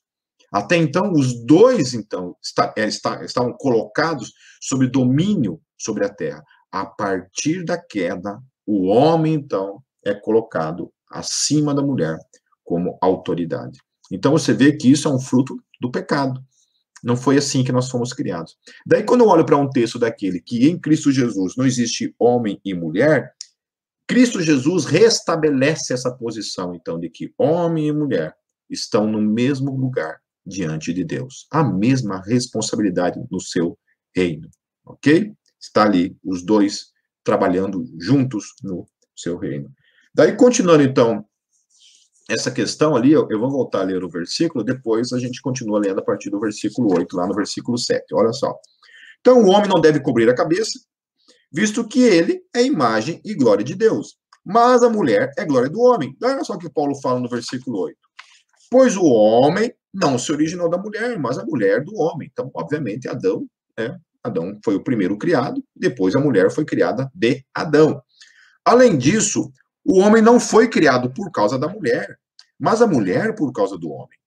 Até 0.53 0.77
então, 0.77 1.11
os 1.11 1.43
dois, 1.43 1.95
então, 1.95 2.35
está, 2.39 2.71
é, 2.77 2.85
está, 2.85 3.25
estavam 3.25 3.51
colocados 3.57 4.31
sob 4.61 4.85
domínio 4.85 5.59
sobre 5.75 6.05
a 6.05 6.09
terra. 6.09 6.43
A 6.71 6.85
partir 6.85 7.65
da 7.65 7.75
queda, 7.75 8.39
o 8.63 8.85
homem, 8.85 9.33
então, 9.33 9.81
é 10.05 10.13
colocado 10.13 10.93
acima 11.09 11.73
da 11.73 11.81
mulher 11.81 12.15
como 12.63 12.95
autoridade. 13.01 13.79
Então, 14.11 14.33
você 14.33 14.53
vê 14.53 14.71
que 14.77 14.91
isso 14.91 15.07
é 15.07 15.11
um 15.11 15.19
fruto 15.19 15.57
do 15.81 15.89
pecado. 15.89 16.39
Não 17.07 17.15
foi 17.15 17.37
assim 17.37 17.63
que 17.63 17.71
nós 17.71 17.89
fomos 17.89 18.11
criados. 18.11 18.57
Daí, 18.85 19.01
quando 19.01 19.21
eu 19.21 19.27
olho 19.27 19.45
para 19.45 19.55
um 19.55 19.69
texto 19.69 19.97
daquele 19.97 20.41
que 20.41 20.67
em 20.67 20.77
Cristo 20.77 21.09
Jesus 21.09 21.55
não 21.55 21.65
existe 21.65 22.13
homem 22.19 22.59
e 22.65 22.73
mulher, 22.73 23.33
Cristo 24.05 24.41
Jesus 24.41 24.83
restabelece 24.83 25.93
essa 25.93 26.11
posição, 26.11 26.75
então, 26.75 26.99
de 26.99 27.09
que 27.09 27.33
homem 27.37 27.87
e 27.87 27.93
mulher 27.93 28.35
estão 28.69 29.07
no 29.09 29.21
mesmo 29.21 29.71
lugar 29.71 30.19
diante 30.45 30.93
de 30.93 31.05
Deus. 31.05 31.47
A 31.49 31.63
mesma 31.63 32.21
responsabilidade 32.25 33.17
no 33.31 33.39
seu 33.39 33.79
reino, 34.13 34.49
ok? 34.85 35.31
Está 35.57 35.83
ali 35.83 36.17
os 36.21 36.43
dois 36.43 36.87
trabalhando 37.23 37.85
juntos 37.97 38.47
no 38.61 38.85
seu 39.15 39.37
reino. 39.37 39.71
Daí, 40.13 40.35
continuando 40.35 40.83
então 40.83 41.25
essa 42.29 42.51
questão 42.51 42.95
ali, 42.95 43.11
eu, 43.11 43.27
eu, 43.29 43.39
vou 43.39 43.49
voltar 43.49 43.81
a 43.81 43.83
ler 43.83 44.03
o 44.03 44.09
versículo, 44.09 44.63
depois 44.63 45.13
a 45.13 45.19
gente 45.19 45.41
continua 45.41 45.79
lendo 45.79 45.99
a 45.99 46.03
partir 46.03 46.29
do 46.29 46.39
versículo 46.39 46.93
8, 46.93 47.15
lá 47.15 47.25
no 47.25 47.33
versículo 47.33 47.77
7. 47.77 48.03
Olha 48.13 48.33
só. 48.33 48.53
Então, 49.21 49.41
o 49.43 49.47
homem 49.47 49.69
não 49.69 49.81
deve 49.81 49.99
cobrir 49.99 50.29
a 50.29 50.35
cabeça, 50.35 50.79
visto 51.51 51.87
que 51.87 52.01
ele 52.01 52.41
é 52.53 52.63
imagem 52.63 53.21
e 53.23 53.33
glória 53.33 53.63
de 53.63 53.75
Deus. 53.75 54.17
Mas 54.43 54.83
a 54.83 54.89
mulher 54.89 55.31
é 55.37 55.45
glória 55.45 55.69
do 55.69 55.79
homem. 55.81 56.15
Olha 56.21 56.43
só 56.43 56.53
o 56.53 56.57
que 56.57 56.69
Paulo 56.69 56.95
fala 57.01 57.19
no 57.19 57.29
versículo 57.29 57.79
8. 57.79 57.97
Pois 58.69 58.97
o 58.97 59.05
homem 59.05 59.73
não 59.93 60.17
se 60.17 60.31
originou 60.31 60.69
da 60.69 60.77
mulher, 60.77 61.17
mas 61.17 61.37
a 61.37 61.45
mulher 61.45 61.83
do 61.83 61.95
homem. 61.95 62.29
Então, 62.31 62.51
obviamente, 62.53 63.07
Adão, 63.07 63.45
né? 63.77 63.97
Adão 64.23 64.59
foi 64.63 64.75
o 64.75 64.83
primeiro 64.83 65.17
criado, 65.17 65.63
depois 65.75 66.15
a 66.15 66.19
mulher 66.19 66.51
foi 66.51 66.65
criada 66.65 67.09
de 67.13 67.43
Adão. 67.53 68.01
Além 68.63 68.97
disso, 68.97 69.51
o 69.89 69.99
homem 69.99 70.21
não 70.21 70.37
foi 70.37 70.67
criado 70.67 71.09
por 71.13 71.31
causa 71.31 71.57
da 71.57 71.69
mulher, 71.69 72.19
mas 72.59 72.81
a 72.81 72.87
mulher 72.87 73.33
por 73.33 73.53
causa 73.53 73.77
do 73.77 73.89
homem. 73.89 74.19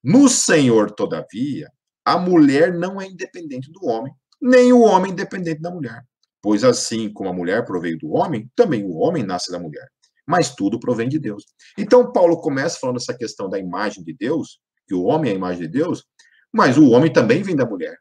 No 0.00 0.28
Senhor, 0.28 0.92
todavia, 0.92 1.68
a 2.04 2.16
mulher 2.16 2.72
não 2.72 3.00
é 3.00 3.06
independente 3.06 3.68
do 3.72 3.84
homem, 3.84 4.12
nem 4.40 4.72
o 4.72 4.82
homem 4.82 5.10
independente 5.10 5.60
da 5.60 5.72
mulher. 5.72 6.04
Pois 6.40 6.62
assim 6.62 7.12
como 7.12 7.28
a 7.28 7.32
mulher 7.32 7.64
proveio 7.64 7.98
do 7.98 8.12
homem, 8.12 8.48
também 8.54 8.84
o 8.84 8.94
homem 8.94 9.24
nasce 9.24 9.50
da 9.50 9.58
mulher. 9.58 9.88
Mas 10.24 10.54
tudo 10.54 10.78
provém 10.78 11.08
de 11.08 11.18
Deus. 11.18 11.46
Então, 11.76 12.12
Paulo 12.12 12.40
começa 12.40 12.78
falando 12.78 12.98
essa 12.98 13.12
questão 13.12 13.48
da 13.48 13.58
imagem 13.58 14.04
de 14.04 14.12
Deus, 14.12 14.60
que 14.86 14.94
o 14.94 15.02
homem 15.02 15.32
é 15.32 15.34
a 15.34 15.36
imagem 15.36 15.62
de 15.62 15.68
Deus, 15.68 16.04
mas 16.52 16.78
o 16.78 16.90
homem 16.90 17.12
também 17.12 17.42
vem 17.42 17.56
da 17.56 17.66
mulher, 17.66 17.96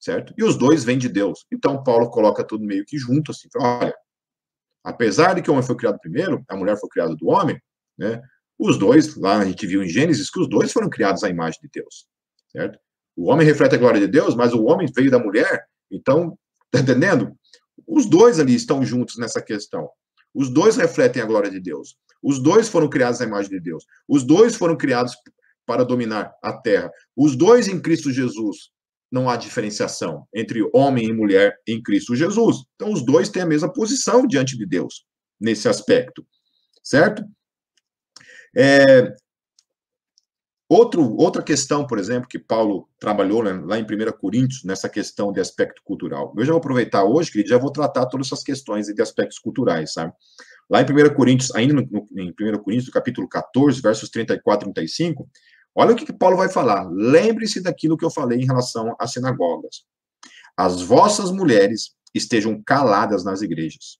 certo? 0.00 0.32
E 0.38 0.42
os 0.42 0.56
dois 0.56 0.82
vêm 0.82 0.96
de 0.96 1.10
Deus. 1.10 1.44
Então, 1.52 1.82
Paulo 1.82 2.10
coloca 2.10 2.42
tudo 2.42 2.64
meio 2.64 2.86
que 2.86 2.96
junto, 2.96 3.32
assim, 3.32 3.48
olha, 3.56 3.94
apesar 4.84 5.34
de 5.34 5.42
que 5.42 5.50
o 5.50 5.52
homem 5.54 5.66
foi 5.66 5.76
criado 5.76 5.98
primeiro, 5.98 6.44
a 6.48 6.56
mulher 6.56 6.76
foi 6.78 6.88
criada 6.88 7.14
do 7.14 7.28
homem, 7.28 7.60
né? 7.98 8.20
Os 8.58 8.78
dois, 8.78 9.16
lá 9.16 9.38
a 9.38 9.44
gente 9.44 9.66
viu 9.66 9.82
em 9.82 9.88
Gênesis 9.88 10.30
que 10.30 10.40
os 10.40 10.48
dois 10.48 10.72
foram 10.72 10.88
criados 10.88 11.24
à 11.24 11.28
imagem 11.28 11.60
de 11.62 11.68
Deus, 11.72 12.06
certo? 12.50 12.78
O 13.16 13.30
homem 13.30 13.46
reflete 13.46 13.74
a 13.74 13.78
glória 13.78 14.00
de 14.00 14.06
Deus, 14.06 14.34
mas 14.34 14.52
o 14.52 14.64
homem 14.64 14.88
veio 14.94 15.10
da 15.10 15.18
mulher, 15.18 15.64
então, 15.90 16.38
tá 16.70 16.80
entendendo? 16.80 17.36
Os 17.86 18.06
dois 18.06 18.38
ali 18.38 18.54
estão 18.54 18.84
juntos 18.84 19.18
nessa 19.18 19.42
questão. 19.42 19.88
Os 20.34 20.48
dois 20.48 20.76
refletem 20.76 21.22
a 21.22 21.26
glória 21.26 21.50
de 21.50 21.60
Deus. 21.60 21.96
Os 22.22 22.38
dois 22.38 22.68
foram 22.68 22.88
criados 22.88 23.20
à 23.20 23.24
imagem 23.24 23.50
de 23.50 23.60
Deus. 23.60 23.84
Os 24.08 24.24
dois 24.24 24.54
foram 24.54 24.76
criados 24.76 25.14
para 25.66 25.84
dominar 25.84 26.32
a 26.42 26.52
terra. 26.52 26.90
Os 27.16 27.36
dois 27.36 27.68
em 27.68 27.80
Cristo 27.80 28.10
Jesus. 28.10 28.70
Não 29.12 29.28
há 29.28 29.36
diferenciação 29.36 30.26
entre 30.34 30.66
homem 30.72 31.06
e 31.06 31.12
mulher 31.12 31.54
em 31.66 31.82
Cristo 31.82 32.16
Jesus. 32.16 32.56
Então, 32.74 32.92
os 32.92 33.04
dois 33.04 33.28
têm 33.28 33.42
a 33.42 33.46
mesma 33.46 33.72
posição 33.72 34.26
diante 34.26 34.56
de 34.56 34.66
Deus, 34.66 35.04
nesse 35.38 35.68
aspecto. 35.68 36.26
Certo? 36.82 37.22
É, 38.56 39.14
Outro, 40.74 41.14
outra 41.18 41.42
questão, 41.42 41.86
por 41.86 41.98
exemplo, 41.98 42.26
que 42.26 42.38
Paulo 42.38 42.88
trabalhou 42.98 43.44
né, 43.44 43.52
lá 43.62 43.78
em 43.78 43.82
1 43.82 43.86
Coríntios, 44.18 44.64
nessa 44.64 44.88
questão 44.88 45.30
de 45.30 45.38
aspecto 45.38 45.82
cultural. 45.84 46.32
Eu 46.34 46.46
já 46.46 46.52
vou 46.52 46.60
aproveitar 46.60 47.04
hoje, 47.04 47.30
querido, 47.30 47.50
já 47.50 47.58
vou 47.58 47.70
tratar 47.70 48.06
todas 48.06 48.28
essas 48.28 48.42
questões 48.42 48.86
de 48.86 49.02
aspectos 49.02 49.38
culturais, 49.38 49.92
sabe? 49.92 50.14
Lá 50.70 50.80
em 50.80 50.86
1 50.86 51.14
Coríntios, 51.14 51.54
ainda 51.54 51.74
no, 51.74 51.82
no, 51.82 52.06
em 52.16 52.30
1 52.30 52.62
Coríntios, 52.62 52.88
capítulo 52.88 53.28
14, 53.28 53.82
versos 53.82 54.08
34 54.08 54.70
e 54.70 54.72
35, 54.72 55.28
olha 55.74 55.92
o 55.92 55.96
que, 55.96 56.06
que 56.06 56.12
Paulo 56.12 56.36
vai 56.36 56.48
falar. 56.48 56.88
Lembre-se 56.90 57.62
daquilo 57.62 57.96
que 57.96 58.04
eu 58.04 58.10
falei 58.10 58.40
em 58.40 58.46
relação 58.46 58.94
às 58.98 59.12
sinagogas. 59.12 59.84
As 60.56 60.82
vossas 60.82 61.30
mulheres 61.30 61.92
estejam 62.14 62.62
caladas 62.64 63.24
nas 63.24 63.42
igrejas, 63.42 63.98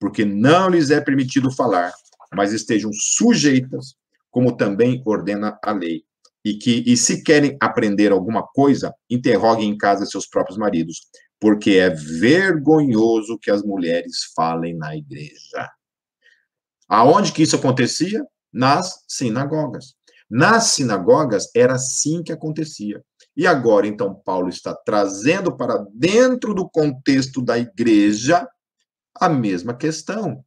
porque 0.00 0.24
não 0.24 0.68
lhes 0.68 0.90
é 0.90 1.00
permitido 1.00 1.50
falar, 1.50 1.92
mas 2.34 2.52
estejam 2.52 2.90
sujeitas, 2.92 3.94
como 4.30 4.56
também 4.56 5.02
ordena 5.04 5.58
a 5.62 5.72
lei 5.72 6.04
e 6.44 6.54
que 6.54 6.82
e 6.86 6.96
se 6.96 7.22
querem 7.22 7.56
aprender 7.60 8.12
alguma 8.12 8.42
coisa, 8.42 8.94
interroguem 9.08 9.70
em 9.70 9.78
casa 9.78 10.06
seus 10.06 10.26
próprios 10.26 10.58
maridos, 10.58 11.06
porque 11.40 11.72
é 11.72 11.90
vergonhoso 11.90 13.38
que 13.38 13.50
as 13.50 13.62
mulheres 13.62 14.32
falem 14.34 14.76
na 14.76 14.96
igreja. 14.96 15.70
Aonde 16.88 17.32
que 17.32 17.42
isso 17.42 17.56
acontecia? 17.56 18.24
Nas 18.52 19.04
sinagogas. 19.08 19.94
Nas 20.32 20.64
sinagogas 20.68 21.50
era 21.54 21.74
assim 21.74 22.22
que 22.22 22.32
acontecia. 22.32 23.04
E 23.36 23.46
agora, 23.46 23.86
então, 23.86 24.14
Paulo 24.14 24.48
está 24.48 24.74
trazendo 24.74 25.54
para 25.56 25.84
dentro 25.92 26.54
do 26.54 26.68
contexto 26.68 27.42
da 27.42 27.58
igreja 27.58 28.48
a 29.14 29.28
mesma 29.28 29.74
questão. 29.74 30.42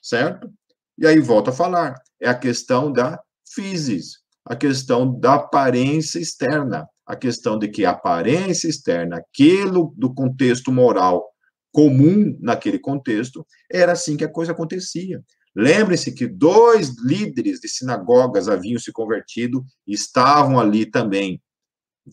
Certo? 0.00 0.48
E 0.96 1.06
aí 1.06 1.18
volta 1.18 1.50
a 1.50 1.54
falar. 1.54 2.00
É 2.20 2.28
a 2.28 2.34
questão 2.38 2.92
da 2.92 3.20
physis 3.52 4.24
a 4.46 4.54
questão 4.54 5.18
da 5.18 5.34
aparência 5.34 6.20
externa, 6.20 6.88
a 7.04 7.16
questão 7.16 7.58
de 7.58 7.66
que 7.66 7.84
a 7.84 7.90
aparência 7.90 8.68
externa, 8.68 9.16
aquilo 9.16 9.92
do 9.96 10.14
contexto 10.14 10.70
moral 10.70 11.28
comum 11.72 12.38
naquele 12.40 12.78
contexto, 12.78 13.44
era 13.70 13.92
assim 13.92 14.16
que 14.16 14.24
a 14.24 14.32
coisa 14.32 14.52
acontecia. 14.52 15.22
Lembre-se 15.56 16.12
que 16.12 16.26
dois 16.26 16.94
líderes 17.02 17.60
de 17.60 17.68
sinagogas 17.68 18.46
haviam 18.46 18.78
se 18.78 18.92
convertido 18.92 19.64
e 19.86 19.94
estavam 19.94 20.60
ali 20.60 20.84
também. 20.84 21.40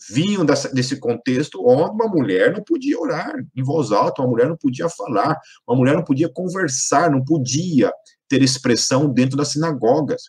Vinham 0.10 0.46
desse 0.46 0.98
contexto 0.98 1.62
onde 1.68 1.92
uma 1.92 2.08
mulher 2.08 2.54
não 2.54 2.64
podia 2.64 2.98
orar 2.98 3.36
em 3.54 3.62
voz 3.62 3.92
alta, 3.92 4.22
uma 4.22 4.30
mulher 4.30 4.48
não 4.48 4.56
podia 4.56 4.88
falar, 4.88 5.38
uma 5.68 5.76
mulher 5.76 5.94
não 5.94 6.06
podia 6.06 6.30
conversar, 6.30 7.12
não 7.12 7.22
podia 7.22 7.92
ter 8.30 8.42
expressão 8.42 9.12
dentro 9.12 9.36
das 9.36 9.50
sinagogas. 9.50 10.24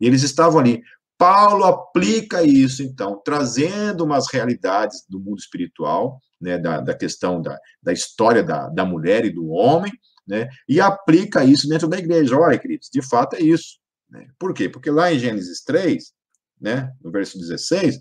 E 0.00 0.06
eles 0.06 0.22
estavam 0.22 0.60
ali. 0.60 0.80
Paulo 1.18 1.64
aplica 1.64 2.42
isso, 2.44 2.84
então, 2.84 3.20
trazendo 3.22 4.04
umas 4.04 4.32
realidades 4.32 5.04
do 5.08 5.18
mundo 5.18 5.38
espiritual, 5.38 6.20
né, 6.40 6.56
da, 6.56 6.80
da 6.80 6.94
questão 6.94 7.42
da, 7.42 7.58
da 7.82 7.92
história 7.92 8.42
da, 8.42 8.68
da 8.68 8.84
mulher 8.86 9.24
e 9.24 9.30
do 9.30 9.48
homem, 9.48 9.92
né, 10.30 10.48
e 10.68 10.80
aplica 10.80 11.44
isso 11.44 11.68
dentro 11.68 11.88
da 11.88 11.98
igreja. 11.98 12.38
Olha, 12.38 12.56
queridos, 12.56 12.88
de 12.90 13.02
fato 13.02 13.34
é 13.34 13.40
isso. 13.40 13.80
Né? 14.08 14.28
Por 14.38 14.54
quê? 14.54 14.68
Porque 14.68 14.88
lá 14.88 15.12
em 15.12 15.18
Gênesis 15.18 15.62
3, 15.64 16.12
né, 16.60 16.92
no 17.02 17.10
verso 17.10 17.36
16, 17.36 18.00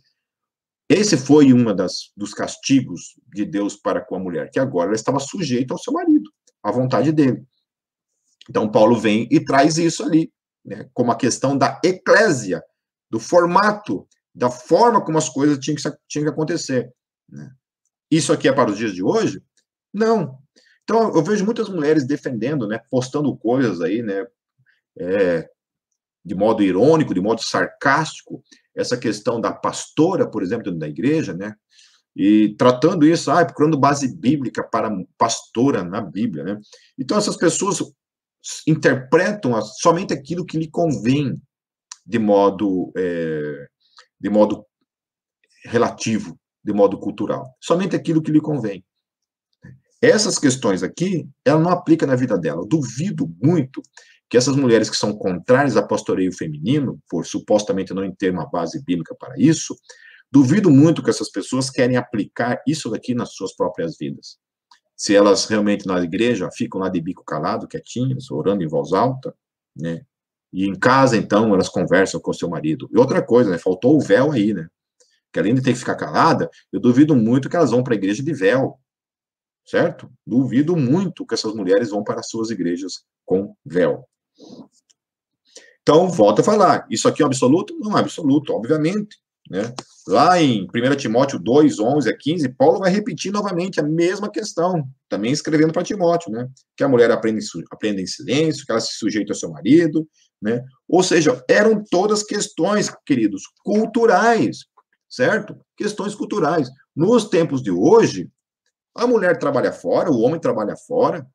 esse 0.88 1.18
foi 1.18 1.52
um 1.52 1.66
dos 2.16 2.34
castigos 2.36 3.20
de 3.34 3.46
Deus 3.46 3.76
para 3.76 4.00
com 4.02 4.16
a 4.16 4.20
mulher, 4.20 4.52
que 4.52 4.60
agora 4.60 4.90
ela 4.90 4.96
estava 4.96 5.20
sujeita 5.20 5.74
ao 5.74 5.80
seu 5.80 5.92
marido, 5.92 6.30
à 6.62 6.72
vontade 6.72 7.12
dele. 7.12 7.44
Então, 8.48 8.70
Paulo 8.70 9.00
vem 9.00 9.28
e 9.32 9.44
traz 9.44 9.78
isso 9.80 10.04
ali, 10.04 10.32
né, 10.64 10.88
como 10.94 11.12
a 11.12 11.16
questão 11.16 11.58
da 11.58 11.82
eclésia, 11.84 12.64
do 13.10 13.20
formato, 13.20 14.08
da 14.36 14.52
forma 14.52 15.04
como 15.04 15.18
as 15.18 15.30
coisas 15.30 15.58
tinham 15.58 15.76
que, 15.76 15.84
tinham 16.08 16.26
que 16.26 16.32
acontecer. 16.32 16.92
Né? 17.28 17.52
Isso 18.12 18.32
aqui 18.32 18.48
é 18.48 18.54
para 18.54 18.70
os 18.70 18.78
dias 18.78 18.94
de 18.94 19.02
hoje? 19.02 19.44
Não. 19.92 20.38
Então, 20.90 21.14
eu 21.14 21.24
vejo 21.24 21.46
muitas 21.46 21.70
mulheres 21.70 22.04
defendendo, 22.04 22.68
né, 22.68 22.82
postando 22.90 23.38
coisas 23.38 23.80
aí, 23.80 24.02
né, 24.02 24.26
é, 24.98 25.48
de 26.26 26.34
modo 26.34 26.64
irônico, 26.64 27.14
de 27.14 27.22
modo 27.22 27.44
sarcástico, 27.44 28.44
essa 28.76 28.98
questão 28.98 29.40
da 29.40 29.54
pastora, 29.54 30.28
por 30.28 30.42
exemplo, 30.42 30.72
da 30.72 30.88
igreja, 30.88 31.32
né, 31.32 31.54
e 32.16 32.56
tratando 32.58 33.06
isso, 33.06 33.30
ah, 33.30 33.46
procurando 33.46 33.78
base 33.78 34.18
bíblica 34.18 34.64
para 34.64 34.90
pastora 35.16 35.84
na 35.84 36.02
Bíblia, 36.02 36.44
né. 36.44 36.60
Então, 36.98 37.20
essas 37.20 37.38
pessoas 37.38 37.84
interpretam 38.66 39.62
somente 39.62 40.12
aquilo 40.12 40.44
que 40.44 40.58
lhe 40.58 40.72
convém, 40.72 41.40
de 42.04 42.18
modo, 42.18 42.92
é, 42.98 43.68
de 44.20 44.30
modo 44.32 44.66
relativo, 45.66 46.36
de 46.64 46.74
modo 46.74 46.98
cultural. 46.98 47.46
Somente 47.62 47.96
aquilo 47.96 48.24
que 48.24 48.32
lhe 48.32 48.42
convém. 48.42 48.84
Essas 50.02 50.40
questões 50.40 50.82
aqui, 50.82 51.28
ela 51.44 51.60
não 51.60 51.72
aplica 51.72 52.06
na 52.06 52.16
vida 52.16 52.38
dela. 52.38 52.62
Eu 52.62 52.68
duvido 52.68 53.30
muito 53.42 53.82
que 54.30 54.38
essas 54.38 54.56
mulheres 54.56 54.90
que 54.90 54.96
são 54.96 55.14
contrárias 55.14 55.76
ao 55.76 55.88
pastoreio 55.88 56.32
feminino, 56.32 57.00
por 57.10 57.26
supostamente 57.26 57.94
não 57.94 58.10
ter 58.14 58.32
uma 58.32 58.50
base 58.50 58.82
bíblica 58.84 59.16
para 59.16 59.34
isso, 59.38 59.76
duvido 60.32 60.70
muito 60.70 61.04
que 61.04 61.10
essas 61.10 61.32
pessoas 61.32 61.70
querem 61.70 61.98
aplicar 61.98 62.62
isso 62.68 62.90
daqui 62.90 63.14
nas 63.14 63.34
suas 63.34 63.56
próprias 63.56 63.98
vidas. 63.98 64.38
Se 64.96 65.16
elas 65.16 65.46
realmente 65.46 65.88
na 65.88 66.00
igreja 66.02 66.50
ficam 66.52 66.80
lá 66.80 66.90
de 66.90 67.02
bico 67.02 67.24
calado, 67.24 67.68
quietinhas, 67.68 68.30
orando 68.30 68.64
em 68.64 68.68
voz 68.68 68.94
alta, 68.94 69.34
né, 69.76 70.02
e 70.52 70.66
em 70.66 70.74
casa, 70.74 71.16
então, 71.16 71.54
elas 71.54 71.70
conversam 71.70 72.20
com 72.20 72.32
o 72.32 72.34
seu 72.34 72.50
marido. 72.50 72.90
E 72.92 72.98
outra 72.98 73.22
coisa, 73.22 73.52
né? 73.52 73.58
Faltou 73.58 73.96
o 73.96 74.02
véu 74.02 74.32
aí, 74.32 74.54
né? 74.54 74.68
Que 75.32 75.40
além 75.40 75.54
de 75.54 75.62
ter 75.62 75.74
que 75.74 75.80
ficar 75.80 75.96
calada, 75.96 76.50
eu 76.74 76.80
duvido 76.80 77.16
muito 77.16 77.50
que 77.50 77.56
elas 77.56 77.72
vão 77.72 77.84
para 77.84 77.94
a 77.94 77.98
igreja 77.98 78.24
de 78.24 78.34
véu. 78.34 78.80
Certo? 79.70 80.10
Duvido 80.26 80.76
muito 80.76 81.24
que 81.24 81.36
essas 81.36 81.54
mulheres 81.54 81.92
vão 81.92 82.04
para 82.04 82.22
as 82.22 82.28
suas 82.28 82.50
igrejas 82.50 83.04
com 83.24 83.54
véu. 83.64 84.04
Então, 85.84 86.10
volta 86.10 86.42
a 86.42 86.44
falar. 86.44 86.88
Isso 86.90 87.08
aqui 87.08 87.22
é 87.22 87.26
absoluto? 87.26 87.78
Não 87.80 87.96
é 87.96 88.00
absoluto, 88.00 88.52
obviamente. 88.52 89.16
Né? 89.48 89.72
Lá 90.08 90.42
em 90.42 90.68
1 90.74 90.96
Timóteo 90.96 91.38
2, 91.38 91.80
11 91.80 92.10
a 92.10 92.18
15, 92.18 92.50
Paulo 92.50 92.80
vai 92.80 92.90
repetir 92.90 93.32
novamente 93.32 93.80
a 93.80 93.84
mesma 93.84 94.28
questão, 94.32 94.84
também 95.08 95.32
escrevendo 95.32 95.72
para 95.72 95.84
Timóteo, 95.84 96.32
né? 96.32 96.50
que 96.76 96.84
a 96.84 96.90
mulher 96.90 97.12
aprende, 97.12 97.46
aprende 97.72 98.02
em 98.02 98.08
silêncio, 98.08 98.66
que 98.66 98.72
ela 98.72 98.82
se 98.82 98.94
sujeita 98.94 99.34
ao 99.34 99.38
seu 99.38 99.52
marido, 99.52 100.08
né? 100.42 100.64
Ou 100.88 101.04
seja, 101.04 101.44
eram 101.48 101.84
todas 101.92 102.24
questões, 102.24 102.92
queridos, 103.06 103.44
culturais, 103.64 104.66
certo? 105.08 105.56
Questões 105.78 106.16
culturais. 106.16 106.70
Nos 106.96 107.26
tempos 107.26 107.62
de 107.62 107.72
hoje, 107.72 108.32
a 108.96 109.08
mulher 109.08 109.38
trabalha 109.38 109.72
fora, 109.72 110.12
o 110.12 110.20
homem 110.20 110.40
trabalha 110.40 110.76
fora, 110.76 111.28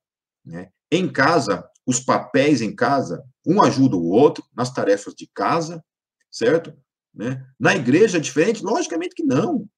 né? 0.45 0.71
Em 0.91 1.11
casa, 1.11 1.69
os 1.87 2.01
papéis 2.01 2.61
em 2.61 2.75
casa, 2.75 3.25
um 3.47 3.63
ajuda 3.63 3.97
o 3.97 4.09
outro 4.09 4.45
nas 4.55 4.73
tarefas 4.73 5.15
de 5.15 5.29
casa, 5.35 5.83
certo? 6.31 6.73
Né? 7.15 7.45
Na 7.59 7.75
igreja 7.75 8.19
é 8.19 8.21
diferente? 8.21 8.65
Logicamente 8.65 9.15
que 9.15 9.25
não. 9.25 9.69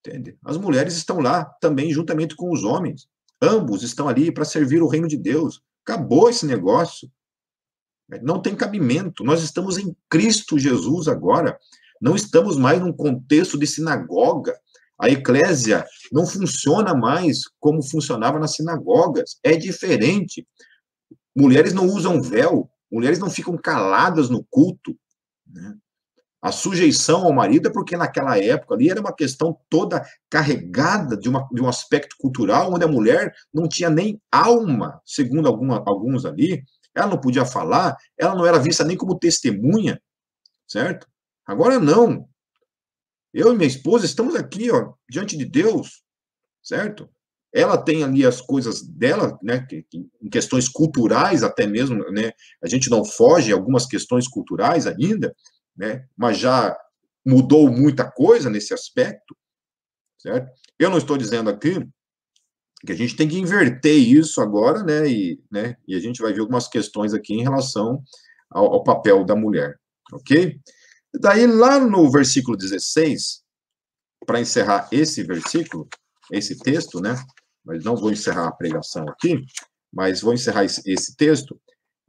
Entende? 0.00 0.38
As 0.44 0.56
mulheres 0.56 0.94
estão 0.96 1.18
lá 1.18 1.44
também 1.60 1.92
juntamente 1.92 2.36
com 2.36 2.52
os 2.52 2.62
homens. 2.64 3.08
Ambos 3.40 3.82
estão 3.82 4.08
ali 4.08 4.32
para 4.32 4.44
servir 4.44 4.82
o 4.82 4.88
reino 4.88 5.08
de 5.08 5.16
Deus. 5.16 5.62
Acabou 5.84 6.28
esse 6.28 6.46
negócio. 6.46 7.10
Não 8.22 8.40
tem 8.40 8.54
cabimento. 8.54 9.24
Nós 9.24 9.42
estamos 9.42 9.78
em 9.78 9.94
Cristo 10.08 10.58
Jesus 10.58 11.08
agora. 11.08 11.58
Não 12.00 12.14
estamos 12.14 12.56
mais 12.56 12.80
num 12.80 12.92
contexto 12.92 13.58
de 13.58 13.66
sinagoga. 13.66 14.58
A 15.00 15.08
eclésia 15.08 15.86
não 16.12 16.26
funciona 16.26 16.94
mais 16.94 17.42
como 17.60 17.82
funcionava 17.82 18.38
nas 18.38 18.54
sinagogas. 18.54 19.38
É 19.42 19.56
diferente. 19.56 20.46
Mulheres 21.36 21.72
não 21.72 21.86
usam 21.86 22.20
véu. 22.20 22.68
Mulheres 22.90 23.18
não 23.18 23.30
ficam 23.30 23.56
caladas 23.56 24.28
no 24.28 24.44
culto. 24.50 24.96
Né? 25.46 25.74
A 26.40 26.52
sujeição 26.52 27.24
ao 27.24 27.32
marido 27.32 27.68
é 27.68 27.72
porque 27.72 27.96
naquela 27.96 28.38
época 28.38 28.74
ali 28.74 28.88
era 28.88 29.00
uma 29.00 29.12
questão 29.12 29.58
toda 29.68 30.04
carregada 30.30 31.16
de, 31.16 31.28
uma, 31.28 31.48
de 31.52 31.60
um 31.60 31.68
aspecto 31.68 32.16
cultural, 32.18 32.72
onde 32.72 32.84
a 32.84 32.88
mulher 32.88 33.34
não 33.52 33.68
tinha 33.68 33.90
nem 33.90 34.20
alma, 34.30 35.00
segundo 35.04 35.48
alguma, 35.48 35.82
alguns 35.84 36.24
ali, 36.24 36.62
ela 36.94 37.08
não 37.08 37.20
podia 37.20 37.44
falar, 37.44 37.96
ela 38.16 38.34
não 38.36 38.46
era 38.46 38.58
vista 38.58 38.84
nem 38.84 38.96
como 38.96 39.18
testemunha, 39.18 40.00
certo? 40.66 41.08
Agora 41.44 41.80
não. 41.80 42.28
Eu 43.32 43.52
e 43.52 43.56
minha 43.56 43.68
esposa 43.68 44.06
estamos 44.06 44.34
aqui, 44.34 44.70
ó, 44.70 44.92
diante 45.08 45.36
de 45.36 45.44
Deus, 45.44 46.02
certo? 46.62 47.08
ela 47.52 47.78
tem 47.78 48.04
ali 48.04 48.26
as 48.26 48.40
coisas 48.40 48.82
dela, 48.82 49.38
né, 49.42 49.66
em 49.92 50.28
questões 50.28 50.68
culturais 50.68 51.42
até 51.42 51.66
mesmo, 51.66 51.96
né, 52.10 52.32
a 52.62 52.68
gente 52.68 52.90
não 52.90 53.04
foge 53.04 53.52
algumas 53.52 53.86
questões 53.86 54.28
culturais 54.28 54.86
ainda, 54.86 55.34
né, 55.76 56.06
mas 56.16 56.38
já 56.38 56.76
mudou 57.24 57.70
muita 57.70 58.10
coisa 58.10 58.50
nesse 58.50 58.74
aspecto, 58.74 59.36
certo? 60.18 60.50
Eu 60.78 60.90
não 60.90 60.98
estou 60.98 61.16
dizendo 61.16 61.50
aqui 61.50 61.86
que 62.86 62.92
a 62.92 62.96
gente 62.96 63.16
tem 63.16 63.28
que 63.28 63.38
inverter 63.38 63.96
isso 63.96 64.40
agora, 64.40 64.82
né, 64.82 65.08
e, 65.08 65.40
né, 65.50 65.76
e 65.86 65.94
a 65.94 66.00
gente 66.00 66.20
vai 66.20 66.32
ver 66.32 66.40
algumas 66.40 66.68
questões 66.68 67.14
aqui 67.14 67.34
em 67.34 67.42
relação 67.42 68.02
ao, 68.50 68.74
ao 68.74 68.84
papel 68.84 69.24
da 69.24 69.34
mulher, 69.34 69.78
ok? 70.12 70.58
Daí, 71.14 71.46
lá 71.46 71.78
no 71.78 72.10
versículo 72.10 72.56
16, 72.56 73.42
para 74.26 74.40
encerrar 74.40 74.88
esse 74.92 75.22
versículo, 75.22 75.88
esse 76.30 76.58
texto, 76.58 77.00
né, 77.00 77.16
mas 77.64 77.84
não 77.84 77.96
vou 77.96 78.10
encerrar 78.10 78.48
a 78.48 78.52
pregação 78.52 79.08
aqui, 79.08 79.44
mas 79.92 80.20
vou 80.20 80.34
encerrar 80.34 80.64
esse, 80.64 81.16
texto. 81.16 81.58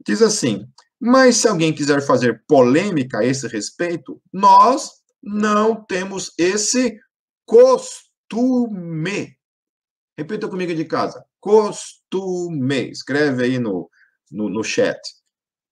Diz 0.06 0.22
assim: 0.22 0.66
Mas 0.98 1.36
se 1.36 1.48
alguém 1.48 1.74
quiser 1.74 2.02
fazer 2.02 2.42
polêmica 2.46 3.18
a 3.18 3.24
esse 3.24 3.46
respeito, 3.46 4.20
nós 4.32 4.90
não 5.22 5.84
temos 5.84 6.32
esse 6.38 6.98
costume. 7.46 9.36
Repita 10.16 10.48
comigo 10.48 10.74
de 10.74 10.84
casa. 10.84 11.24
Costume. 11.40 12.90
Escreve 12.90 13.44
aí 13.44 13.58
no, 13.58 13.88
no, 14.30 14.48
no 14.48 14.62
chat. 14.62 14.98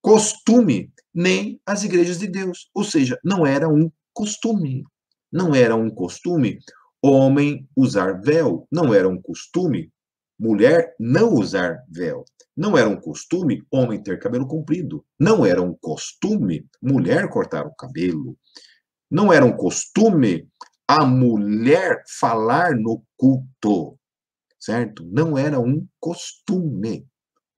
Costume, 0.00 0.92
nem 1.14 1.60
as 1.66 1.82
igrejas 1.84 2.18
de 2.18 2.28
Deus. 2.28 2.70
Ou 2.74 2.84
seja, 2.84 3.18
não 3.24 3.46
era 3.46 3.68
um 3.68 3.90
costume. 4.12 4.84
Não 5.32 5.54
era 5.54 5.74
um 5.74 5.90
costume 5.90 6.58
homem 7.02 7.68
usar 7.76 8.20
véu. 8.20 8.66
Não 8.70 8.94
era 8.94 9.08
um 9.08 9.20
costume 9.20 9.92
mulher 10.38 10.94
não 10.98 11.34
usar 11.34 11.84
véu. 11.88 12.24
Não 12.56 12.76
era 12.76 12.88
um 12.88 13.00
costume 13.00 13.64
homem 13.70 14.02
ter 14.02 14.18
cabelo 14.18 14.46
comprido. 14.46 15.04
Não 15.18 15.44
era 15.44 15.60
um 15.60 15.74
costume 15.74 16.66
mulher 16.82 17.28
cortar 17.28 17.66
o 17.66 17.74
cabelo. 17.74 18.36
Não 19.10 19.32
era 19.32 19.44
um 19.44 19.56
costume 19.56 20.48
a 20.86 21.04
mulher 21.04 22.02
falar 22.18 22.74
no 22.74 23.02
culto. 23.16 23.98
Certo? 24.58 25.04
Não 25.06 25.36
era 25.36 25.60
um 25.60 25.86
costume. 26.00 27.06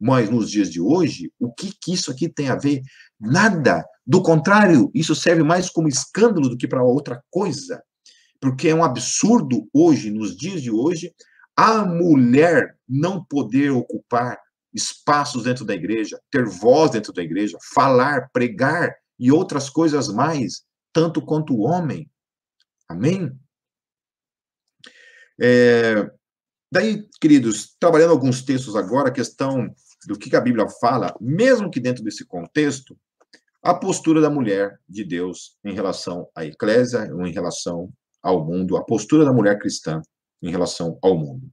Mas 0.01 0.31
nos 0.31 0.51
dias 0.51 0.71
de 0.71 0.81
hoje, 0.81 1.31
o 1.39 1.53
que, 1.53 1.73
que 1.73 1.93
isso 1.93 2.11
aqui 2.11 2.29
tem 2.29 2.49
a 2.49 2.57
ver? 2.57 2.81
Nada. 3.21 3.85
Do 4.07 4.23
contrário, 4.23 4.91
isso 4.95 5.15
serve 5.15 5.43
mais 5.43 5.69
como 5.69 5.89
escândalo 5.89 6.49
do 6.49 6.57
que 6.57 6.67
para 6.67 6.83
outra 6.83 7.23
coisa 7.31 7.83
porque 8.41 8.69
é 8.69 8.75
um 8.75 8.83
absurdo 8.83 9.69
hoje, 9.73 10.11
nos 10.11 10.35
dias 10.37 10.63
de 10.63 10.71
hoje, 10.71 11.15
a 11.55 11.85
mulher 11.85 12.77
não 12.89 13.23
poder 13.23 13.71
ocupar 13.71 14.41
espaços 14.73 15.45
dentro 15.45 15.65
da 15.65 15.75
igreja, 15.75 16.19
ter 16.31 16.47
voz 16.47 16.93
dentro 16.93 17.13
da 17.13 17.23
igreja, 17.23 17.59
falar, 17.75 18.31
pregar 18.33 18.97
e 19.19 19.31
outras 19.31 19.69
coisas 19.69 20.09
mais, 20.09 20.63
tanto 20.93 21.21
quanto 21.21 21.53
o 21.53 21.63
homem. 21.63 22.11
Amém? 22.89 23.31
É, 25.39 26.11
daí, 26.73 27.07
queridos, 27.21 27.77
trabalhando 27.79 28.13
alguns 28.13 28.43
textos 28.43 28.75
agora, 28.75 29.09
a 29.09 29.13
questão 29.13 29.75
do 30.07 30.19
que 30.19 30.35
a 30.35 30.41
Bíblia 30.41 30.67
fala, 30.81 31.15
mesmo 31.21 31.71
que 31.71 31.81
dentro 31.81 32.03
desse 32.03 32.25
contexto, 32.25 32.99
a 33.63 33.75
postura 33.75 34.21
da 34.21 34.31
mulher 34.31 34.79
de 34.89 35.05
Deus 35.05 35.57
em 35.65 35.75
relação 35.75 36.29
à 36.35 36.45
eclésia, 36.45 37.13
ou 37.15 37.27
em 37.27 37.33
relação 37.33 37.93
ao 38.23 38.45
mundo, 38.45 38.77
a 38.77 38.85
postura 38.85 39.25
da 39.25 39.33
mulher 39.33 39.59
cristã 39.59 40.01
em 40.43 40.51
relação 40.51 40.99
ao 41.03 41.19
mundo. 41.19 41.51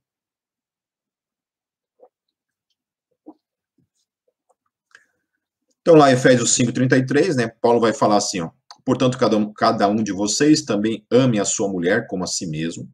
Então, 5.82 5.96
lá 5.96 6.10
em 6.12 6.16
Efésios 6.16 6.54
5,33, 6.58 7.36
né, 7.36 7.48
Paulo 7.62 7.80
vai 7.80 7.94
falar 7.94 8.18
assim, 8.18 8.42
ó, 8.42 8.50
portanto, 8.86 9.18
cada 9.18 9.38
um, 9.38 9.54
cada 9.54 9.88
um 9.88 10.04
de 10.04 10.12
vocês 10.12 10.62
também 10.64 11.06
ame 11.10 11.40
a 11.40 11.46
sua 11.46 11.70
mulher 11.70 12.08
como 12.08 12.26
a 12.26 12.28
si 12.28 12.46
mesmo, 12.46 12.92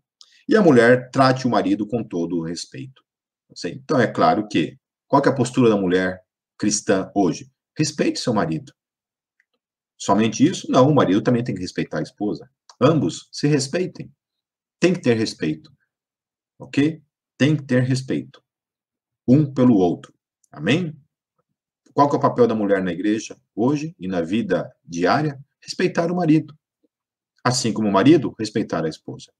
e 0.47 0.55
a 0.55 0.61
mulher 0.61 1.09
trate 1.09 1.47
o 1.47 1.49
marido 1.49 1.87
com 1.87 2.03
todo 2.03 2.37
o 2.37 2.43
respeito. 2.43 3.03
Então, 3.65 3.99
é 3.99 4.05
claro 4.05 4.47
que, 4.47 4.77
qual 5.13 5.21
é 5.23 5.29
a 5.29 5.35
postura 5.35 5.69
da 5.69 5.77
mulher 5.77 6.25
cristã 6.57 7.11
hoje? 7.13 7.47
Respeite 7.77 8.19
seu 8.19 8.33
marido. 8.33 8.73
Somente 9.95 10.43
isso? 10.43 10.65
Não, 10.71 10.89
o 10.89 10.95
marido 10.95 11.21
também 11.21 11.43
tem 11.43 11.53
que 11.53 11.61
respeitar 11.61 11.99
a 11.99 12.01
esposa. 12.01 12.49
Ambos 12.81 13.29
se 13.31 13.45
respeitem. 13.45 14.11
Tem 14.79 14.91
que 14.91 14.99
ter 14.99 15.13
respeito. 15.13 15.71
Ok? 16.57 17.03
Tem 17.37 17.55
que 17.55 17.61
ter 17.61 17.83
respeito. 17.83 18.43
Um 19.27 19.53
pelo 19.53 19.75
outro. 19.75 20.11
Amém? 20.51 20.99
Qual 21.93 22.09
é 22.09 22.15
o 22.15 22.19
papel 22.19 22.47
da 22.47 22.55
mulher 22.55 22.83
na 22.83 22.91
igreja 22.91 23.39
hoje 23.55 23.95
e 23.99 24.07
na 24.07 24.21
vida 24.21 24.75
diária? 24.83 25.39
Respeitar 25.61 26.11
o 26.11 26.15
marido. 26.15 26.57
Assim 27.43 27.71
como 27.71 27.87
o 27.87 27.93
marido, 27.93 28.33
respeitar 28.39 28.83
a 28.83 28.89
esposa. 28.89 29.31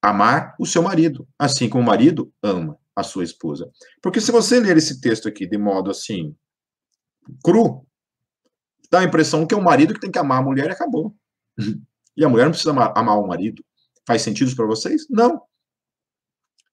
Amar 0.00 0.54
o 0.60 0.64
seu 0.64 0.80
marido, 0.80 1.28
assim 1.36 1.68
como 1.68 1.82
o 1.82 1.86
marido 1.86 2.32
ama 2.40 2.78
a 2.96 3.02
sua 3.02 3.22
esposa. 3.22 3.70
Porque 4.02 4.20
se 4.20 4.32
você 4.32 4.58
ler 4.58 4.78
esse 4.78 5.00
texto 5.00 5.28
aqui 5.28 5.46
de 5.46 5.58
modo 5.58 5.90
assim, 5.90 6.34
cru, 7.44 7.86
dá 8.90 9.00
a 9.00 9.04
impressão 9.04 9.46
que 9.46 9.54
é 9.54 9.58
o 9.58 9.62
marido 9.62 9.92
que 9.92 10.00
tem 10.00 10.10
que 10.10 10.18
amar 10.18 10.40
a 10.40 10.44
mulher 10.44 10.68
e 10.68 10.72
acabou. 10.72 11.14
E 12.18 12.24
a 12.24 12.30
mulher 12.30 12.44
não 12.44 12.52
precisa 12.52 12.70
amar, 12.70 12.94
amar 12.96 13.18
o 13.18 13.26
marido. 13.26 13.62
Faz 14.06 14.22
sentido 14.22 14.56
para 14.56 14.64
vocês? 14.64 15.06
Não. 15.10 15.42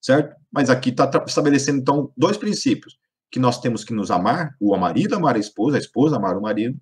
Certo? 0.01 0.33
Mas 0.49 0.69
aqui 0.69 0.89
está 0.89 1.11
estabelecendo, 1.27 1.79
então, 1.79 2.13
dois 2.15 2.37
princípios. 2.37 2.97
Que 3.29 3.39
nós 3.39 3.59
temos 3.59 3.83
que 3.83 3.93
nos 3.93 4.09
amar, 4.09 4.55
o 4.57 4.73
marido 4.77 5.17
amar 5.17 5.35
a 5.35 5.39
esposa, 5.39 5.75
a 5.75 5.79
esposa 5.81 6.15
amar 6.15 6.37
o 6.37 6.41
marido, 6.41 6.79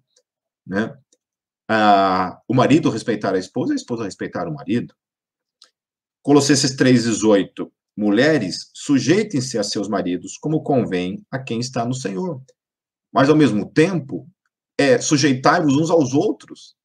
né? 0.64 0.96
Ah, 1.68 2.40
o 2.48 2.54
marido 2.54 2.92
respeitar 2.92 3.34
a 3.34 3.40
esposa, 3.40 3.74
a 3.74 3.76
esposa 3.76 4.04
respeitar 4.04 4.48
o 4.48 4.54
marido. 4.54 4.94
Colossenses 6.22 6.76
3,18. 6.76 7.72
Mulheres, 7.96 8.70
sujeitem-se 8.74 9.58
a 9.58 9.64
seus 9.64 9.88
maridos 9.88 10.38
como 10.38 10.64
convém 10.64 11.26
a 11.30 11.38
quem 11.38 11.60
está 11.60 11.86
no 11.86 11.94
Senhor. 11.94 12.42
Mas, 13.12 13.30
ao 13.30 13.36
mesmo 13.36 13.70
tempo, 13.70 14.28
é 14.78 15.00
sujeitai-vos 15.00 15.76
uns 15.76 15.90
aos 15.90 16.14
outros. 16.14 16.76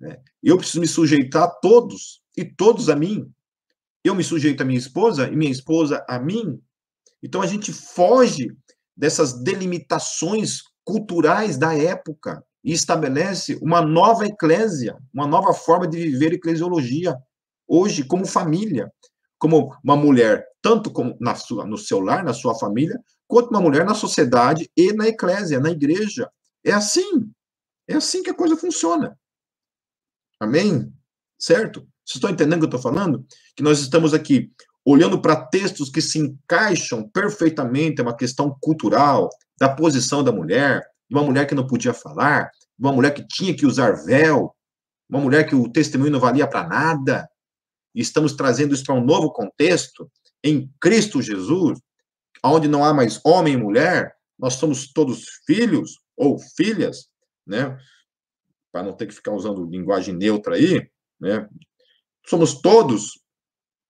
Né? 0.00 0.18
Eu 0.42 0.56
preciso 0.56 0.80
me 0.80 0.88
sujeitar 0.88 1.44
a 1.44 1.48
todos, 1.48 2.22
e 2.36 2.44
todos 2.44 2.88
a 2.88 2.96
mim. 2.96 3.30
Eu 4.02 4.14
me 4.14 4.24
sujeito 4.24 4.62
a 4.62 4.64
minha 4.64 4.78
esposa, 4.78 5.28
e 5.28 5.36
minha 5.36 5.50
esposa 5.50 6.04
a 6.08 6.18
mim. 6.18 6.60
Então 7.22 7.42
a 7.42 7.46
gente 7.46 7.72
foge 7.72 8.48
dessas 8.96 9.42
delimitações 9.42 10.62
culturais 10.84 11.56
da 11.56 11.76
época 11.76 12.42
e 12.64 12.72
estabelece 12.72 13.58
uma 13.62 13.80
nova 13.80 14.26
eclésia, 14.26 14.96
uma 15.12 15.26
nova 15.26 15.52
forma 15.52 15.86
de 15.86 15.98
viver 15.98 16.32
eclesiologia, 16.32 17.16
hoje, 17.66 18.04
como 18.04 18.26
família, 18.26 18.90
como 19.40 19.74
uma 19.82 19.96
mulher, 19.96 20.46
tanto 20.62 20.90
como 20.92 21.16
na 21.18 21.34
sua, 21.34 21.66
no 21.66 21.76
seu 21.76 21.98
lar, 21.98 22.22
na 22.22 22.34
sua 22.34 22.54
família, 22.54 23.02
quanto 23.26 23.50
uma 23.50 23.60
mulher 23.60 23.84
na 23.84 23.94
sociedade 23.94 24.70
e 24.76 24.92
na 24.92 25.08
eclésia, 25.08 25.58
na 25.58 25.70
igreja. 25.70 26.30
É 26.64 26.72
assim. 26.72 27.28
É 27.88 27.96
assim 27.96 28.22
que 28.22 28.30
a 28.30 28.34
coisa 28.34 28.56
funciona. 28.56 29.18
Amém? 30.38 30.92
Certo? 31.38 31.80
Vocês 32.04 32.16
estão 32.16 32.30
entendendo 32.30 32.62
o 32.62 32.68
que 32.68 32.74
eu 32.74 32.78
estou 32.78 32.92
falando? 32.92 33.24
Que 33.56 33.62
nós 33.62 33.80
estamos 33.80 34.12
aqui 34.14 34.52
olhando 34.84 35.20
para 35.20 35.46
textos 35.46 35.90
que 35.90 36.00
se 36.00 36.18
encaixam 36.18 37.08
perfeitamente, 37.08 38.00
é 38.00 38.04
uma 38.04 38.16
questão 38.16 38.56
cultural, 38.60 39.28
da 39.58 39.68
posição 39.68 40.24
da 40.24 40.32
mulher, 40.32 40.82
de 41.08 41.16
uma 41.16 41.22
mulher 41.22 41.46
que 41.46 41.54
não 41.54 41.66
podia 41.66 41.92
falar, 41.92 42.50
de 42.78 42.86
uma 42.86 42.92
mulher 42.92 43.12
que 43.12 43.26
tinha 43.26 43.54
que 43.54 43.66
usar 43.66 43.92
véu, 44.04 44.54
uma 45.08 45.20
mulher 45.20 45.46
que 45.46 45.54
o 45.54 45.70
testemunho 45.70 46.12
não 46.12 46.20
valia 46.20 46.46
para 46.46 46.66
nada. 46.66 47.28
Estamos 47.94 48.34
trazendo 48.34 48.74
isso 48.74 48.84
para 48.84 48.94
um 48.94 49.04
novo 49.04 49.32
contexto, 49.32 50.10
em 50.42 50.70
Cristo 50.80 51.20
Jesus, 51.20 51.78
onde 52.44 52.68
não 52.68 52.84
há 52.84 52.94
mais 52.94 53.20
homem 53.24 53.54
e 53.54 53.56
mulher, 53.56 54.14
nós 54.38 54.54
somos 54.54 54.92
todos 54.92 55.24
filhos 55.46 55.98
ou 56.16 56.38
filhas, 56.38 57.08
né? 57.46 57.78
para 58.72 58.82
não 58.82 58.92
ter 58.92 59.06
que 59.06 59.14
ficar 59.14 59.32
usando 59.32 59.66
linguagem 59.66 60.14
neutra 60.14 60.54
aí, 60.54 60.88
né? 61.20 61.48
Somos 62.26 62.60
todos 62.60 63.20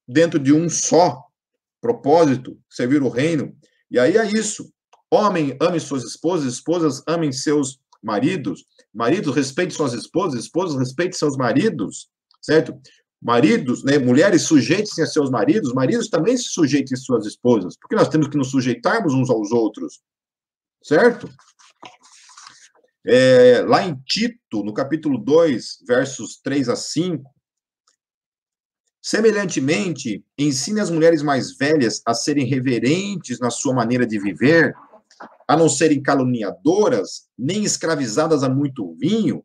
dentro 0.09 0.39
de 0.39 0.53
um 0.53 0.69
só 0.69 1.23
propósito, 1.81 2.59
servir 2.69 3.03
o 3.03 3.09
reino. 3.09 3.57
E 3.91 3.99
aí 3.99 4.17
é 4.17 4.27
isso. 4.27 4.73
Homem 5.11 5.57
ame 5.61 5.81
suas 5.81 6.05
esposas, 6.05 6.53
esposas 6.53 7.03
amem 7.07 7.33
seus 7.33 7.79
maridos, 8.03 8.65
maridos 8.95 9.35
respeitem 9.35 9.75
suas 9.75 9.93
esposas, 9.93 10.41
esposas 10.41 10.79
respeitem 10.79 11.19
seus 11.19 11.37
maridos, 11.37 12.09
certo? 12.41 12.81
Maridos, 13.23 13.85
né, 13.85 13.99
mulheres 13.99 14.43
sujeitem-se 14.43 15.03
a 15.03 15.07
seus 15.07 15.31
maridos, 15.31 15.75
maridos 15.75 16.09
também 16.09 16.37
se 16.37 16.45
sujeitem 16.45 16.95
a 16.95 16.97
suas 16.97 17.27
esposas, 17.27 17.77
porque 17.77 17.95
nós 17.95 18.09
temos 18.09 18.29
que 18.29 18.37
nos 18.37 18.51
sujeitarmos 18.51 19.12
uns 19.12 19.29
aos 19.29 19.53
outros, 19.53 20.01
certo? 20.83 21.29
É, 23.05 23.62
lá 23.66 23.85
em 23.87 23.95
Tito, 24.07 24.64
no 24.64 24.73
capítulo 24.73 25.18
2, 25.18 25.81
versos 25.87 26.41
3 26.43 26.71
a 26.71 26.77
5, 26.77 27.31
Semelhantemente, 29.03 30.23
ensine 30.39 30.79
as 30.79 30.91
mulheres 30.91 31.23
mais 31.23 31.57
velhas 31.57 32.03
a 32.05 32.12
serem 32.12 32.45
reverentes 32.45 33.41
na 33.41 33.51
sua 33.51 33.73
maneira 33.73 34.07
de 34.07 34.18
viver, 34.18 34.75
a 35.49 35.57
não 35.57 35.68
serem 35.71 36.03
caluniadoras, 36.03 37.29
nem 37.37 37.64
escravizadas 37.64 38.43
a 38.43 38.49
muito 38.49 38.95
vinho, 38.97 39.43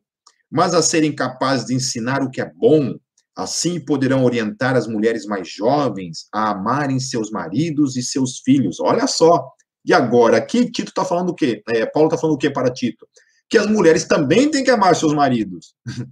mas 0.50 0.74
a 0.74 0.82
serem 0.82 1.14
capazes 1.14 1.66
de 1.66 1.74
ensinar 1.74 2.22
o 2.22 2.30
que 2.30 2.40
é 2.40 2.44
bom. 2.44 2.98
Assim 3.36 3.78
poderão 3.78 4.24
orientar 4.24 4.76
as 4.76 4.86
mulheres 4.86 5.26
mais 5.26 5.48
jovens 5.48 6.26
a 6.32 6.52
amarem 6.52 6.98
seus 6.98 7.30
maridos 7.30 7.96
e 7.96 8.02
seus 8.02 8.38
filhos. 8.38 8.80
Olha 8.80 9.06
só. 9.06 9.50
E 9.84 9.92
agora, 9.92 10.38
aqui 10.38 10.70
Tito 10.70 10.88
está 10.88 11.04
falando 11.04 11.30
o 11.30 11.34
quê? 11.34 11.62
É, 11.68 11.84
Paulo 11.86 12.08
está 12.08 12.18
falando 12.18 12.34
o 12.34 12.38
quê 12.38 12.50
para 12.50 12.72
Tito? 12.72 13.06
Que 13.48 13.58
as 13.58 13.66
mulheres 13.66 14.04
também 14.04 14.50
têm 14.50 14.64
que 14.64 14.70
amar 14.70 14.96
seus 14.96 15.12
maridos. 15.12 15.74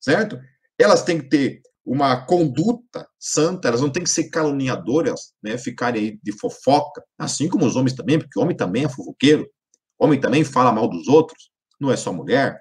certo? 0.00 0.38
Elas 0.78 1.02
têm 1.02 1.18
que 1.18 1.28
ter 1.28 1.62
uma 1.84 2.24
conduta 2.24 3.06
santa, 3.18 3.68
elas 3.68 3.80
não 3.80 3.90
têm 3.90 4.02
que 4.02 4.10
ser 4.10 4.30
caluniadoras, 4.30 5.34
né, 5.42 5.58
ficarem 5.58 6.02
aí 6.02 6.20
de 6.22 6.32
fofoca, 6.32 7.02
assim 7.18 7.48
como 7.48 7.66
os 7.66 7.76
homens 7.76 7.94
também, 7.94 8.18
porque 8.18 8.38
o 8.38 8.42
homem 8.42 8.56
também 8.56 8.84
é 8.84 8.88
fofoqueiro, 8.88 9.46
homem 9.98 10.18
também 10.18 10.44
fala 10.44 10.72
mal 10.72 10.88
dos 10.88 11.08
outros, 11.08 11.50
não 11.78 11.92
é 11.92 11.96
só 11.96 12.12
mulher, 12.12 12.58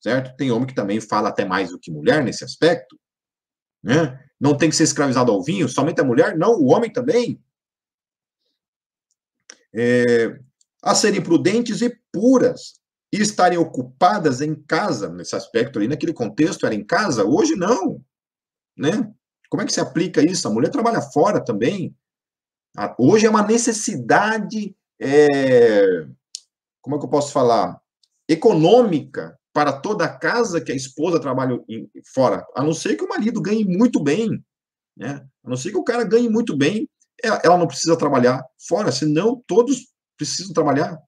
certo? 0.00 0.34
Tem 0.36 0.50
homem 0.50 0.66
que 0.66 0.74
também 0.74 1.00
fala 1.00 1.28
até 1.28 1.44
mais 1.44 1.70
do 1.70 1.78
que 1.78 1.90
mulher 1.90 2.24
nesse 2.24 2.44
aspecto, 2.44 2.98
né? 3.82 4.18
Não 4.40 4.56
tem 4.56 4.68
que 4.68 4.76
ser 4.76 4.84
escravizado 4.84 5.30
ao 5.30 5.42
vinho, 5.42 5.68
somente 5.68 6.00
a 6.00 6.04
mulher, 6.04 6.36
não, 6.36 6.54
o 6.54 6.72
homem 6.72 6.92
também. 6.92 7.42
É, 9.74 10.38
a 10.82 10.94
serem 10.94 11.22
prudentes 11.22 11.80
e 11.80 11.96
puras, 12.12 12.80
e 13.12 13.20
estarem 13.20 13.58
ocupadas 13.58 14.40
em 14.40 14.54
casa, 14.54 15.10
nesse 15.10 15.36
aspecto 15.36 15.78
ali, 15.78 15.86
naquele 15.86 16.14
contexto 16.14 16.64
era 16.64 16.74
em 16.74 16.84
casa, 16.84 17.24
hoje 17.24 17.54
não, 17.54 18.02
né? 18.76 19.12
Como 19.50 19.62
é 19.62 19.66
que 19.66 19.72
se 19.72 19.80
aplica 19.80 20.22
isso? 20.22 20.48
A 20.48 20.50
mulher 20.50 20.70
trabalha 20.70 21.02
fora 21.02 21.44
também. 21.44 21.94
Hoje 22.98 23.26
é 23.26 23.30
uma 23.30 23.42
necessidade, 23.42 24.74
é, 24.98 26.06
como 26.80 26.96
é 26.96 26.98
que 26.98 27.04
eu 27.04 27.10
posso 27.10 27.32
falar? 27.32 27.78
Econômica 28.26 29.38
para 29.52 29.72
toda 29.72 30.04
a 30.04 30.18
casa 30.18 30.60
que 30.60 30.72
a 30.72 30.74
esposa 30.74 31.20
trabalha 31.20 31.58
fora, 32.14 32.44
a 32.54 32.62
não 32.62 32.72
ser 32.72 32.96
que 32.96 33.04
o 33.04 33.08
marido 33.08 33.40
ganhe 33.40 33.64
muito 33.64 34.02
bem, 34.02 34.42
né? 34.96 35.24
A 35.44 35.48
não 35.48 35.56
ser 35.56 35.70
que 35.70 35.76
o 35.76 35.84
cara 35.84 36.04
ganhe 36.04 36.28
muito 36.28 36.56
bem, 36.56 36.88
ela 37.22 37.58
não 37.58 37.66
precisa 37.66 37.96
trabalhar 37.96 38.42
fora, 38.66 38.90
senão 38.90 39.42
todos 39.46 39.92
precisam 40.16 40.52
trabalhar, 40.52 40.98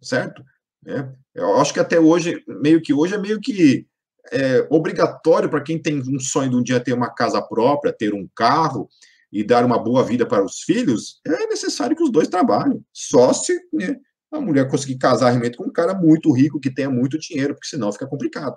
certo? 0.00 0.42
É, 0.86 1.08
eu 1.34 1.56
acho 1.56 1.74
que 1.74 1.80
até 1.80 1.98
hoje, 1.98 2.42
meio 2.46 2.80
que 2.80 2.94
hoje 2.94 3.14
é 3.14 3.18
meio 3.18 3.40
que 3.40 3.86
é, 4.32 4.66
obrigatório 4.70 5.48
para 5.48 5.62
quem 5.62 5.80
tem 5.80 6.00
um 6.00 6.20
sonho 6.20 6.50
de 6.50 6.56
um 6.56 6.62
dia 6.62 6.80
ter 6.80 6.92
uma 6.92 7.12
casa 7.12 7.42
própria, 7.42 7.92
ter 7.92 8.14
um 8.14 8.28
carro 8.34 8.88
e 9.30 9.44
dar 9.44 9.64
uma 9.64 9.78
boa 9.78 10.02
vida 10.02 10.24
para 10.24 10.44
os 10.44 10.62
filhos, 10.62 11.20
é 11.26 11.46
necessário 11.46 11.96
que 11.96 12.02
os 12.02 12.10
dois 12.10 12.28
trabalhem. 12.28 12.82
Só 12.92 13.32
se 13.32 13.54
né, 13.72 13.96
a 14.30 14.40
mulher 14.40 14.68
conseguir 14.68 14.98
casar 14.98 15.30
realmente 15.30 15.56
com 15.56 15.64
um 15.64 15.72
cara 15.72 15.94
muito 15.94 16.32
rico, 16.32 16.60
que 16.60 16.72
tenha 16.72 16.90
muito 16.90 17.18
dinheiro, 17.18 17.54
porque 17.54 17.68
senão 17.68 17.92
fica 17.92 18.06
complicado. 18.06 18.54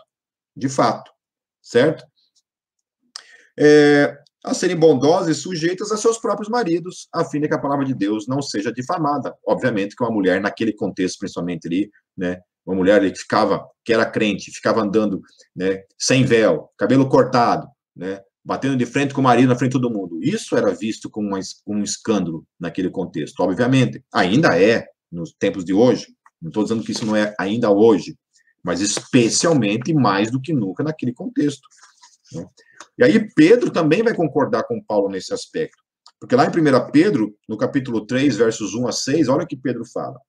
De 0.55 0.67
fato. 0.67 1.11
Certo? 1.61 2.03
É, 3.57 4.17
a 4.43 4.53
serem 4.53 4.76
bondosas 4.76 5.38
e 5.38 5.39
sujeitas 5.39 5.91
a 5.91 5.97
seus 5.97 6.17
próprios 6.17 6.49
maridos, 6.49 7.07
a 7.13 7.24
fim 7.24 7.39
de 7.39 7.47
que 7.47 7.53
a 7.53 7.59
palavra 7.59 7.86
de 7.86 7.93
Deus 7.93 8.28
não 8.28 8.41
seja 8.41 8.72
difamada. 8.72 9.36
Obviamente 9.45 9.95
que 9.95 10.03
uma 10.03 10.11
mulher, 10.11 10.41
naquele 10.41 10.74
contexto, 10.74 11.19
principalmente 11.19 11.67
ali, 11.67 11.91
né, 12.17 12.39
uma 12.65 12.76
mulher 12.76 13.01
que 13.11 13.19
ficava, 13.19 13.63
que 13.84 13.93
era 13.93 14.05
crente, 14.05 14.51
ficava 14.51 14.82
andando, 14.82 15.22
né, 15.55 15.84
sem 15.97 16.26
véu, 16.26 16.69
cabelo 16.78 17.07
cortado, 17.07 17.67
né, 17.95 18.22
batendo 18.43 18.76
de 18.76 18.86
frente 18.86 19.13
com 19.13 19.22
o 19.22 19.24
marido 19.24 19.49
na 19.49 19.55
frente 19.55 19.74
de 19.74 19.80
todo 19.80 19.93
mundo. 19.93 20.19
Isso 20.22 20.57
era 20.57 20.72
visto 20.72 21.09
como, 21.09 21.38
um 21.67 21.84
escândalo 21.84 22.45
naquele 22.59 22.89
contexto. 22.89 23.39
Obviamente, 23.41 24.03
ainda 24.11 24.59
é, 24.59 24.88
nos 25.12 25.34
tempos 25.34 25.66
de 25.66 25.74
hoje, 25.74 26.16
não 26.41 26.49
estou 26.49 26.64
dizendo 26.64 26.84
que 26.84 26.91
isso 26.91 27.05
não 27.05 27.16
é 27.16 27.36
ainda 27.39 27.70
hoje, 27.70 28.18
mas 28.64 28.80
especialmente 28.80 29.93
mais 29.93 30.32
do 30.32 30.41
que 30.41 30.53
nunca 30.53 30.84
naquele 30.84 31.14
contexto. 31.14 31.68
Né? 32.34 32.47
E 32.97 33.03
aí 33.03 33.34
Pedro 33.34 33.72
também 33.72 34.01
vai 34.01 34.16
concordar 34.16 34.64
com 34.64 34.84
Paulo 34.84 35.09
nesse 35.09 35.34
aspecto. 35.34 35.82
Porque 36.20 36.36
lá 36.36 36.45
em 36.45 36.49
1 36.49 36.91
Pedro, 36.91 37.36
no 37.47 37.57
capítulo 37.57 38.05
3, 38.05 38.38
versos 38.38 38.74
1 38.74 38.88
a 38.88 38.91
6, 38.91 39.28
olha 39.28 39.43
o 39.43 39.47
que 39.47 39.57
Pedro 39.57 39.84
fala. 39.86 40.20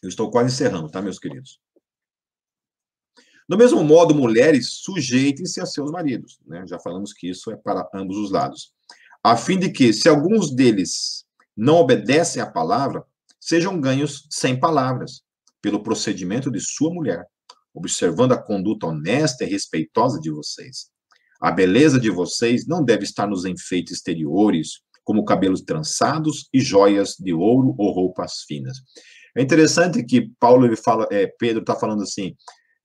Eu 0.00 0.08
estou 0.08 0.30
quase 0.30 0.54
encerrando, 0.54 0.88
tá, 0.88 1.02
meus 1.02 1.18
queridos? 1.18 1.60
Do 3.48 3.58
mesmo 3.58 3.82
modo, 3.82 4.14
mulheres, 4.14 4.74
sujeitem-se 4.74 5.60
a 5.60 5.66
seus 5.66 5.90
maridos. 5.90 6.38
Né? 6.46 6.64
Já 6.68 6.78
falamos 6.78 7.12
que 7.12 7.28
isso 7.28 7.50
é 7.50 7.56
para 7.56 7.88
ambos 7.94 8.16
os 8.16 8.30
lados 8.30 8.72
a 9.22 9.36
fim 9.36 9.58
de 9.58 9.70
que, 9.70 9.92
se 9.92 10.08
alguns 10.08 10.54
deles 10.54 11.24
não 11.56 11.76
obedecem 11.76 12.40
à 12.40 12.46
palavra, 12.46 13.04
sejam 13.40 13.80
ganhos 13.80 14.26
sem 14.30 14.58
palavras, 14.58 15.22
pelo 15.60 15.82
procedimento 15.82 16.50
de 16.50 16.60
sua 16.60 16.92
mulher, 16.92 17.26
observando 17.74 18.32
a 18.32 18.42
conduta 18.42 18.86
honesta 18.86 19.44
e 19.44 19.48
respeitosa 19.48 20.20
de 20.20 20.30
vocês. 20.30 20.88
A 21.40 21.50
beleza 21.50 22.00
de 22.00 22.10
vocês 22.10 22.66
não 22.66 22.84
deve 22.84 23.04
estar 23.04 23.26
nos 23.26 23.44
enfeites 23.44 23.94
exteriores, 23.94 24.80
como 25.04 25.24
cabelos 25.24 25.62
trançados 25.62 26.48
e 26.52 26.60
joias 26.60 27.16
de 27.18 27.32
ouro 27.32 27.74
ou 27.78 27.92
roupas 27.92 28.42
finas. 28.46 28.78
É 29.36 29.42
interessante 29.42 30.04
que 30.04 30.30
Paulo 30.38 30.66
ele 30.66 30.76
fala, 30.76 31.06
é, 31.10 31.26
Pedro 31.38 31.60
está 31.60 31.74
falando 31.74 32.02
assim, 32.02 32.34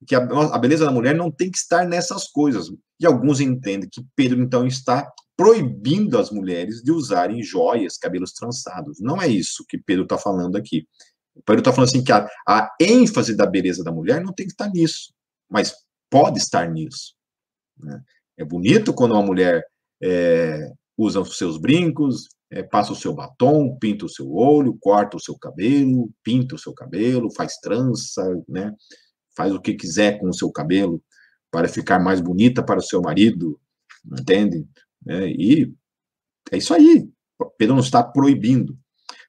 que 0.06 0.14
a, 0.14 0.18
a 0.20 0.58
beleza 0.58 0.84
da 0.84 0.90
mulher 0.90 1.14
não 1.14 1.30
tem 1.30 1.50
que 1.50 1.58
estar 1.58 1.86
nessas 1.86 2.28
coisas. 2.28 2.70
E 3.00 3.06
alguns 3.06 3.40
entendem 3.40 3.88
que 3.90 4.02
Pedro 4.14 4.40
então 4.40 4.66
está 4.66 5.06
proibindo 5.36 6.18
as 6.18 6.30
mulheres 6.30 6.82
de 6.82 6.92
usarem 6.92 7.42
joias, 7.42 7.96
cabelos 7.96 8.32
trançados. 8.32 9.00
Não 9.00 9.20
é 9.20 9.26
isso 9.26 9.64
que 9.68 9.78
Pedro 9.78 10.04
está 10.04 10.16
falando 10.16 10.56
aqui. 10.56 10.86
Pedro 11.44 11.60
está 11.60 11.72
falando 11.72 11.88
assim 11.88 12.04
que 12.04 12.12
a, 12.12 12.26
a, 12.46 12.70
ênfase 12.80 13.36
da 13.36 13.46
beleza 13.46 13.82
da 13.82 13.90
mulher 13.90 14.22
não 14.22 14.32
tem 14.32 14.46
que 14.46 14.52
estar 14.52 14.68
nisso, 14.70 15.12
mas 15.50 15.74
pode 16.08 16.38
estar 16.38 16.70
nisso. 16.70 17.14
Né? 17.76 18.00
É 18.36 18.44
bonito 18.44 18.94
quando 18.94 19.12
uma 19.12 19.22
mulher 19.22 19.64
é, 20.00 20.70
usa 20.96 21.20
os 21.20 21.36
seus 21.36 21.58
brincos, 21.58 22.28
é, 22.50 22.62
passa 22.62 22.92
o 22.92 22.96
seu 22.96 23.12
batom, 23.12 23.76
pinta 23.80 24.04
o 24.04 24.08
seu 24.08 24.32
olho, 24.32 24.78
corta 24.80 25.16
o 25.16 25.20
seu 25.20 25.36
cabelo, 25.36 26.10
pinta 26.22 26.54
o 26.54 26.58
seu 26.58 26.72
cabelo, 26.72 27.34
faz 27.34 27.56
trança, 27.56 28.22
né? 28.48 28.72
faz 29.36 29.52
o 29.52 29.60
que 29.60 29.74
quiser 29.74 30.18
com 30.18 30.28
o 30.28 30.34
seu 30.34 30.52
cabelo 30.52 31.02
para 31.50 31.68
ficar 31.68 31.98
mais 31.98 32.20
bonita 32.20 32.62
para 32.64 32.78
o 32.78 32.82
seu 32.82 33.00
marido, 33.00 33.60
entende? 34.20 34.66
É, 35.08 35.28
e 35.28 35.72
é 36.50 36.58
isso 36.58 36.74
aí. 36.74 37.08
Pedro 37.58 37.74
não 37.74 37.82
está 37.82 38.02
proibindo. 38.02 38.76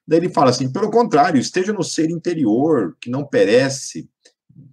Daí 0.06 0.20
ele 0.20 0.32
fala 0.32 0.50
assim: 0.50 0.72
pelo 0.72 0.90
contrário, 0.90 1.40
esteja 1.40 1.72
no 1.72 1.82
ser 1.82 2.10
interior, 2.10 2.96
que 3.00 3.10
não 3.10 3.26
perece, 3.26 4.08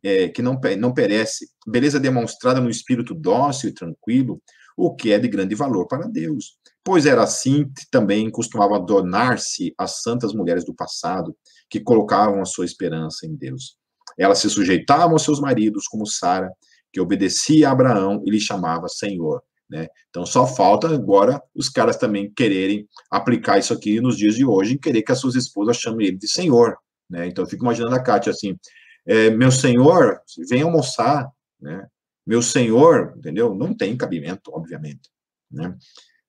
é, 0.03 0.29
que 0.29 0.41
não, 0.41 0.59
não 0.77 0.93
perece, 0.93 1.49
beleza 1.67 1.99
demonstrada 1.99 2.61
no 2.61 2.69
espírito 2.69 3.13
dócil 3.13 3.69
e 3.69 3.73
tranquilo, 3.73 4.41
o 4.77 4.95
que 4.95 5.11
é 5.11 5.19
de 5.19 5.27
grande 5.27 5.55
valor 5.55 5.87
para 5.87 6.07
Deus. 6.07 6.57
Pois 6.83 7.05
era 7.05 7.23
assim 7.23 7.65
que 7.65 7.89
também 7.89 8.29
costumava 8.29 8.75
adornar-se 8.75 9.73
as 9.77 10.01
santas 10.01 10.33
mulheres 10.33 10.65
do 10.65 10.73
passado, 10.73 11.35
que 11.69 11.79
colocavam 11.79 12.41
a 12.41 12.45
sua 12.45 12.65
esperança 12.65 13.25
em 13.25 13.35
Deus. 13.35 13.77
Elas 14.17 14.39
se 14.39 14.49
sujeitavam 14.49 15.13
aos 15.13 15.23
seus 15.23 15.39
maridos, 15.39 15.87
como 15.87 16.05
Sara, 16.05 16.51
que 16.91 17.01
obedecia 17.01 17.69
a 17.69 17.71
Abraão 17.71 18.21
e 18.25 18.29
lhe 18.29 18.39
chamava 18.39 18.87
Senhor. 18.87 19.41
Né? 19.69 19.87
Então 20.09 20.25
só 20.25 20.45
falta 20.45 20.93
agora 20.93 21.41
os 21.55 21.69
caras 21.69 21.97
também 21.97 22.31
quererem 22.31 22.87
aplicar 23.09 23.57
isso 23.57 23.73
aqui 23.73 23.99
nos 23.99 24.17
dias 24.17 24.35
de 24.35 24.45
hoje 24.45 24.73
e 24.73 24.79
querer 24.79 25.01
que 25.01 25.11
as 25.11 25.19
suas 25.19 25.35
esposas 25.35 25.77
chamem 25.77 26.07
ele 26.07 26.17
de 26.17 26.27
senhor. 26.27 26.77
Né? 27.09 27.27
Então 27.27 27.43
eu 27.43 27.49
fico 27.49 27.63
imaginando 27.63 27.95
a 27.95 28.03
Kátia 28.03 28.31
assim, 28.31 28.57
é, 29.05 29.29
meu 29.29 29.51
senhor, 29.51 30.21
vem 30.49 30.61
almoçar, 30.61 31.29
né? 31.59 31.87
Meu 32.25 32.41
senhor, 32.41 33.13
entendeu? 33.17 33.53
Não 33.53 33.75
tem 33.75 33.97
cabimento, 33.97 34.49
obviamente. 34.53 35.09
Né? 35.51 35.75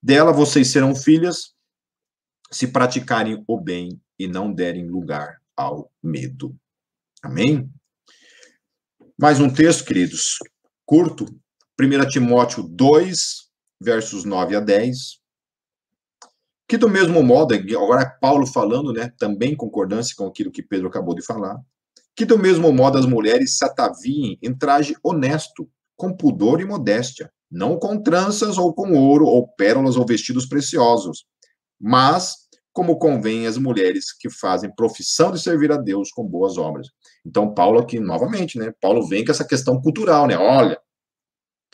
Dela 0.03 0.32
vocês 0.32 0.68
serão 0.68 0.95
filhas 0.95 1.55
se 2.51 2.66
praticarem 2.66 3.45
o 3.47 3.61
bem 3.61 4.01
e 4.18 4.26
não 4.26 4.53
derem 4.53 4.89
lugar 4.89 5.41
ao 5.57 5.91
medo. 6.03 6.55
Amém? 7.22 7.70
Mais 9.18 9.41
um 9.41 9.49
texto, 9.49 9.85
queridos, 9.85 10.39
curto, 10.85 11.26
1 11.81 12.09
Timóteo 12.09 12.62
2, 12.62 13.49
versos 13.81 14.25
9 14.25 14.57
a 14.57 14.61
10. 14.61 15.18
Que 16.68 16.77
do 16.77 16.89
mesmo 16.89 17.22
modo, 17.22 17.55
agora 17.55 18.03
é 18.03 18.18
Paulo 18.20 18.47
falando, 18.47 18.93
né, 18.93 19.12
também 19.18 19.53
em 19.53 19.57
concordância 19.57 20.14
com 20.16 20.27
aquilo 20.27 20.51
que 20.51 20.62
Pedro 20.62 20.89
acabou 20.89 21.14
de 21.14 21.25
falar, 21.25 21.59
que 22.16 22.25
do 22.25 22.39
mesmo 22.39 22.72
modo 22.72 22.97
as 22.97 23.07
mulheres 23.07 23.59
se 23.59 23.64
ataviem 23.64 24.39
em 24.41 24.57
traje 24.57 24.97
honesto, 25.03 25.68
com 25.97 26.16
pudor 26.16 26.61
e 26.61 26.64
modéstia, 26.64 27.31
não 27.51 27.79
com 27.79 28.01
tranças 28.03 28.57
ou 28.57 28.72
com 28.72 28.93
ouro 28.93 29.27
ou 29.27 29.49
pérolas 29.49 29.97
ou 29.97 30.07
vestidos 30.07 30.47
preciosos, 30.47 31.27
mas 31.81 32.45
como 32.72 32.99
convém 32.99 33.47
às 33.47 33.57
mulheres 33.57 34.12
que 34.12 34.29
fazem 34.29 34.75
profissão 34.75 35.31
de 35.31 35.41
servir 35.41 35.70
a 35.70 35.77
Deus 35.77 36.11
com 36.11 36.25
boas 36.25 36.59
obras. 36.59 36.89
Então, 37.25 37.55
Paulo 37.55 37.79
aqui, 37.79 38.01
novamente, 38.01 38.59
né? 38.59 38.72
Paulo 38.81 39.07
vem 39.07 39.25
com 39.25 39.31
essa 39.31 39.47
questão 39.47 39.81
cultural, 39.81 40.27
né? 40.27 40.37
Olha, 40.37 40.79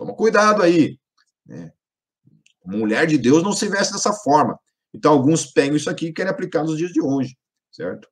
Toma 0.01 0.15
cuidado 0.15 0.63
aí. 0.63 0.99
Né? 1.45 1.71
Mulher 2.65 3.07
de 3.07 3.19
Deus 3.19 3.43
não 3.43 3.53
se 3.53 3.69
veste 3.69 3.93
dessa 3.93 4.15
forma. 4.15 4.59
Então, 4.95 5.13
alguns 5.13 5.53
pegam 5.53 5.77
isso 5.77 5.91
aqui 5.91 6.07
e 6.07 6.13
querem 6.15 6.33
aplicar 6.33 6.65
nos 6.65 6.79
dias 6.79 6.91
de 6.91 7.03
hoje, 7.03 7.37
certo? 7.71 8.09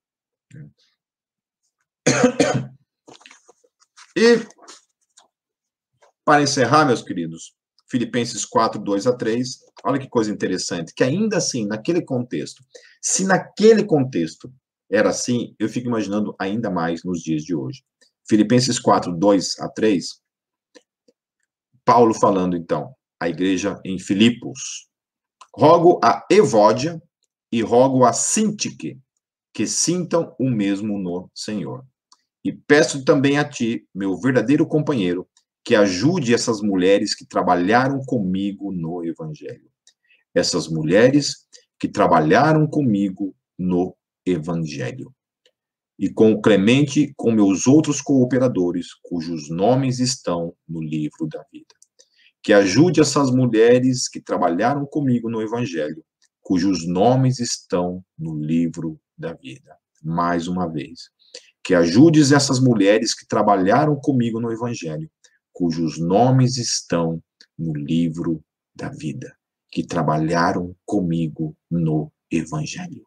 E, 4.15 4.47
para 6.27 6.43
encerrar, 6.43 6.85
meus 6.85 7.01
queridos, 7.01 7.55
Filipenses 7.91 8.45
4, 8.45 8.79
2 8.79 9.07
a 9.07 9.17
3, 9.17 9.59
olha 9.83 9.99
que 9.99 10.11
coisa 10.11 10.31
interessante, 10.31 10.93
que 10.95 11.03
ainda 11.03 11.39
assim, 11.39 11.67
naquele 11.67 12.05
contexto, 12.05 12.63
se 13.01 13.25
naquele 13.25 13.83
contexto 13.83 14.53
era 14.91 15.09
assim, 15.09 15.57
eu 15.59 15.71
fico 15.71 15.89
imaginando 15.89 16.37
ainda 16.39 16.71
mais 16.71 17.03
nos 17.03 17.23
dias 17.23 17.43
de 17.45 17.55
hoje. 17.55 17.83
Filipenses 18.29 18.79
4, 18.79 19.11
2 19.17 19.59
a 19.61 19.71
3, 19.71 20.21
Paulo 21.89 22.13
falando 22.13 22.55
então, 22.55 22.93
a 23.19 23.31
igreja 23.31 23.81
em 23.83 23.99
Filipos. 23.99 24.91
Rogo 25.57 25.99
a 26.05 26.23
Evódia 26.31 27.03
e 27.51 27.63
rogo 27.63 28.05
a 28.05 28.13
Sintique 28.13 29.01
que 29.55 29.67
sintam 29.67 30.37
o 30.39 30.51
mesmo 30.51 30.99
no 30.99 31.31
Senhor. 31.35 31.83
E 32.45 32.53
peço 32.53 33.07
também 33.07 33.39
a 33.39 33.49
ti, 33.49 33.89
meu 33.95 34.21
verdadeiro 34.21 34.67
companheiro, 34.67 35.27
que 35.65 35.75
ajude 35.75 36.35
essas 36.35 36.61
mulheres 36.61 37.15
que 37.15 37.25
trabalharam 37.25 38.03
comigo 38.05 38.71
no 38.71 39.03
Evangelho. 39.03 39.71
Essas 40.35 40.69
mulheres 40.69 41.47
que 41.81 41.89
trabalharam 41.89 42.67
comigo 42.67 43.35
no 43.59 43.97
Evangelho. 44.27 45.11
E 45.99 46.11
com 46.11 46.33
o 46.33 46.43
Clemente, 46.43 47.15
com 47.17 47.33
meus 47.33 47.67
outros 47.67 48.03
cooperadores, 48.03 48.89
cujos 49.03 49.49
nomes 49.49 50.01
estão 50.01 50.55
no 50.69 50.83
livro 50.83 51.27
da 51.27 51.43
vida 51.51 51.78
que 52.43 52.53
ajude 52.53 53.01
essas 53.01 53.31
mulheres 53.31 54.09
que 54.09 54.21
trabalharam 54.21 54.87
comigo 54.87 55.29
no 55.29 55.43
Evangelho, 55.43 56.05
cujos 56.41 56.87
nomes 56.87 57.39
estão 57.39 58.03
no 58.19 58.35
livro 58.37 59.01
da 59.17 59.35
vida. 59.35 59.77
Mais 60.03 60.49
uma 60.49 60.67
vez. 60.67 61.11
Que 61.63 61.75
ajudes 61.75 62.33
essas 62.33 62.61
mulheres 62.61 63.15
que 63.15 63.27
trabalharam 63.27 63.97
comigo 63.97 64.41
no 64.41 64.51
Evangelho, 64.51 65.11
cujos 65.53 65.99
nomes 65.99 66.57
estão 66.57 67.23
no 67.59 67.75
livro 67.75 68.43
da 68.75 68.89
vida. 68.89 69.37
Que 69.71 69.85
trabalharam 69.85 70.75
comigo 70.87 71.55
no 71.71 72.11
Evangelho. 72.31 73.07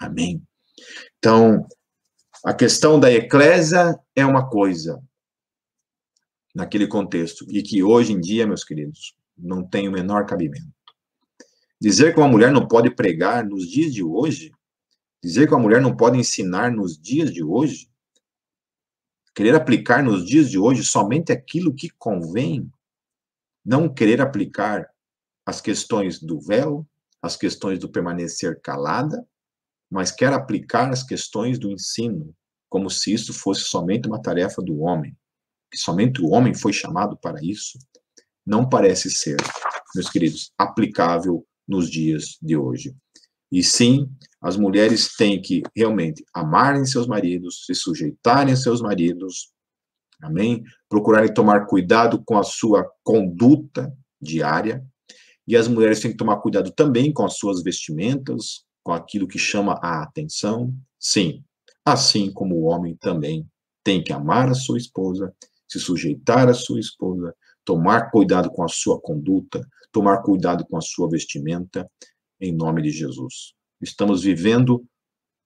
Amém? 0.00 0.42
Então, 1.18 1.66
a 2.44 2.54
questão 2.54 2.98
da 2.98 3.12
eclésia 3.12 3.98
é 4.14 4.24
uma 4.24 4.48
coisa, 4.48 5.02
naquele 6.54 6.86
contexto 6.86 7.44
e 7.48 7.62
que 7.62 7.82
hoje 7.82 8.12
em 8.12 8.20
dia, 8.20 8.46
meus 8.46 8.62
queridos, 8.62 9.16
não 9.36 9.66
tem 9.66 9.88
o 9.88 9.92
menor 9.92 10.24
cabimento. 10.24 10.72
Dizer 11.80 12.14
que 12.14 12.20
uma 12.20 12.28
mulher 12.28 12.52
não 12.52 12.68
pode 12.68 12.94
pregar 12.94 13.44
nos 13.44 13.68
dias 13.68 13.92
de 13.92 14.04
hoje, 14.04 14.52
dizer 15.22 15.48
que 15.48 15.54
uma 15.54 15.62
mulher 15.62 15.80
não 15.80 15.96
pode 15.96 16.16
ensinar 16.16 16.70
nos 16.70 16.96
dias 16.96 17.32
de 17.32 17.42
hoje, 17.42 17.90
querer 19.34 19.54
aplicar 19.56 20.02
nos 20.02 20.24
dias 20.24 20.48
de 20.48 20.58
hoje 20.58 20.84
somente 20.84 21.32
aquilo 21.32 21.74
que 21.74 21.90
convém, 21.90 22.70
não 23.64 23.92
querer 23.92 24.20
aplicar 24.20 24.88
as 25.44 25.60
questões 25.60 26.20
do 26.20 26.40
véu, 26.40 26.86
as 27.20 27.36
questões 27.36 27.78
do 27.80 27.90
permanecer 27.90 28.60
calada, 28.60 29.26
mas 29.90 30.12
quer 30.12 30.32
aplicar 30.32 30.90
as 30.90 31.02
questões 31.02 31.58
do 31.58 31.70
ensino, 31.70 32.34
como 32.68 32.88
se 32.88 33.12
isso 33.12 33.32
fosse 33.32 33.62
somente 33.62 34.06
uma 34.08 34.22
tarefa 34.22 34.62
do 34.62 34.80
homem 34.80 35.16
que 35.74 35.80
somente 35.80 36.22
o 36.22 36.28
homem 36.28 36.54
foi 36.54 36.72
chamado 36.72 37.18
para 37.20 37.40
isso, 37.42 37.76
não 38.46 38.68
parece 38.68 39.10
ser, 39.10 39.36
meus 39.92 40.08
queridos, 40.08 40.52
aplicável 40.56 41.44
nos 41.66 41.90
dias 41.90 42.38
de 42.40 42.56
hoje. 42.56 42.94
E 43.50 43.60
sim, 43.62 44.08
as 44.40 44.56
mulheres 44.56 45.16
têm 45.16 45.42
que 45.42 45.62
realmente 45.76 46.24
amarem 46.32 46.84
seus 46.84 47.08
maridos, 47.08 47.64
se 47.66 47.74
sujeitarem 47.74 48.52
a 48.52 48.56
seus 48.56 48.80
maridos, 48.80 49.52
amém? 50.22 50.62
Procurarem 50.88 51.34
tomar 51.34 51.66
cuidado 51.66 52.22
com 52.24 52.38
a 52.38 52.44
sua 52.44 52.88
conduta 53.02 53.92
diária. 54.22 54.84
E 55.46 55.56
as 55.56 55.66
mulheres 55.66 56.00
têm 56.00 56.12
que 56.12 56.16
tomar 56.16 56.36
cuidado 56.36 56.70
também 56.70 57.12
com 57.12 57.24
as 57.24 57.36
suas 57.36 57.64
vestimentas, 57.64 58.64
com 58.84 58.92
aquilo 58.92 59.26
que 59.26 59.38
chama 59.38 59.78
a 59.82 60.04
atenção. 60.04 60.72
Sim, 61.00 61.42
assim 61.84 62.32
como 62.32 62.54
o 62.54 62.64
homem 62.64 62.96
também 62.96 63.44
tem 63.82 64.02
que 64.02 64.12
amar 64.12 64.48
a 64.48 64.54
sua 64.54 64.78
esposa 64.78 65.34
se 65.74 65.80
sujeitar 65.80 66.48
à 66.48 66.54
sua 66.54 66.78
esposa, 66.78 67.34
tomar 67.64 68.10
cuidado 68.12 68.48
com 68.48 68.62
a 68.62 68.68
sua 68.68 69.00
conduta, 69.00 69.66
tomar 69.90 70.22
cuidado 70.22 70.64
com 70.64 70.76
a 70.76 70.80
sua 70.80 71.10
vestimenta, 71.10 71.90
em 72.40 72.54
nome 72.54 72.80
de 72.82 72.90
Jesus. 72.90 73.54
Estamos 73.80 74.22
vivendo 74.22 74.86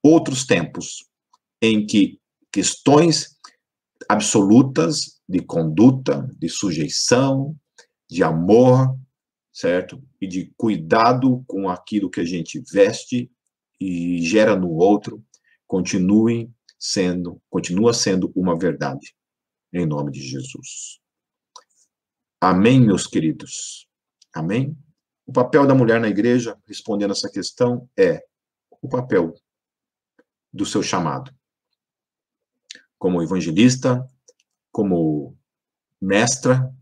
outros 0.03 0.45
tempos 0.45 1.07
em 1.59 1.85
que 1.85 2.19
questões 2.51 3.37
absolutas 4.07 5.19
de 5.27 5.39
conduta, 5.39 6.29
de 6.37 6.47
sujeição, 6.47 7.55
de 8.07 8.23
amor, 8.23 8.95
certo? 9.51 10.01
E 10.21 10.27
de 10.27 10.53
cuidado 10.55 11.43
com 11.47 11.67
aquilo 11.67 12.09
que 12.09 12.21
a 12.21 12.25
gente 12.25 12.63
veste 12.71 13.31
e 13.81 14.21
gera 14.21 14.55
no 14.55 14.69
outro, 14.73 15.23
continuem 15.65 16.53
sendo, 16.77 17.41
continua 17.49 17.93
sendo 17.93 18.31
uma 18.35 18.57
verdade 18.57 19.15
em 19.71 19.85
nome 19.85 20.11
de 20.11 20.21
Jesus. 20.21 20.99
Amém, 22.41 22.79
meus 22.79 23.05
queridos? 23.05 23.87
Amém? 24.33 24.77
O 25.25 25.31
papel 25.31 25.67
da 25.67 25.75
mulher 25.75 25.99
na 25.99 26.07
igreja, 26.07 26.57
respondendo 26.65 27.11
essa 27.11 27.29
questão, 27.29 27.89
é 27.97 28.23
o 28.81 28.87
papel 28.87 29.33
do 30.51 30.65
seu 30.65 30.81
chamado. 30.81 31.33
Como 32.97 33.21
evangelista, 33.21 34.05
como 34.71 35.37
mestra, 36.01 36.73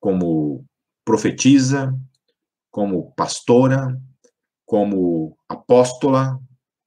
como 0.00 0.64
profetisa, 1.04 1.94
como 2.70 3.12
pastora, 3.12 4.00
como 4.66 5.38
apóstola, 5.48 6.40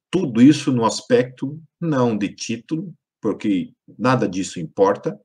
tudo 0.09 0.41
isso 0.41 0.71
no 0.71 0.85
aspecto 0.85 1.61
não 1.79 2.17
de 2.17 2.35
título, 2.35 2.93
porque 3.21 3.73
nada 3.97 4.27
disso 4.27 4.59
importa, 4.59 5.19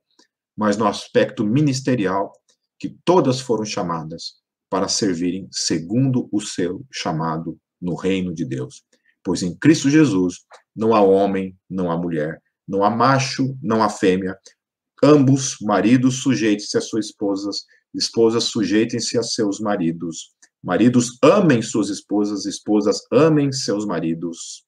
mas 0.55 0.77
no 0.77 0.87
aspecto 0.87 1.43
ministerial, 1.43 2.31
que 2.79 2.95
todas 3.03 3.39
foram 3.39 3.65
chamadas 3.65 4.35
para 4.69 4.87
servirem 4.87 5.47
segundo 5.51 6.29
o 6.31 6.39
seu 6.39 6.85
chamado 6.91 7.57
no 7.81 7.95
reino 7.95 8.33
de 8.33 8.45
Deus. 8.45 8.83
Pois 9.23 9.41
em 9.41 9.55
Cristo 9.55 9.89
Jesus 9.89 10.45
não 10.75 10.93
há 10.93 11.01
homem, 11.01 11.57
não 11.69 11.91
há 11.91 11.97
mulher, 11.97 12.41
não 12.67 12.83
há 12.83 12.89
macho, 12.89 13.57
não 13.61 13.81
há 13.81 13.89
fêmea. 13.89 14.37
Ambos, 15.03 15.57
maridos, 15.61 16.21
sujeitem-se 16.21 16.77
às 16.77 16.87
suas 16.87 17.07
esposas, 17.07 17.65
esposas, 17.93 18.45
sujeitem-se 18.45 19.17
a 19.17 19.23
seus 19.23 19.59
maridos. 19.59 20.33
Maridos, 20.63 21.17
amem 21.21 21.61
suas 21.61 21.89
esposas, 21.89 22.45
esposas, 22.45 23.01
amem 23.11 23.51
seus 23.51 23.85
maridos. 23.85 24.66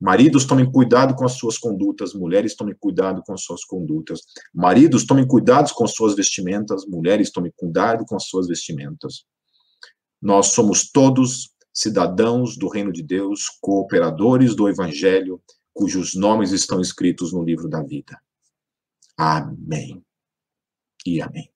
Maridos, 0.00 0.44
tomem 0.44 0.70
cuidado 0.70 1.14
com 1.14 1.24
as 1.24 1.32
suas 1.32 1.56
condutas, 1.56 2.12
mulheres, 2.12 2.54
tomem 2.54 2.74
cuidado 2.78 3.22
com 3.22 3.32
as 3.32 3.42
suas 3.42 3.64
condutas. 3.64 4.20
Maridos, 4.54 5.06
tomem 5.06 5.26
cuidado 5.26 5.72
com 5.74 5.84
as 5.84 5.94
suas 5.94 6.14
vestimentas, 6.14 6.86
mulheres, 6.86 7.30
tomem 7.30 7.52
cuidado 7.56 8.04
com 8.04 8.14
as 8.14 8.24
suas 8.24 8.46
vestimentas. 8.46 9.24
Nós 10.20 10.48
somos 10.48 10.90
todos 10.90 11.50
cidadãos 11.72 12.56
do 12.58 12.68
reino 12.68 12.92
de 12.92 13.02
Deus, 13.02 13.48
cooperadores 13.60 14.54
do 14.54 14.68
evangelho, 14.68 15.40
cujos 15.72 16.14
nomes 16.14 16.52
estão 16.52 16.80
escritos 16.80 17.32
no 17.32 17.42
livro 17.42 17.68
da 17.68 17.82
vida. 17.82 18.18
Amém. 19.16 20.02
E 21.06 21.22
amém. 21.22 21.55